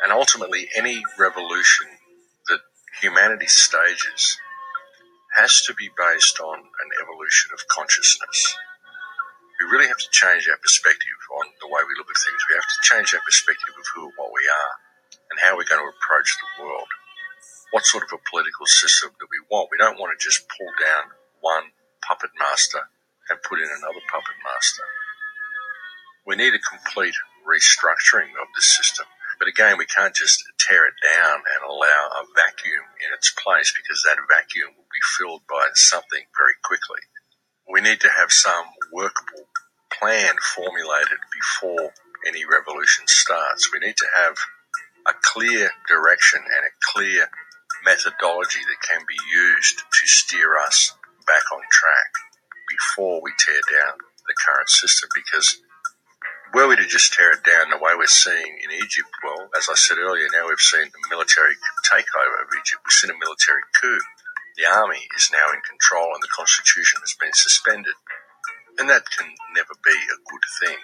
And 0.02 0.12
ultimately, 0.12 0.68
any 0.76 1.02
revolution 1.18 1.86
that 2.48 2.60
humanity 3.00 3.46
stages 3.46 4.38
has 5.36 5.62
to 5.62 5.74
be 5.74 5.90
based 5.96 6.40
on 6.40 6.58
an 6.58 6.90
evolution 7.02 7.50
of 7.52 7.66
consciousness 7.68 8.56
we 9.56 9.64
really 9.72 9.88
have 9.88 10.00
to 10.00 10.12
change 10.12 10.48
our 10.52 10.60
perspective 10.60 11.16
on 11.40 11.48
the 11.64 11.68
way 11.72 11.80
we 11.88 11.96
look 11.96 12.12
at 12.12 12.20
things. 12.20 12.40
We 12.48 12.60
have 12.60 12.68
to 12.68 12.80
change 12.84 13.08
our 13.16 13.24
perspective 13.24 13.72
of 13.72 13.86
who 13.96 14.12
and 14.12 14.16
what 14.20 14.28
we 14.32 14.44
are 14.44 14.74
and 15.32 15.40
how 15.40 15.56
we're 15.56 15.68
going 15.68 15.80
to 15.80 15.96
approach 15.96 16.28
the 16.36 16.64
world. 16.64 16.90
What 17.72 17.88
sort 17.88 18.04
of 18.04 18.12
a 18.12 18.20
political 18.28 18.68
system 18.68 19.16
do 19.16 19.24
we 19.26 19.40
want? 19.48 19.72
We 19.72 19.80
don't 19.80 19.98
want 19.98 20.12
to 20.12 20.20
just 20.20 20.44
pull 20.52 20.68
down 20.76 21.16
one 21.40 21.72
puppet 22.04 22.30
master 22.36 22.84
and 23.32 23.42
put 23.42 23.58
in 23.58 23.68
another 23.68 24.04
puppet 24.12 24.36
master. 24.44 24.84
We 26.28 26.36
need 26.36 26.52
a 26.52 26.60
complete 26.60 27.16
restructuring 27.42 28.36
of 28.36 28.52
the 28.52 28.62
system. 28.62 29.08
But 29.38 29.48
again, 29.48 29.78
we 29.78 29.86
can't 29.86 30.14
just 30.14 30.42
tear 30.58 30.86
it 30.86 30.96
down 31.04 31.44
and 31.44 31.60
allow 31.64 32.02
a 32.18 32.28
vacuum 32.34 32.86
in 33.04 33.12
its 33.14 33.32
place 33.32 33.72
because 33.76 34.02
that 34.02 34.16
vacuum 34.28 34.72
will 34.76 34.90
be 34.90 35.04
filled 35.18 35.42
by 35.48 35.68
something 35.74 36.24
very 36.36 36.56
quickly 36.64 37.04
we 37.68 37.80
need 37.80 38.00
to 38.00 38.08
have 38.08 38.30
some 38.30 38.64
workable 38.92 39.46
plan 39.92 40.34
formulated 40.54 41.18
before 41.32 41.92
any 42.26 42.44
revolution 42.44 43.04
starts. 43.06 43.72
We 43.72 43.80
need 43.80 43.96
to 43.96 44.06
have 44.16 44.36
a 45.06 45.14
clear 45.22 45.70
direction 45.88 46.40
and 46.40 46.64
a 46.64 46.76
clear 46.92 47.28
methodology 47.84 48.60
that 48.60 48.88
can 48.88 49.02
be 49.06 49.18
used 49.34 49.78
to 49.78 50.06
steer 50.06 50.58
us 50.58 50.94
back 51.26 51.42
on 51.52 51.60
track 51.70 52.10
before 52.68 53.20
we 53.22 53.32
tear 53.38 53.60
down 53.70 53.98
the 54.26 54.34
current 54.34 54.68
system 54.68 55.08
because 55.14 55.60
were 56.56 56.72
we 56.72 56.76
to 56.80 56.88
just 56.88 57.12
tear 57.12 57.36
it 57.36 57.44
down 57.44 57.68
the 57.68 57.76
way 57.76 57.92
we're 57.92 58.08
seeing 58.08 58.56
in 58.64 58.72
Egypt, 58.80 59.12
well, 59.20 59.52
as 59.52 59.68
I 59.68 59.76
said 59.76 60.00
earlier, 60.00 60.24
now 60.32 60.48
we've 60.48 60.56
seen 60.56 60.88
a 60.88 61.08
military 61.12 61.52
takeover 61.84 62.40
of 62.40 62.48
Egypt. 62.56 62.80
We've 62.80 62.96
seen 62.96 63.12
a 63.12 63.20
military 63.20 63.60
coup. 63.76 64.00
The 64.56 64.64
army 64.64 65.04
is 65.12 65.28
now 65.28 65.52
in 65.52 65.60
control 65.68 66.16
and 66.16 66.24
the 66.24 66.32
constitution 66.32 67.04
has 67.04 67.12
been 67.20 67.36
suspended. 67.36 67.92
And 68.80 68.88
that 68.88 69.04
can 69.04 69.28
never 69.52 69.76
be 69.84 69.92
a 69.92 70.24
good 70.24 70.46
thing. 70.64 70.80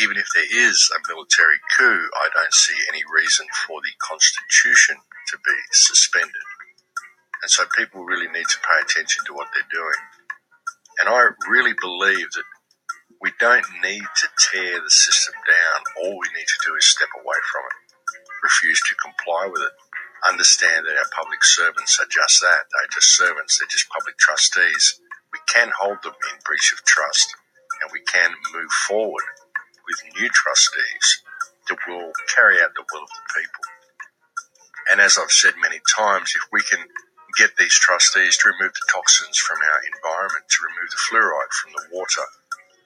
Even 0.00 0.16
if 0.16 0.24
there 0.32 0.48
is 0.48 0.88
a 0.88 1.04
military 1.04 1.60
coup, 1.76 2.08
I 2.24 2.32
don't 2.32 2.56
see 2.56 2.80
any 2.88 3.04
reason 3.12 3.44
for 3.68 3.84
the 3.84 3.92
constitution 4.00 4.96
to 4.96 5.36
be 5.36 5.58
suspended. 5.84 6.48
And 7.44 7.52
so 7.52 7.68
people 7.76 8.08
really 8.08 8.32
need 8.32 8.48
to 8.48 8.64
pay 8.64 8.80
attention 8.80 9.28
to 9.28 9.36
what 9.36 9.52
they're 9.52 9.68
doing. 9.68 10.00
And 10.96 11.12
I 11.12 11.36
really 11.44 11.76
believe 11.76 12.32
that 12.32 12.48
we 13.22 13.30
don't 13.38 13.64
need 13.82 14.02
to 14.02 14.26
tear 14.50 14.82
the 14.82 14.90
system 14.90 15.34
down. 15.46 15.78
All 16.02 16.18
we 16.18 16.26
need 16.34 16.50
to 16.50 16.62
do 16.66 16.74
is 16.74 16.84
step 16.84 17.08
away 17.14 17.38
from 17.54 17.62
it, 17.70 17.78
refuse 18.42 18.82
to 18.82 18.98
comply 18.98 19.46
with 19.46 19.62
it, 19.62 19.74
understand 20.26 20.86
that 20.86 20.98
our 20.98 21.10
public 21.14 21.46
servants 21.46 22.02
are 22.02 22.10
just 22.10 22.42
that. 22.42 22.66
They're 22.66 22.90
just 22.98 23.14
servants. 23.14 23.58
They're 23.58 23.70
just 23.70 23.88
public 23.94 24.18
trustees. 24.18 24.98
We 25.30 25.38
can 25.46 25.70
hold 25.70 26.02
them 26.02 26.18
in 26.18 26.42
breach 26.44 26.74
of 26.74 26.82
trust 26.84 27.30
and 27.80 27.94
we 27.94 28.02
can 28.10 28.34
move 28.52 28.70
forward 28.90 29.24
with 29.86 30.02
new 30.18 30.28
trustees 30.28 31.22
that 31.70 31.78
will 31.86 32.10
carry 32.34 32.58
out 32.58 32.74
the 32.74 32.84
will 32.90 33.06
of 33.06 33.14
the 33.14 33.26
people. 33.38 33.64
And 34.90 35.00
as 35.00 35.16
I've 35.16 35.30
said 35.30 35.54
many 35.62 35.78
times, 35.94 36.34
if 36.34 36.42
we 36.50 36.60
can 36.62 36.90
get 37.38 37.56
these 37.56 37.74
trustees 37.74 38.36
to 38.38 38.50
remove 38.50 38.74
the 38.74 38.90
toxins 38.92 39.38
from 39.38 39.58
our 39.62 39.80
environment, 39.94 40.44
to 40.50 40.66
remove 40.66 40.90
the 40.90 41.02
fluoride 41.06 41.54
from 41.54 41.72
the 41.78 41.86
water, 41.96 42.26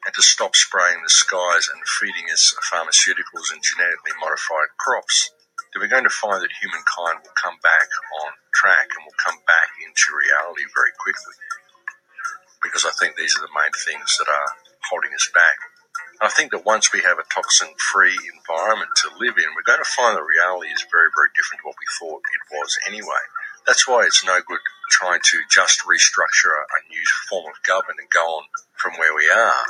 and 0.07 0.15
to 0.15 0.23
stop 0.23 0.55
spraying 0.55 1.03
the 1.03 1.11
skies 1.11 1.67
and 1.67 1.83
feeding 1.83 2.31
us 2.31 2.55
pharmaceuticals 2.71 3.51
and 3.51 3.59
genetically 3.59 4.15
modified 4.23 4.71
crops, 4.79 5.35
then 5.75 5.83
we're 5.83 5.91
going 5.91 6.07
to 6.07 6.23
find 6.23 6.39
that 6.39 6.63
humankind 6.63 7.27
will 7.27 7.35
come 7.35 7.59
back 7.59 7.91
on 8.23 8.39
track 8.55 8.87
and 8.95 9.03
will 9.03 9.19
come 9.19 9.43
back 9.51 9.75
into 9.83 10.15
reality 10.15 10.63
very 10.71 10.95
quickly. 10.95 11.35
Because 12.63 12.87
I 12.87 12.95
think 12.95 13.19
these 13.19 13.35
are 13.35 13.43
the 13.43 13.51
main 13.51 13.75
things 13.83 14.15
that 14.23 14.31
are 14.31 14.51
holding 14.95 15.11
us 15.11 15.27
back. 15.35 15.59
I 16.23 16.31
think 16.31 16.55
that 16.55 16.65
once 16.65 16.95
we 16.95 17.03
have 17.03 17.19
a 17.19 17.27
toxin 17.27 17.75
free 17.77 18.15
environment 18.31 18.95
to 19.03 19.19
live 19.19 19.37
in, 19.37 19.53
we're 19.53 19.67
going 19.67 19.83
to 19.83 19.97
find 19.99 20.15
that 20.15 20.25
reality 20.25 20.71
is 20.71 20.87
very, 20.87 21.11
very 21.13 21.35
different 21.35 21.61
to 21.61 21.69
what 21.69 21.77
we 21.83 21.91
thought 21.99 22.23
it 22.23 22.45
was 22.55 22.71
anyway. 22.87 23.25
That's 23.67 23.91
why 23.91 24.07
it's 24.07 24.25
no 24.25 24.39
good 24.47 24.63
trying 24.89 25.19
to 25.19 25.37
just 25.51 25.83
restructure 25.83 26.55
a 26.55 26.81
new 26.89 27.05
form 27.27 27.51
of 27.51 27.59
government 27.67 27.99
and 27.99 28.09
go 28.09 28.23
on 28.23 28.47
from 28.79 28.95
where 29.03 29.13
we 29.13 29.27
are 29.27 29.67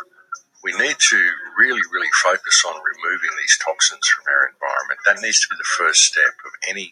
we 0.67 0.75
need 0.75 0.99
to 0.99 1.21
really, 1.55 1.87
really 1.95 2.11
focus 2.27 2.67
on 2.67 2.75
removing 2.83 3.31
these 3.39 3.55
toxins 3.63 4.03
from 4.11 4.27
our 4.27 4.51
environment. 4.51 4.99
That 5.07 5.23
needs 5.23 5.39
to 5.47 5.49
be 5.55 5.57
the 5.57 5.75
first 5.79 6.03
step 6.03 6.35
of 6.43 6.53
any 6.67 6.91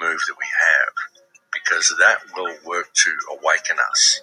move 0.00 0.20
that 0.28 0.36
we 0.36 0.44
have. 0.44 0.92
because 1.52 1.94
that 1.98 2.20
will 2.36 2.52
work 2.64 2.92
to 2.92 3.12
awaken 3.32 3.76
us. 3.90 4.22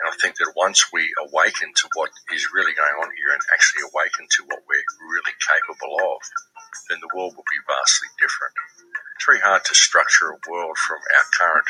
And 0.00 0.10
I 0.10 0.16
think 0.20 0.36
that 0.36 0.52
once 0.56 0.92
we 0.92 1.06
awaken 1.20 1.72
to 1.76 1.86
what 1.94 2.10
is 2.34 2.48
really 2.54 2.74
going 2.74 2.96
on 3.04 3.12
here 3.14 3.32
and 3.32 3.42
actually 3.52 3.86
awaken 3.86 4.26
to 4.26 4.40
what 4.48 4.64
we're 4.66 4.90
really 5.06 5.36
capable 5.38 5.94
of, 6.00 6.18
then 6.90 6.98
the 7.00 7.12
world 7.14 7.36
will 7.36 7.46
be 7.46 7.62
vastly 7.68 8.10
different. 8.18 8.56
It's 9.16 9.28
very 9.28 9.40
hard 9.40 9.64
to 9.64 9.74
structure 9.74 10.34
a 10.34 10.40
world 10.50 10.76
from 10.78 10.98
our 10.98 11.26
current 11.38 11.68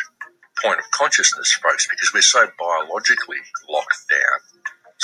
point 0.62 0.80
of 0.80 0.88
consciousness, 0.90 1.52
folks, 1.52 1.86
because 1.86 2.14
we're 2.14 2.24
so 2.24 2.48
biologically 2.58 3.42
locked 3.68 4.03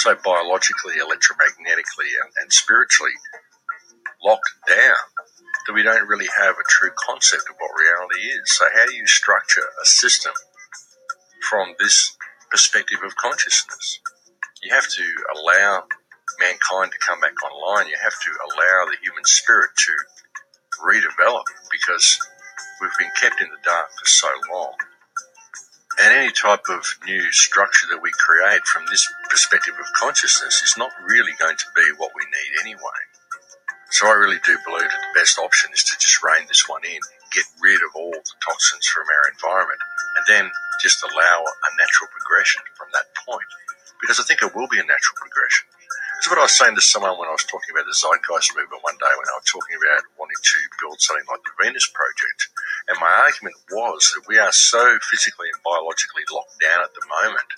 so 0.00 0.16
biologically, 0.24 0.94
electromagnetically, 0.96 2.10
and, 2.16 2.32
and 2.40 2.52
spiritually 2.52 3.12
locked 4.24 4.50
down 4.66 4.96
that 5.66 5.74
we 5.74 5.82
don't 5.82 6.08
really 6.08 6.28
have 6.38 6.56
a 6.56 6.68
true 6.68 6.90
concept 6.96 7.44
of 7.48 7.56
what 7.58 7.70
reality 7.78 8.20
is. 8.32 8.56
So, 8.56 8.64
how 8.74 8.86
do 8.86 8.94
you 8.94 9.06
structure 9.06 9.68
a 9.82 9.86
system 9.86 10.32
from 11.48 11.74
this 11.78 12.16
perspective 12.50 12.98
of 13.04 13.14
consciousness? 13.16 14.00
You 14.62 14.74
have 14.74 14.88
to 14.88 15.04
allow 15.36 15.84
mankind 16.40 16.92
to 16.92 16.98
come 17.06 17.20
back 17.20 17.36
online. 17.44 17.88
You 17.88 17.96
have 18.02 18.16
to 18.16 18.30
allow 18.48 18.86
the 18.86 18.96
human 19.02 19.24
spirit 19.24 19.70
to 19.76 19.92
redevelop 20.80 21.44
because 21.70 22.18
we've 22.80 22.96
been 22.98 23.12
kept 23.20 23.40
in 23.40 23.48
the 23.48 23.60
dark 23.64 23.88
for 23.98 24.06
so 24.06 24.28
long. 24.52 24.72
And 26.00 26.14
any 26.16 26.32
type 26.32 26.64
of 26.70 26.84
new 27.06 27.30
structure 27.32 27.86
that 27.90 28.02
we 28.02 28.10
create 28.16 28.64
from 28.64 28.86
this 28.88 29.06
perspective 29.30 29.78
of 29.78 29.86
consciousness 29.94 30.60
is 30.62 30.74
not 30.76 30.90
really 31.06 31.32
going 31.38 31.56
to 31.56 31.70
be 31.74 31.86
what 31.96 32.10
we 32.18 32.26
need 32.26 32.52
anyway. 32.60 33.00
So 33.90 34.06
I 34.06 34.14
really 34.18 34.42
do 34.46 34.54
believe 34.66 34.86
that 34.86 35.02
the 35.02 35.18
best 35.18 35.38
option 35.38 35.70
is 35.74 35.82
to 35.86 35.98
just 35.98 36.22
rein 36.22 36.46
this 36.46 36.68
one 36.68 36.82
in, 36.86 37.00
get 37.34 37.46
rid 37.62 37.82
of 37.82 37.94
all 37.94 38.14
the 38.14 38.38
toxins 38.42 38.86
from 38.86 39.06
our 39.06 39.30
environment, 39.30 39.82
and 40.18 40.24
then 40.26 40.44
just 40.82 41.02
allow 41.02 41.42
a 41.42 41.70
natural 41.78 42.10
progression 42.14 42.62
from 42.78 42.90
that 42.94 43.10
point. 43.26 43.50
Because 43.98 44.18
I 44.18 44.24
think 44.24 44.42
it 44.42 44.54
will 44.54 44.70
be 44.70 44.78
a 44.78 44.86
natural 44.86 45.18
progression. 45.18 45.66
That's 46.20 46.28
what 46.28 46.38
I 46.38 46.46
was 46.46 46.54
saying 46.54 46.76
to 46.76 46.84
someone 46.84 47.16
when 47.18 47.32
I 47.32 47.34
was 47.34 47.48
talking 47.48 47.72
about 47.72 47.88
the 47.88 47.96
Zeitgeist 47.96 48.52
movement 48.52 48.84
one 48.84 49.00
day 49.00 49.08
when 49.08 49.30
I 49.32 49.40
was 49.40 49.48
talking 49.48 49.74
about 49.74 50.04
wanting 50.20 50.38
to 50.38 50.58
build 50.78 51.00
something 51.00 51.24
like 51.26 51.42
the 51.42 51.56
Venus 51.58 51.88
Project. 51.90 52.40
And 52.92 53.00
my 53.00 53.10
argument 53.24 53.56
was 53.72 54.04
that 54.14 54.28
we 54.28 54.38
are 54.38 54.52
so 54.52 55.00
physically 55.08 55.48
and 55.50 55.64
biologically 55.64 56.28
locked 56.30 56.60
down 56.60 56.84
at 56.84 56.92
the 56.94 57.08
moment. 57.08 57.49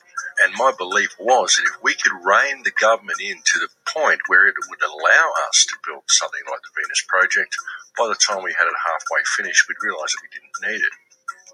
My 0.63 0.71
belief 0.71 1.19
was 1.19 1.59
that 1.59 1.67
if 1.67 1.83
we 1.83 1.99
could 1.99 2.15
rein 2.23 2.63
the 2.63 2.71
government 2.71 3.19
in 3.19 3.35
to 3.35 3.59
the 3.59 3.75
point 3.83 4.21
where 4.29 4.47
it 4.47 4.55
would 4.71 4.79
allow 4.79 5.27
us 5.51 5.67
to 5.67 5.75
build 5.83 6.07
something 6.07 6.47
like 6.47 6.63
the 6.63 6.71
Venus 6.79 7.03
Project, 7.09 7.51
by 7.99 8.07
the 8.07 8.15
time 8.15 8.47
we 8.47 8.55
had 8.55 8.71
it 8.71 8.87
halfway 8.87 9.27
finished, 9.27 9.67
we'd 9.67 9.83
realise 9.83 10.15
that 10.15 10.23
we 10.23 10.31
didn't 10.31 10.63
need 10.63 10.87
it. 10.87 10.95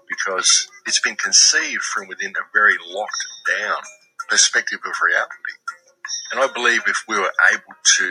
Because 0.05 0.69
it's 0.85 1.01
been 1.01 1.15
conceived 1.17 1.81
from 1.81 2.07
within 2.07 2.37
a 2.37 2.45
very 2.53 2.77
locked 2.85 3.25
down 3.49 3.81
perspective 4.29 4.85
of 4.85 4.93
reality. 5.01 5.57
And 6.29 6.45
I 6.45 6.53
believe 6.53 6.85
if 6.85 7.01
we 7.09 7.17
were 7.17 7.33
able 7.49 7.73
to 7.97 8.07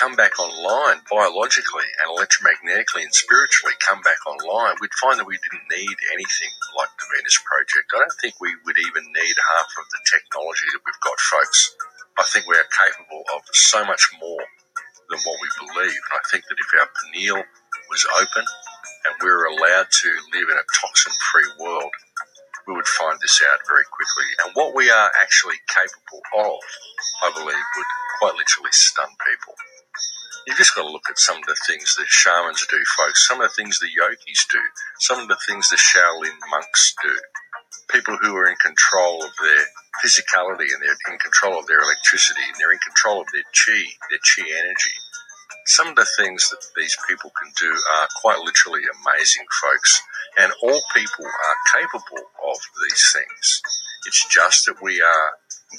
come 0.00 0.16
back 0.16 0.32
online 0.40 1.04
biologically 1.12 1.84
and 2.00 2.08
electromagnetically 2.08 3.04
and 3.04 3.12
spiritually 3.12 3.76
come 3.84 4.00
back 4.00 4.16
online, 4.24 4.80
we'd 4.80 4.96
find 4.96 5.20
that 5.20 5.28
we 5.28 5.36
didn't 5.36 5.68
need 5.68 5.96
anything 6.16 6.52
like 6.72 6.88
the 6.96 7.04
Venus 7.12 7.36
Project. 7.44 7.92
I 7.92 8.00
don't 8.00 8.16
think 8.16 8.40
we 8.40 8.56
would 8.64 8.80
even 8.80 9.04
need 9.12 9.36
half 9.36 9.68
of 9.76 9.84
the 9.92 10.00
think 12.30 12.46
we 12.46 12.54
are 12.54 12.70
capable 12.70 13.22
of 13.34 13.42
so 13.52 13.84
much 13.84 14.06
more 14.22 14.44
than 15.10 15.18
what 15.26 15.38
we 15.42 15.50
believe. 15.66 15.98
And 15.98 16.14
I 16.14 16.22
think 16.30 16.46
that 16.46 16.62
if 16.62 16.70
our 16.78 16.88
pineal 17.02 17.42
was 17.90 18.06
open 18.22 18.46
and 18.46 19.14
we 19.18 19.28
were 19.28 19.50
allowed 19.50 19.90
to 19.90 20.08
live 20.30 20.48
in 20.48 20.56
a 20.56 20.70
toxin 20.78 21.12
free 21.32 21.50
world, 21.58 21.90
we 22.70 22.74
would 22.74 22.86
find 22.86 23.18
this 23.18 23.42
out 23.50 23.58
very 23.66 23.82
quickly. 23.90 24.28
And 24.46 24.54
what 24.54 24.76
we 24.78 24.90
are 24.90 25.10
actually 25.22 25.58
capable 25.66 26.22
of, 26.38 26.62
I 27.26 27.34
believe, 27.34 27.66
would 27.76 27.90
quite 28.22 28.38
literally 28.38 28.70
stun 28.70 29.10
people. 29.26 29.54
You've 30.46 30.56
just 30.56 30.74
got 30.74 30.86
to 30.86 30.92
look 30.92 31.10
at 31.10 31.18
some 31.18 31.36
of 31.36 31.44
the 31.44 31.58
things 31.66 31.94
that 31.98 32.06
shamans 32.06 32.66
do, 32.70 32.78
folks, 32.96 33.26
some 33.26 33.40
of 33.40 33.50
the 33.50 33.54
things 33.54 33.78
the 33.78 33.90
yogis 33.90 34.46
do, 34.50 34.62
some 35.00 35.18
of 35.20 35.28
the 35.28 35.38
things 35.46 35.68
the 35.68 35.76
Shaolin 35.76 36.38
monks 36.50 36.94
do. 37.02 37.14
People 37.92 38.16
who 38.22 38.36
are 38.36 38.46
in 38.46 38.56
control 38.62 39.22
of 39.24 39.30
their 39.42 39.64
physicality 40.04 40.70
and 40.70 40.80
they're 40.80 41.12
in 41.12 41.18
control 41.18 41.58
of 41.58 41.66
their 41.66 41.80
electricity 41.80 42.42
and 42.46 42.56
they're 42.58 42.72
in 42.72 42.82
control 42.86 43.20
of 43.20 43.26
their 43.32 43.46
chi, 43.50 43.82
their 44.10 44.22
chi 44.22 44.46
energy. 44.46 44.96
Some 45.66 45.88
of 45.88 45.96
the 45.96 46.06
things 46.16 46.50
that 46.50 46.62
these 46.76 46.96
people 47.08 47.30
can 47.34 47.50
do 47.58 47.70
are 47.70 48.08
quite 48.22 48.38
literally 48.40 48.82
amazing, 48.86 49.46
folks. 49.62 50.02
And 50.38 50.52
all 50.62 50.82
people 50.94 51.26
are 51.26 51.80
capable 51.80 52.24
of 52.46 52.58
these 52.86 53.04
things. 53.12 53.62
It's 54.06 54.26
just 54.28 54.66
that 54.66 54.82
we 54.82 55.02
are 55.02 55.30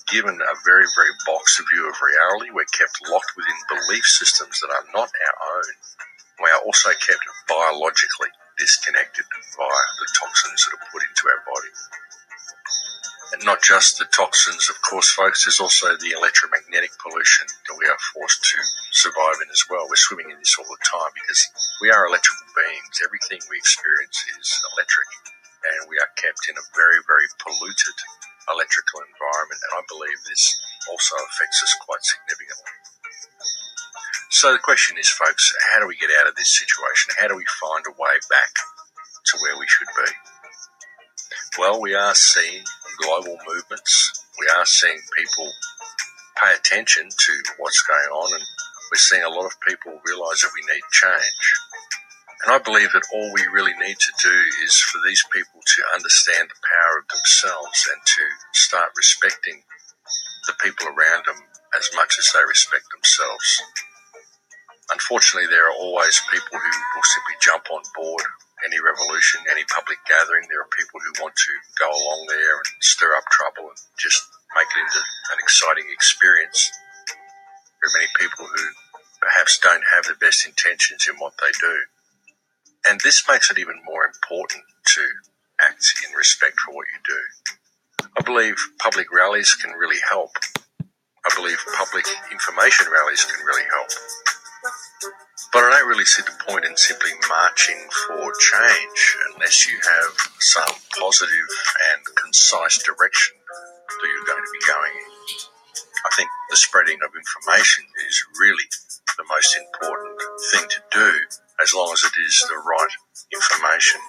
given 0.07 0.36
a 0.36 0.55
very, 0.66 0.86
very 0.95 1.16
boxed 1.26 1.62
view 1.72 1.89
of 1.89 1.95
reality. 1.99 2.51
We're 2.51 2.70
kept 2.76 2.99
locked 3.09 3.34
within 3.36 3.55
belief 3.68 4.05
systems 4.05 4.59
that 4.62 4.72
are 4.72 4.88
not 4.93 5.09
our 5.09 5.38
own. 5.57 5.74
We 6.43 6.49
are 6.51 6.64
also 6.66 6.91
kept 6.91 7.24
biologically 7.47 8.32
disconnected 8.62 9.26
via 9.57 9.84
the 9.97 10.09
toxins 10.14 10.62
that 10.70 10.78
are 10.78 10.88
put 10.93 11.01
into 11.01 11.26
our 11.26 11.41
body. 11.49 11.74
And 13.34 13.41
not 13.47 13.64
just 13.66 13.97
the 13.97 14.05
toxins, 14.05 14.70
of 14.70 14.78
course, 14.86 15.09
folks, 15.09 15.47
there's 15.47 15.64
also 15.64 15.97
the 15.97 16.14
electromagnetic 16.14 16.93
pollution 17.01 17.47
that 17.49 17.80
we 17.80 17.89
are 17.89 17.97
forced 18.14 18.43
to 18.53 18.59
survive 18.93 19.41
in 19.41 19.49
as 19.49 19.66
well. 19.66 19.88
We're 19.89 19.97
swimming 19.97 20.30
in 20.30 20.38
this 20.38 20.53
all 20.59 20.68
the 20.70 20.78
time 20.86 21.09
because 21.16 21.41
we 21.82 21.89
are 21.89 22.05
electrical 22.05 22.45
beings. 22.53 23.01
Everything 23.01 23.41
we 23.49 23.57
experience 23.57 24.20
is 24.38 24.45
electric, 24.76 25.09
and 25.64 25.89
we 25.89 25.97
are 25.97 26.12
kept 26.20 26.45
in 26.51 26.59
a 26.59 26.70
very, 26.76 26.99
very 27.07 27.26
polluted 27.41 27.97
electrical 28.51 28.99
environment. 29.09 29.64
And 29.64 29.74
I 29.80 29.84
believe 29.89 30.20
this 30.28 30.43
also 30.91 31.16
affects 31.32 31.64
us 31.64 31.74
quite 31.82 32.03
significantly. 32.03 32.91
So 34.32 34.53
the 34.53 34.63
question 34.63 34.95
is, 34.97 35.09
folks, 35.09 35.51
how 35.73 35.82
do 35.82 35.88
we 35.88 35.99
get 35.99 36.09
out 36.17 36.27
of 36.27 36.36
this 36.39 36.55
situation? 36.55 37.11
How 37.19 37.27
do 37.27 37.36
we 37.36 37.43
find 37.59 37.84
a 37.84 37.91
way 37.99 38.15
back 38.32 38.53
to 39.27 39.38
where 39.43 39.59
we 39.59 39.67
should 39.67 39.91
be? 39.91 40.11
Well, 41.59 41.82
we 41.82 41.93
are 41.93 42.15
seeing 42.15 42.63
global 43.03 43.36
movements. 43.45 44.23
We 44.39 44.47
are 44.55 44.65
seeing 44.65 45.03
people 45.19 45.51
pay 46.41 46.55
attention 46.55 47.09
to 47.11 47.34
what's 47.59 47.84
going 47.84 48.07
on, 48.07 48.39
and 48.39 48.43
we're 48.88 49.03
seeing 49.03 49.21
a 49.21 49.36
lot 49.36 49.51
of 49.51 49.59
people 49.67 49.99
realize 50.07 50.39
that 50.47 50.55
we 50.55 50.63
need 50.63 50.88
change. 50.95 51.45
And 52.47 52.55
I 52.55 52.59
believe 52.63 52.95
that 52.95 53.11
all 53.11 53.34
we 53.36 53.43
really 53.51 53.75
need 53.84 53.99
to 53.99 54.13
do 54.23 54.38
is 54.63 54.79
for 54.79 54.99
these 55.05 55.27
people 55.27 55.59
to 55.59 55.82
understand 55.93 56.47
the 56.47 56.63
power 56.63 57.03
of 57.03 57.11
themselves 57.11 57.84
and 57.91 57.99
to 57.99 58.23
start 58.53 58.95
respecting 58.95 59.67
the 60.47 60.55
people 60.63 60.88
around 60.88 61.27
them 61.27 61.43
as 61.77 61.91
much 61.99 62.15
as 62.17 62.32
they 62.32 62.47
respect 62.47 62.88
themselves. 62.95 63.91
Unfortunately, 64.89 65.47
there 65.47 65.69
are 65.69 65.77
always 65.77 66.19
people 66.32 66.57
who 66.57 66.73
will 66.95 67.07
simply 67.13 67.38
jump 67.39 67.69
on 67.69 67.84
board 67.95 68.25
any 68.65 68.77
revolution, 68.77 69.41
any 69.49 69.65
public 69.73 69.97
gathering. 70.05 70.45
There 70.49 70.61
are 70.61 70.77
people 70.77 71.01
who 71.01 71.13
want 71.21 71.36
to 71.36 71.53
go 71.77 71.89
along 71.89 72.25
there 72.29 72.57
and 72.57 72.69
stir 72.82 73.13
up 73.17 73.25
trouble 73.32 73.69
and 73.69 73.79
just 73.97 74.21
make 74.53 74.69
it 74.69 74.82
into 74.82 75.01
an 75.34 75.39
exciting 75.41 75.88
experience. 75.89 76.69
There 77.82 77.89
are 77.89 77.97
many 77.97 78.09
people 78.17 78.45
who 78.45 78.65
perhaps 79.21 79.57
don't 79.57 79.86
have 79.93 80.05
the 80.05 80.17
best 80.17 80.45
intentions 80.45 81.07
in 81.09 81.17
what 81.17 81.34
they 81.41 81.53
do. 81.57 81.75
And 82.86 82.99
this 83.01 83.25
makes 83.27 83.49
it 83.49 83.57
even 83.57 83.82
more 83.86 84.05
important 84.05 84.63
to 84.97 85.03
act 85.61 85.93
in 86.07 86.13
respect 86.17 86.59
for 86.61 86.73
what 86.73 86.88
you 86.89 86.99
do. 87.05 87.21
I 88.17 88.21
believe 88.21 88.57
public 88.79 89.07
rallies 89.13 89.53
can 89.53 89.71
really 89.73 90.01
help. 90.09 90.32
I 90.79 91.29
believe 91.36 91.57
public 91.77 92.05
information 92.32 92.88
rallies 92.91 93.25
can 93.25 93.45
really 93.45 93.65
help. 93.69 93.89
But 95.52 95.66
I 95.66 95.70
don't 95.80 95.89
really 95.89 96.06
see 96.06 96.22
the 96.22 96.38
point 96.45 96.66
in 96.66 96.78
simply 96.78 97.12
marching 97.28 97.82
for 97.89 98.32
change 98.38 98.99
unless 99.34 99.68
you 99.68 99.76
have 99.82 100.14
some 100.39 100.72
positive 100.99 101.49
and 101.91 102.02
concise 102.16 102.78
direction 102.84 103.36
that 103.41 104.08
you're 104.08 104.30
going 104.30 104.43
to 104.43 104.54
be 104.54 104.64
going 104.64 104.93
in. 104.95 105.12
I 106.06 106.10
think 106.16 106.30
the 106.49 106.58
spreading 106.58 106.97
of 107.02 107.12
information 107.14 107.86
is 108.08 108.26
really 108.39 108.66
the 109.18 109.26
most 109.30 109.58
important 109.58 110.18
thing 110.54 110.66
to 110.70 110.82
do 110.93 111.10
as 111.62 111.74
long 111.74 111.91
as 111.93 112.04
it 112.06 112.16
is 112.22 112.45
the 112.49 112.62
right 112.62 112.93
information. 113.34 114.02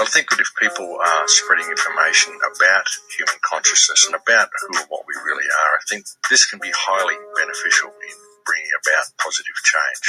I 0.00 0.08
think 0.08 0.30
that 0.30 0.40
if 0.40 0.48
people 0.56 0.88
are 0.96 1.28
spreading 1.28 1.68
information 1.68 2.32
about 2.40 2.88
human 3.16 3.36
consciousness 3.44 4.08
and 4.08 4.16
about 4.16 4.48
who 4.60 4.80
and 4.80 4.88
what 4.88 5.04
we 5.04 5.14
really 5.24 5.44
are, 5.44 5.72
I 5.76 5.84
think 5.88 6.06
this 6.30 6.48
can 6.48 6.58
be 6.58 6.72
highly 6.72 7.16
beneficial 7.36 7.92
in 7.92 8.31
bringing 8.44 8.70
about 8.84 9.04
positive 9.18 9.56
change. 9.64 10.06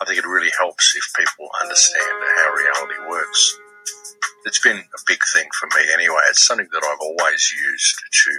I 0.00 0.04
think 0.04 0.18
it 0.18 0.26
really 0.26 0.52
helps 0.58 0.94
if 0.96 1.06
people 1.16 1.48
understand 1.60 2.18
how 2.36 2.52
reality 2.52 2.98
works. 3.08 3.58
It's 4.44 4.60
been 4.60 4.78
a 4.78 5.02
big 5.06 5.20
thing 5.32 5.48
for 5.54 5.66
me 5.78 5.86
anyway. 5.92 6.26
It's 6.28 6.44
something 6.44 6.68
that 6.72 6.84
I've 6.84 7.00
always 7.00 7.52
used 7.52 8.02
to 8.24 8.32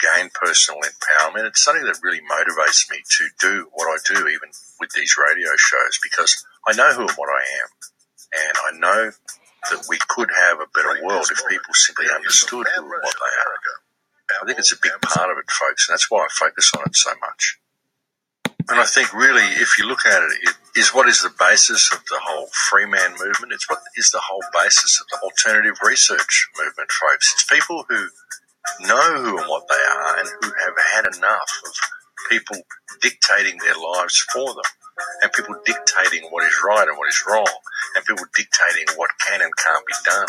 gain 0.00 0.30
personal 0.34 0.80
empowerment. 0.82 1.46
It's 1.46 1.62
something 1.62 1.84
that 1.84 2.02
really 2.02 2.20
motivates 2.20 2.90
me 2.90 2.98
to 3.18 3.28
do 3.40 3.68
what 3.72 3.86
I 3.86 3.98
do, 4.04 4.26
even 4.26 4.50
with 4.80 4.90
these 4.90 5.14
radio 5.16 5.50
shows, 5.56 5.98
because 6.02 6.44
I 6.66 6.74
know 6.74 6.92
who 6.92 7.06
and 7.06 7.16
what 7.16 7.30
I 7.30 7.42
am. 7.62 7.70
And 8.34 8.56
I 8.58 8.70
know 8.78 9.10
that 9.70 9.86
we 9.88 9.98
could 10.08 10.30
have 10.30 10.60
a 10.60 10.66
better 10.74 11.04
world 11.04 11.28
if 11.30 11.40
people 11.48 11.74
simply 11.74 12.06
understood 12.14 12.66
who 12.74 12.82
and 12.82 12.90
what 12.90 13.14
they 13.14 13.34
are. 13.38 13.56
I 14.42 14.44
think 14.44 14.58
it's 14.58 14.72
a 14.72 14.82
big 14.82 14.92
part 15.02 15.30
of 15.30 15.38
it, 15.38 15.50
folks, 15.50 15.88
and 15.88 15.94
that's 15.94 16.10
why 16.10 16.20
I 16.20 16.28
focus 16.30 16.72
on 16.76 16.82
it 16.86 16.96
so 16.96 17.10
much. 17.20 17.58
And 18.68 18.80
I 18.80 18.84
think 18.84 19.14
really, 19.14 19.44
if 19.62 19.78
you 19.78 19.86
look 19.86 20.06
at 20.06 20.22
it, 20.22 20.32
it 20.42 20.56
is 20.80 20.90
what 20.94 21.08
is 21.08 21.22
the 21.22 21.32
basis 21.38 21.92
of 21.92 22.04
the 22.06 22.18
whole 22.22 22.48
free 22.70 22.86
man 22.86 23.12
movement. 23.12 23.52
It's 23.52 23.68
what 23.70 23.80
is 23.96 24.10
the 24.10 24.20
whole 24.20 24.42
basis 24.52 25.00
of 25.00 25.06
the 25.08 25.24
alternative 25.24 25.78
research 25.84 26.48
movement, 26.58 26.90
folks. 26.90 27.34
It's 27.34 27.44
people 27.46 27.84
who 27.88 28.08
know 28.88 29.22
who 29.22 29.38
and 29.38 29.48
what 29.48 29.68
they 29.68 29.84
are 29.94 30.18
and 30.18 30.28
who 30.42 30.48
have 30.48 30.74
had 30.94 31.16
enough 31.16 31.50
of 31.66 31.72
people 32.30 32.56
dictating 33.02 33.58
their 33.58 33.76
lives 33.76 34.18
for 34.32 34.46
them 34.46 34.68
and 35.22 35.32
people 35.32 35.54
dictating 35.64 36.24
what 36.30 36.44
is 36.44 36.54
right 36.64 36.88
and 36.88 36.98
what 36.98 37.08
is 37.08 37.22
wrong 37.28 37.46
and 37.94 38.04
people 38.04 38.26
dictating 38.36 38.86
what 38.96 39.10
can 39.26 39.42
and 39.42 39.52
can't 39.58 39.86
be 39.86 39.94
done 40.04 40.26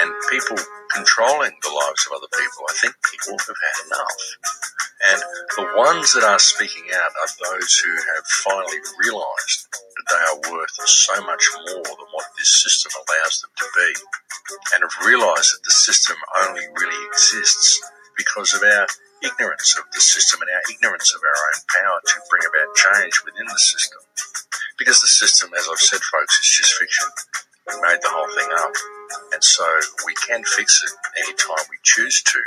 and 0.00 0.08
people 0.30 0.56
controlling 0.92 1.54
the 1.62 1.72
lives 1.72 2.06
of 2.06 2.16
other 2.16 2.30
people. 2.30 2.62
I 2.70 2.74
think 2.80 2.94
people 3.10 3.38
have 3.38 3.60
had 3.60 3.76
enough. 3.86 4.18
And 5.04 5.20
the 5.58 5.66
ones 5.76 6.14
that 6.14 6.24
are 6.24 6.38
speaking 6.38 6.86
out 6.94 7.12
are 7.12 7.32
those 7.50 7.72
who 7.82 7.92
have 8.14 8.24
finally 8.46 8.80
realized 9.04 9.68
that 9.68 10.06
they 10.08 10.22
are 10.32 10.40
worth 10.54 10.76
so 10.88 11.16
much 11.26 11.44
more 11.66 11.84
than 11.84 12.10
what 12.14 12.28
this 12.38 12.62
system 12.62 12.92
allows 12.96 13.42
them 13.42 13.52
to 13.58 13.66
be, 13.74 13.90
and 14.72 14.80
have 14.80 15.06
realized 15.06 15.52
that 15.52 15.64
the 15.64 15.76
system 15.76 16.16
only 16.46 16.64
really 16.80 17.00
exists 17.12 17.82
because 18.16 18.54
of 18.54 18.62
our 18.62 18.86
ignorance 19.22 19.76
of 19.76 19.84
the 19.92 20.00
system 20.00 20.40
and 20.40 20.50
our 20.50 20.64
ignorance 20.70 21.12
of 21.12 21.20
our 21.20 21.40
own 21.52 21.60
power 21.68 21.98
to 22.06 22.16
bring 22.30 22.44
about 22.46 22.70
change 22.76 23.20
within 23.24 23.46
the 23.46 23.58
system. 23.58 24.00
Because 24.78 25.00
the 25.00 25.10
system, 25.10 25.50
as 25.52 25.68
I've 25.70 25.78
said, 25.78 26.00
folks, 26.00 26.38
is 26.38 26.48
just 26.48 26.74
fiction. 26.74 27.08
We 27.68 27.74
made 27.80 28.00
the 28.02 28.12
whole 28.12 28.30
thing 28.36 28.50
up. 28.56 28.74
And 29.32 29.42
so 29.42 29.64
we 30.06 30.14
can 30.14 30.44
fix 30.44 30.82
it 30.84 30.92
anytime 31.22 31.64
we 31.70 31.76
choose 31.82 32.22
to. 32.22 32.40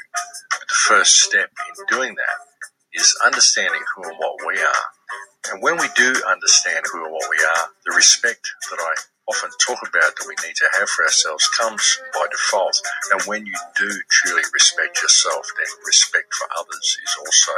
But 0.52 0.68
the 0.68 0.74
first 0.74 1.22
step 1.22 1.50
in 1.70 1.86
doing 1.98 2.16
that 2.16 3.00
is 3.00 3.16
understanding 3.26 3.82
who 3.96 4.04
and 4.04 4.18
what 4.18 4.36
we 4.46 4.60
are. 4.60 5.52
And 5.52 5.62
when 5.62 5.78
we 5.78 5.88
do 5.96 6.14
understand 6.28 6.86
who 6.92 7.06
and 7.06 7.14
what 7.14 7.30
we 7.30 7.38
are, 7.38 7.70
the 7.86 7.96
respect 7.96 8.50
that 8.70 8.80
I 8.80 8.94
often 9.28 9.52
talk 9.60 9.80
about 9.84 10.16
that 10.16 10.28
we 10.28 10.40
need 10.48 10.56
to 10.56 10.70
have 10.80 10.88
for 10.88 11.04
ourselves 11.04 11.48
comes 11.52 11.84
by 12.16 12.26
default. 12.32 12.80
And 13.12 13.22
when 13.28 13.46
you 13.46 13.56
do 13.76 13.92
truly 14.10 14.44
respect 14.54 15.04
yourself, 15.04 15.44
then 15.56 15.68
respect 15.86 16.32
for 16.34 16.48
others 16.56 16.88
is 17.04 17.16
also 17.20 17.52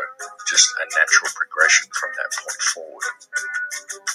just 0.50 0.66
a 0.82 0.86
natural 0.98 1.30
progression 1.38 1.88
from 1.94 2.10
that 2.18 2.32
point 2.42 2.62
forward. 2.74 3.16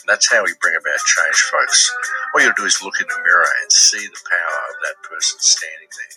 And 0.02 0.06
that's 0.10 0.26
how 0.26 0.42
we 0.42 0.52
bring 0.58 0.74
about 0.74 0.98
change, 1.06 1.40
folks. 1.46 1.94
All 2.34 2.42
you 2.42 2.52
do 2.58 2.66
is 2.66 2.82
look 2.82 2.98
in 3.00 3.06
the 3.06 3.22
mirror 3.22 3.50
and 3.62 3.70
see 3.70 4.02
the 4.02 4.22
power 4.26 4.60
of 4.74 4.76
that 4.90 4.98
person 5.06 5.38
standing 5.38 5.90
there 5.94 6.16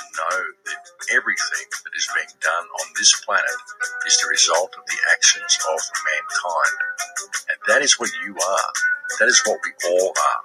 and 0.00 0.04
know 0.16 0.40
that 0.72 0.82
everything 1.12 1.68
that 1.84 1.94
is 1.96 2.08
being 2.16 2.32
done 2.40 2.66
on 2.80 2.86
this 2.96 3.12
planet 3.24 3.60
is 4.06 4.16
the 4.20 4.28
result 4.28 4.72
of 4.72 4.84
the 4.88 5.00
actions 5.12 5.52
of 5.68 5.80
mankind. 6.00 6.78
And 7.52 7.58
that 7.68 7.82
is 7.82 8.00
what 8.00 8.10
you 8.24 8.36
are. 8.36 8.72
That 9.16 9.28
is 9.28 9.40
what 9.46 9.58
we 9.64 9.72
all 9.88 10.12
are. 10.12 10.42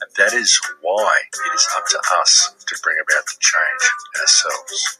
And 0.00 0.10
that 0.16 0.32
is 0.32 0.54
why 0.80 1.14
it 1.32 1.54
is 1.54 1.66
up 1.76 1.84
to 1.90 2.00
us 2.22 2.54
to 2.66 2.76
bring 2.82 2.96
about 3.02 3.26
the 3.26 3.36
change 3.40 3.84
ourselves. 4.20 4.98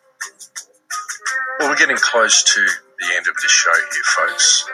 Well, 1.58 1.70
we're 1.70 1.78
getting 1.78 1.96
close 1.96 2.42
to 2.42 2.60
the 2.60 3.08
end 3.16 3.26
of 3.28 3.34
this 3.40 3.50
show 3.50 3.72
here, 3.72 4.08
folks. 4.18 4.66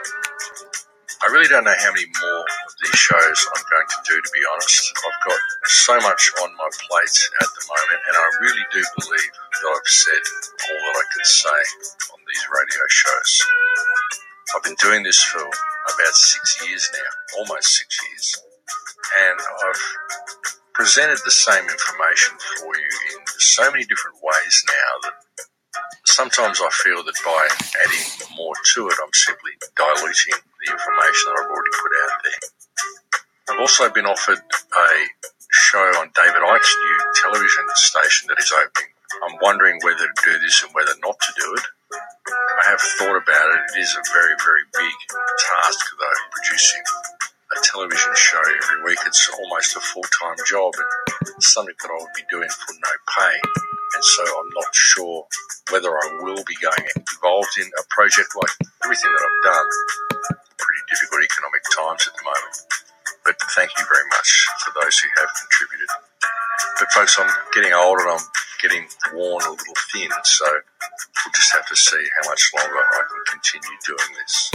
I 1.20 1.28
really 1.28 1.48
don't 1.52 1.64
know 1.64 1.76
how 1.76 1.92
many 1.92 2.08
more 2.08 2.40
of 2.40 2.72
these 2.80 2.96
shows 2.96 3.38
I'm 3.52 3.64
going 3.68 3.88
to 3.92 4.00
do, 4.08 4.16
to 4.16 4.30
be 4.32 4.40
honest. 4.56 4.80
I've 4.96 5.20
got 5.28 5.40
so 5.68 5.94
much 6.00 6.32
on 6.40 6.48
my 6.56 6.70
plate 6.80 7.18
at 7.44 7.50
the 7.52 7.64
moment, 7.68 8.00
and 8.08 8.16
I 8.16 8.26
really 8.40 8.66
do 8.72 8.80
believe 9.04 9.30
that 9.52 9.68
I've 9.68 9.90
said 9.92 10.24
all 10.64 10.80
that 10.80 10.96
I 10.96 11.04
can 11.12 11.24
say 11.28 11.60
on 12.16 12.20
these 12.24 12.44
radio 12.48 12.84
shows. 12.88 13.32
I've 14.56 14.64
been 14.64 14.80
doing 14.80 15.02
this 15.04 15.20
for 15.22 15.44
about 15.94 16.14
six 16.14 16.62
years 16.66 16.88
now, 16.92 17.38
almost 17.38 17.76
six 17.76 17.98
years, 18.08 18.26
and 19.28 19.38
I've 19.40 19.82
presented 20.74 21.18
the 21.24 21.30
same 21.30 21.64
information 21.64 22.36
for 22.58 22.72
you 22.76 22.90
in 23.12 23.20
so 23.38 23.70
many 23.70 23.84
different 23.84 24.16
ways 24.22 24.64
now 24.68 24.92
that 25.10 25.16
sometimes 26.06 26.60
I 26.60 26.70
feel 26.70 27.02
that 27.04 27.18
by 27.24 27.42
adding 27.84 28.06
more 28.36 28.54
to 28.74 28.88
it, 28.88 28.96
I'm 29.02 29.12
simply 29.12 29.52
diluting 29.76 30.36
the 30.40 30.72
information 30.72 31.24
that 31.28 31.36
I've 31.42 31.50
already 31.50 31.74
put 31.80 31.92
out 32.04 32.14
there. 32.24 32.40
I've 33.50 33.60
also 33.60 33.90
been 33.90 34.06
offered 34.06 34.38
a 34.38 34.88
show 35.50 35.84
on 35.98 36.10
David 36.14 36.42
Icke's 36.42 36.76
new 36.78 36.98
television 37.22 37.64
station 37.74 38.28
that 38.28 38.38
is 38.38 38.52
opening. 38.52 38.94
I'm 39.26 39.38
wondering 39.42 39.80
whether 39.82 40.06
to 40.06 40.22
do 40.24 40.38
this 40.38 40.62
and 40.62 40.72
whether 40.72 40.92
not 41.02 41.18
to 41.18 41.32
do 41.36 41.54
it. 41.58 41.64
I 42.28 42.64
have 42.68 42.80
thought 42.98 43.16
about 43.16 43.48
it. 43.56 43.62
It 43.76 43.80
is 43.80 43.92
a 43.96 44.04
very, 44.12 44.36
very 44.36 44.64
big 44.76 44.96
task, 45.10 45.80
though, 45.98 46.20
producing 46.30 46.84
a 47.56 47.56
television 47.64 48.12
show 48.14 48.40
every 48.40 48.82
week. 48.84 48.98
It's 49.06 49.30
almost 49.40 49.76
a 49.76 49.80
full 49.80 50.06
time 50.20 50.36
job 50.46 50.74
and 50.76 51.42
something 51.42 51.74
that 51.80 51.90
I 51.90 51.96
would 51.96 52.14
be 52.16 52.26
doing 52.30 52.48
for 52.48 52.72
no 52.74 52.94
pay. 53.16 53.36
And 53.96 54.04
so 54.04 54.22
I'm 54.22 54.50
not 54.54 54.70
sure 54.72 55.26
whether 55.70 55.90
I 55.90 56.06
will 56.22 56.44
be 56.44 56.56
going 56.60 56.84
involved 56.96 57.56
in 57.58 57.66
a 57.78 57.84
project 57.90 58.36
like 58.36 58.54
everything 58.84 59.10
that 59.10 59.24
I've 59.24 59.42
done 59.54 59.68
pretty 60.58 60.82
difficult 60.92 61.24
economic 61.24 61.62
times 61.72 62.02
at 62.06 62.14
the 62.14 62.24
moment. 62.24 62.56
But 63.24 63.36
thank 63.56 63.70
you 63.78 63.84
very 63.88 64.06
much 64.12 64.30
for 64.64 64.70
those 64.80 64.98
who 64.98 65.08
have 65.16 65.30
contributed 65.32 66.09
but 66.78 66.90
folks, 66.92 67.18
I'm 67.18 67.30
getting 67.52 67.72
older 67.72 68.02
and 68.02 68.18
I'm 68.18 68.26
getting 68.60 68.86
worn 69.14 69.44
a 69.44 69.50
little 69.50 69.74
thin, 69.92 70.10
so 70.24 70.44
we'll 70.46 71.32
just 71.34 71.52
have 71.52 71.66
to 71.66 71.76
see 71.76 72.04
how 72.22 72.30
much 72.30 72.50
longer 72.56 72.76
I 72.76 73.02
can 73.08 73.40
continue 73.40 73.78
doing 73.86 74.14
this. 74.24 74.50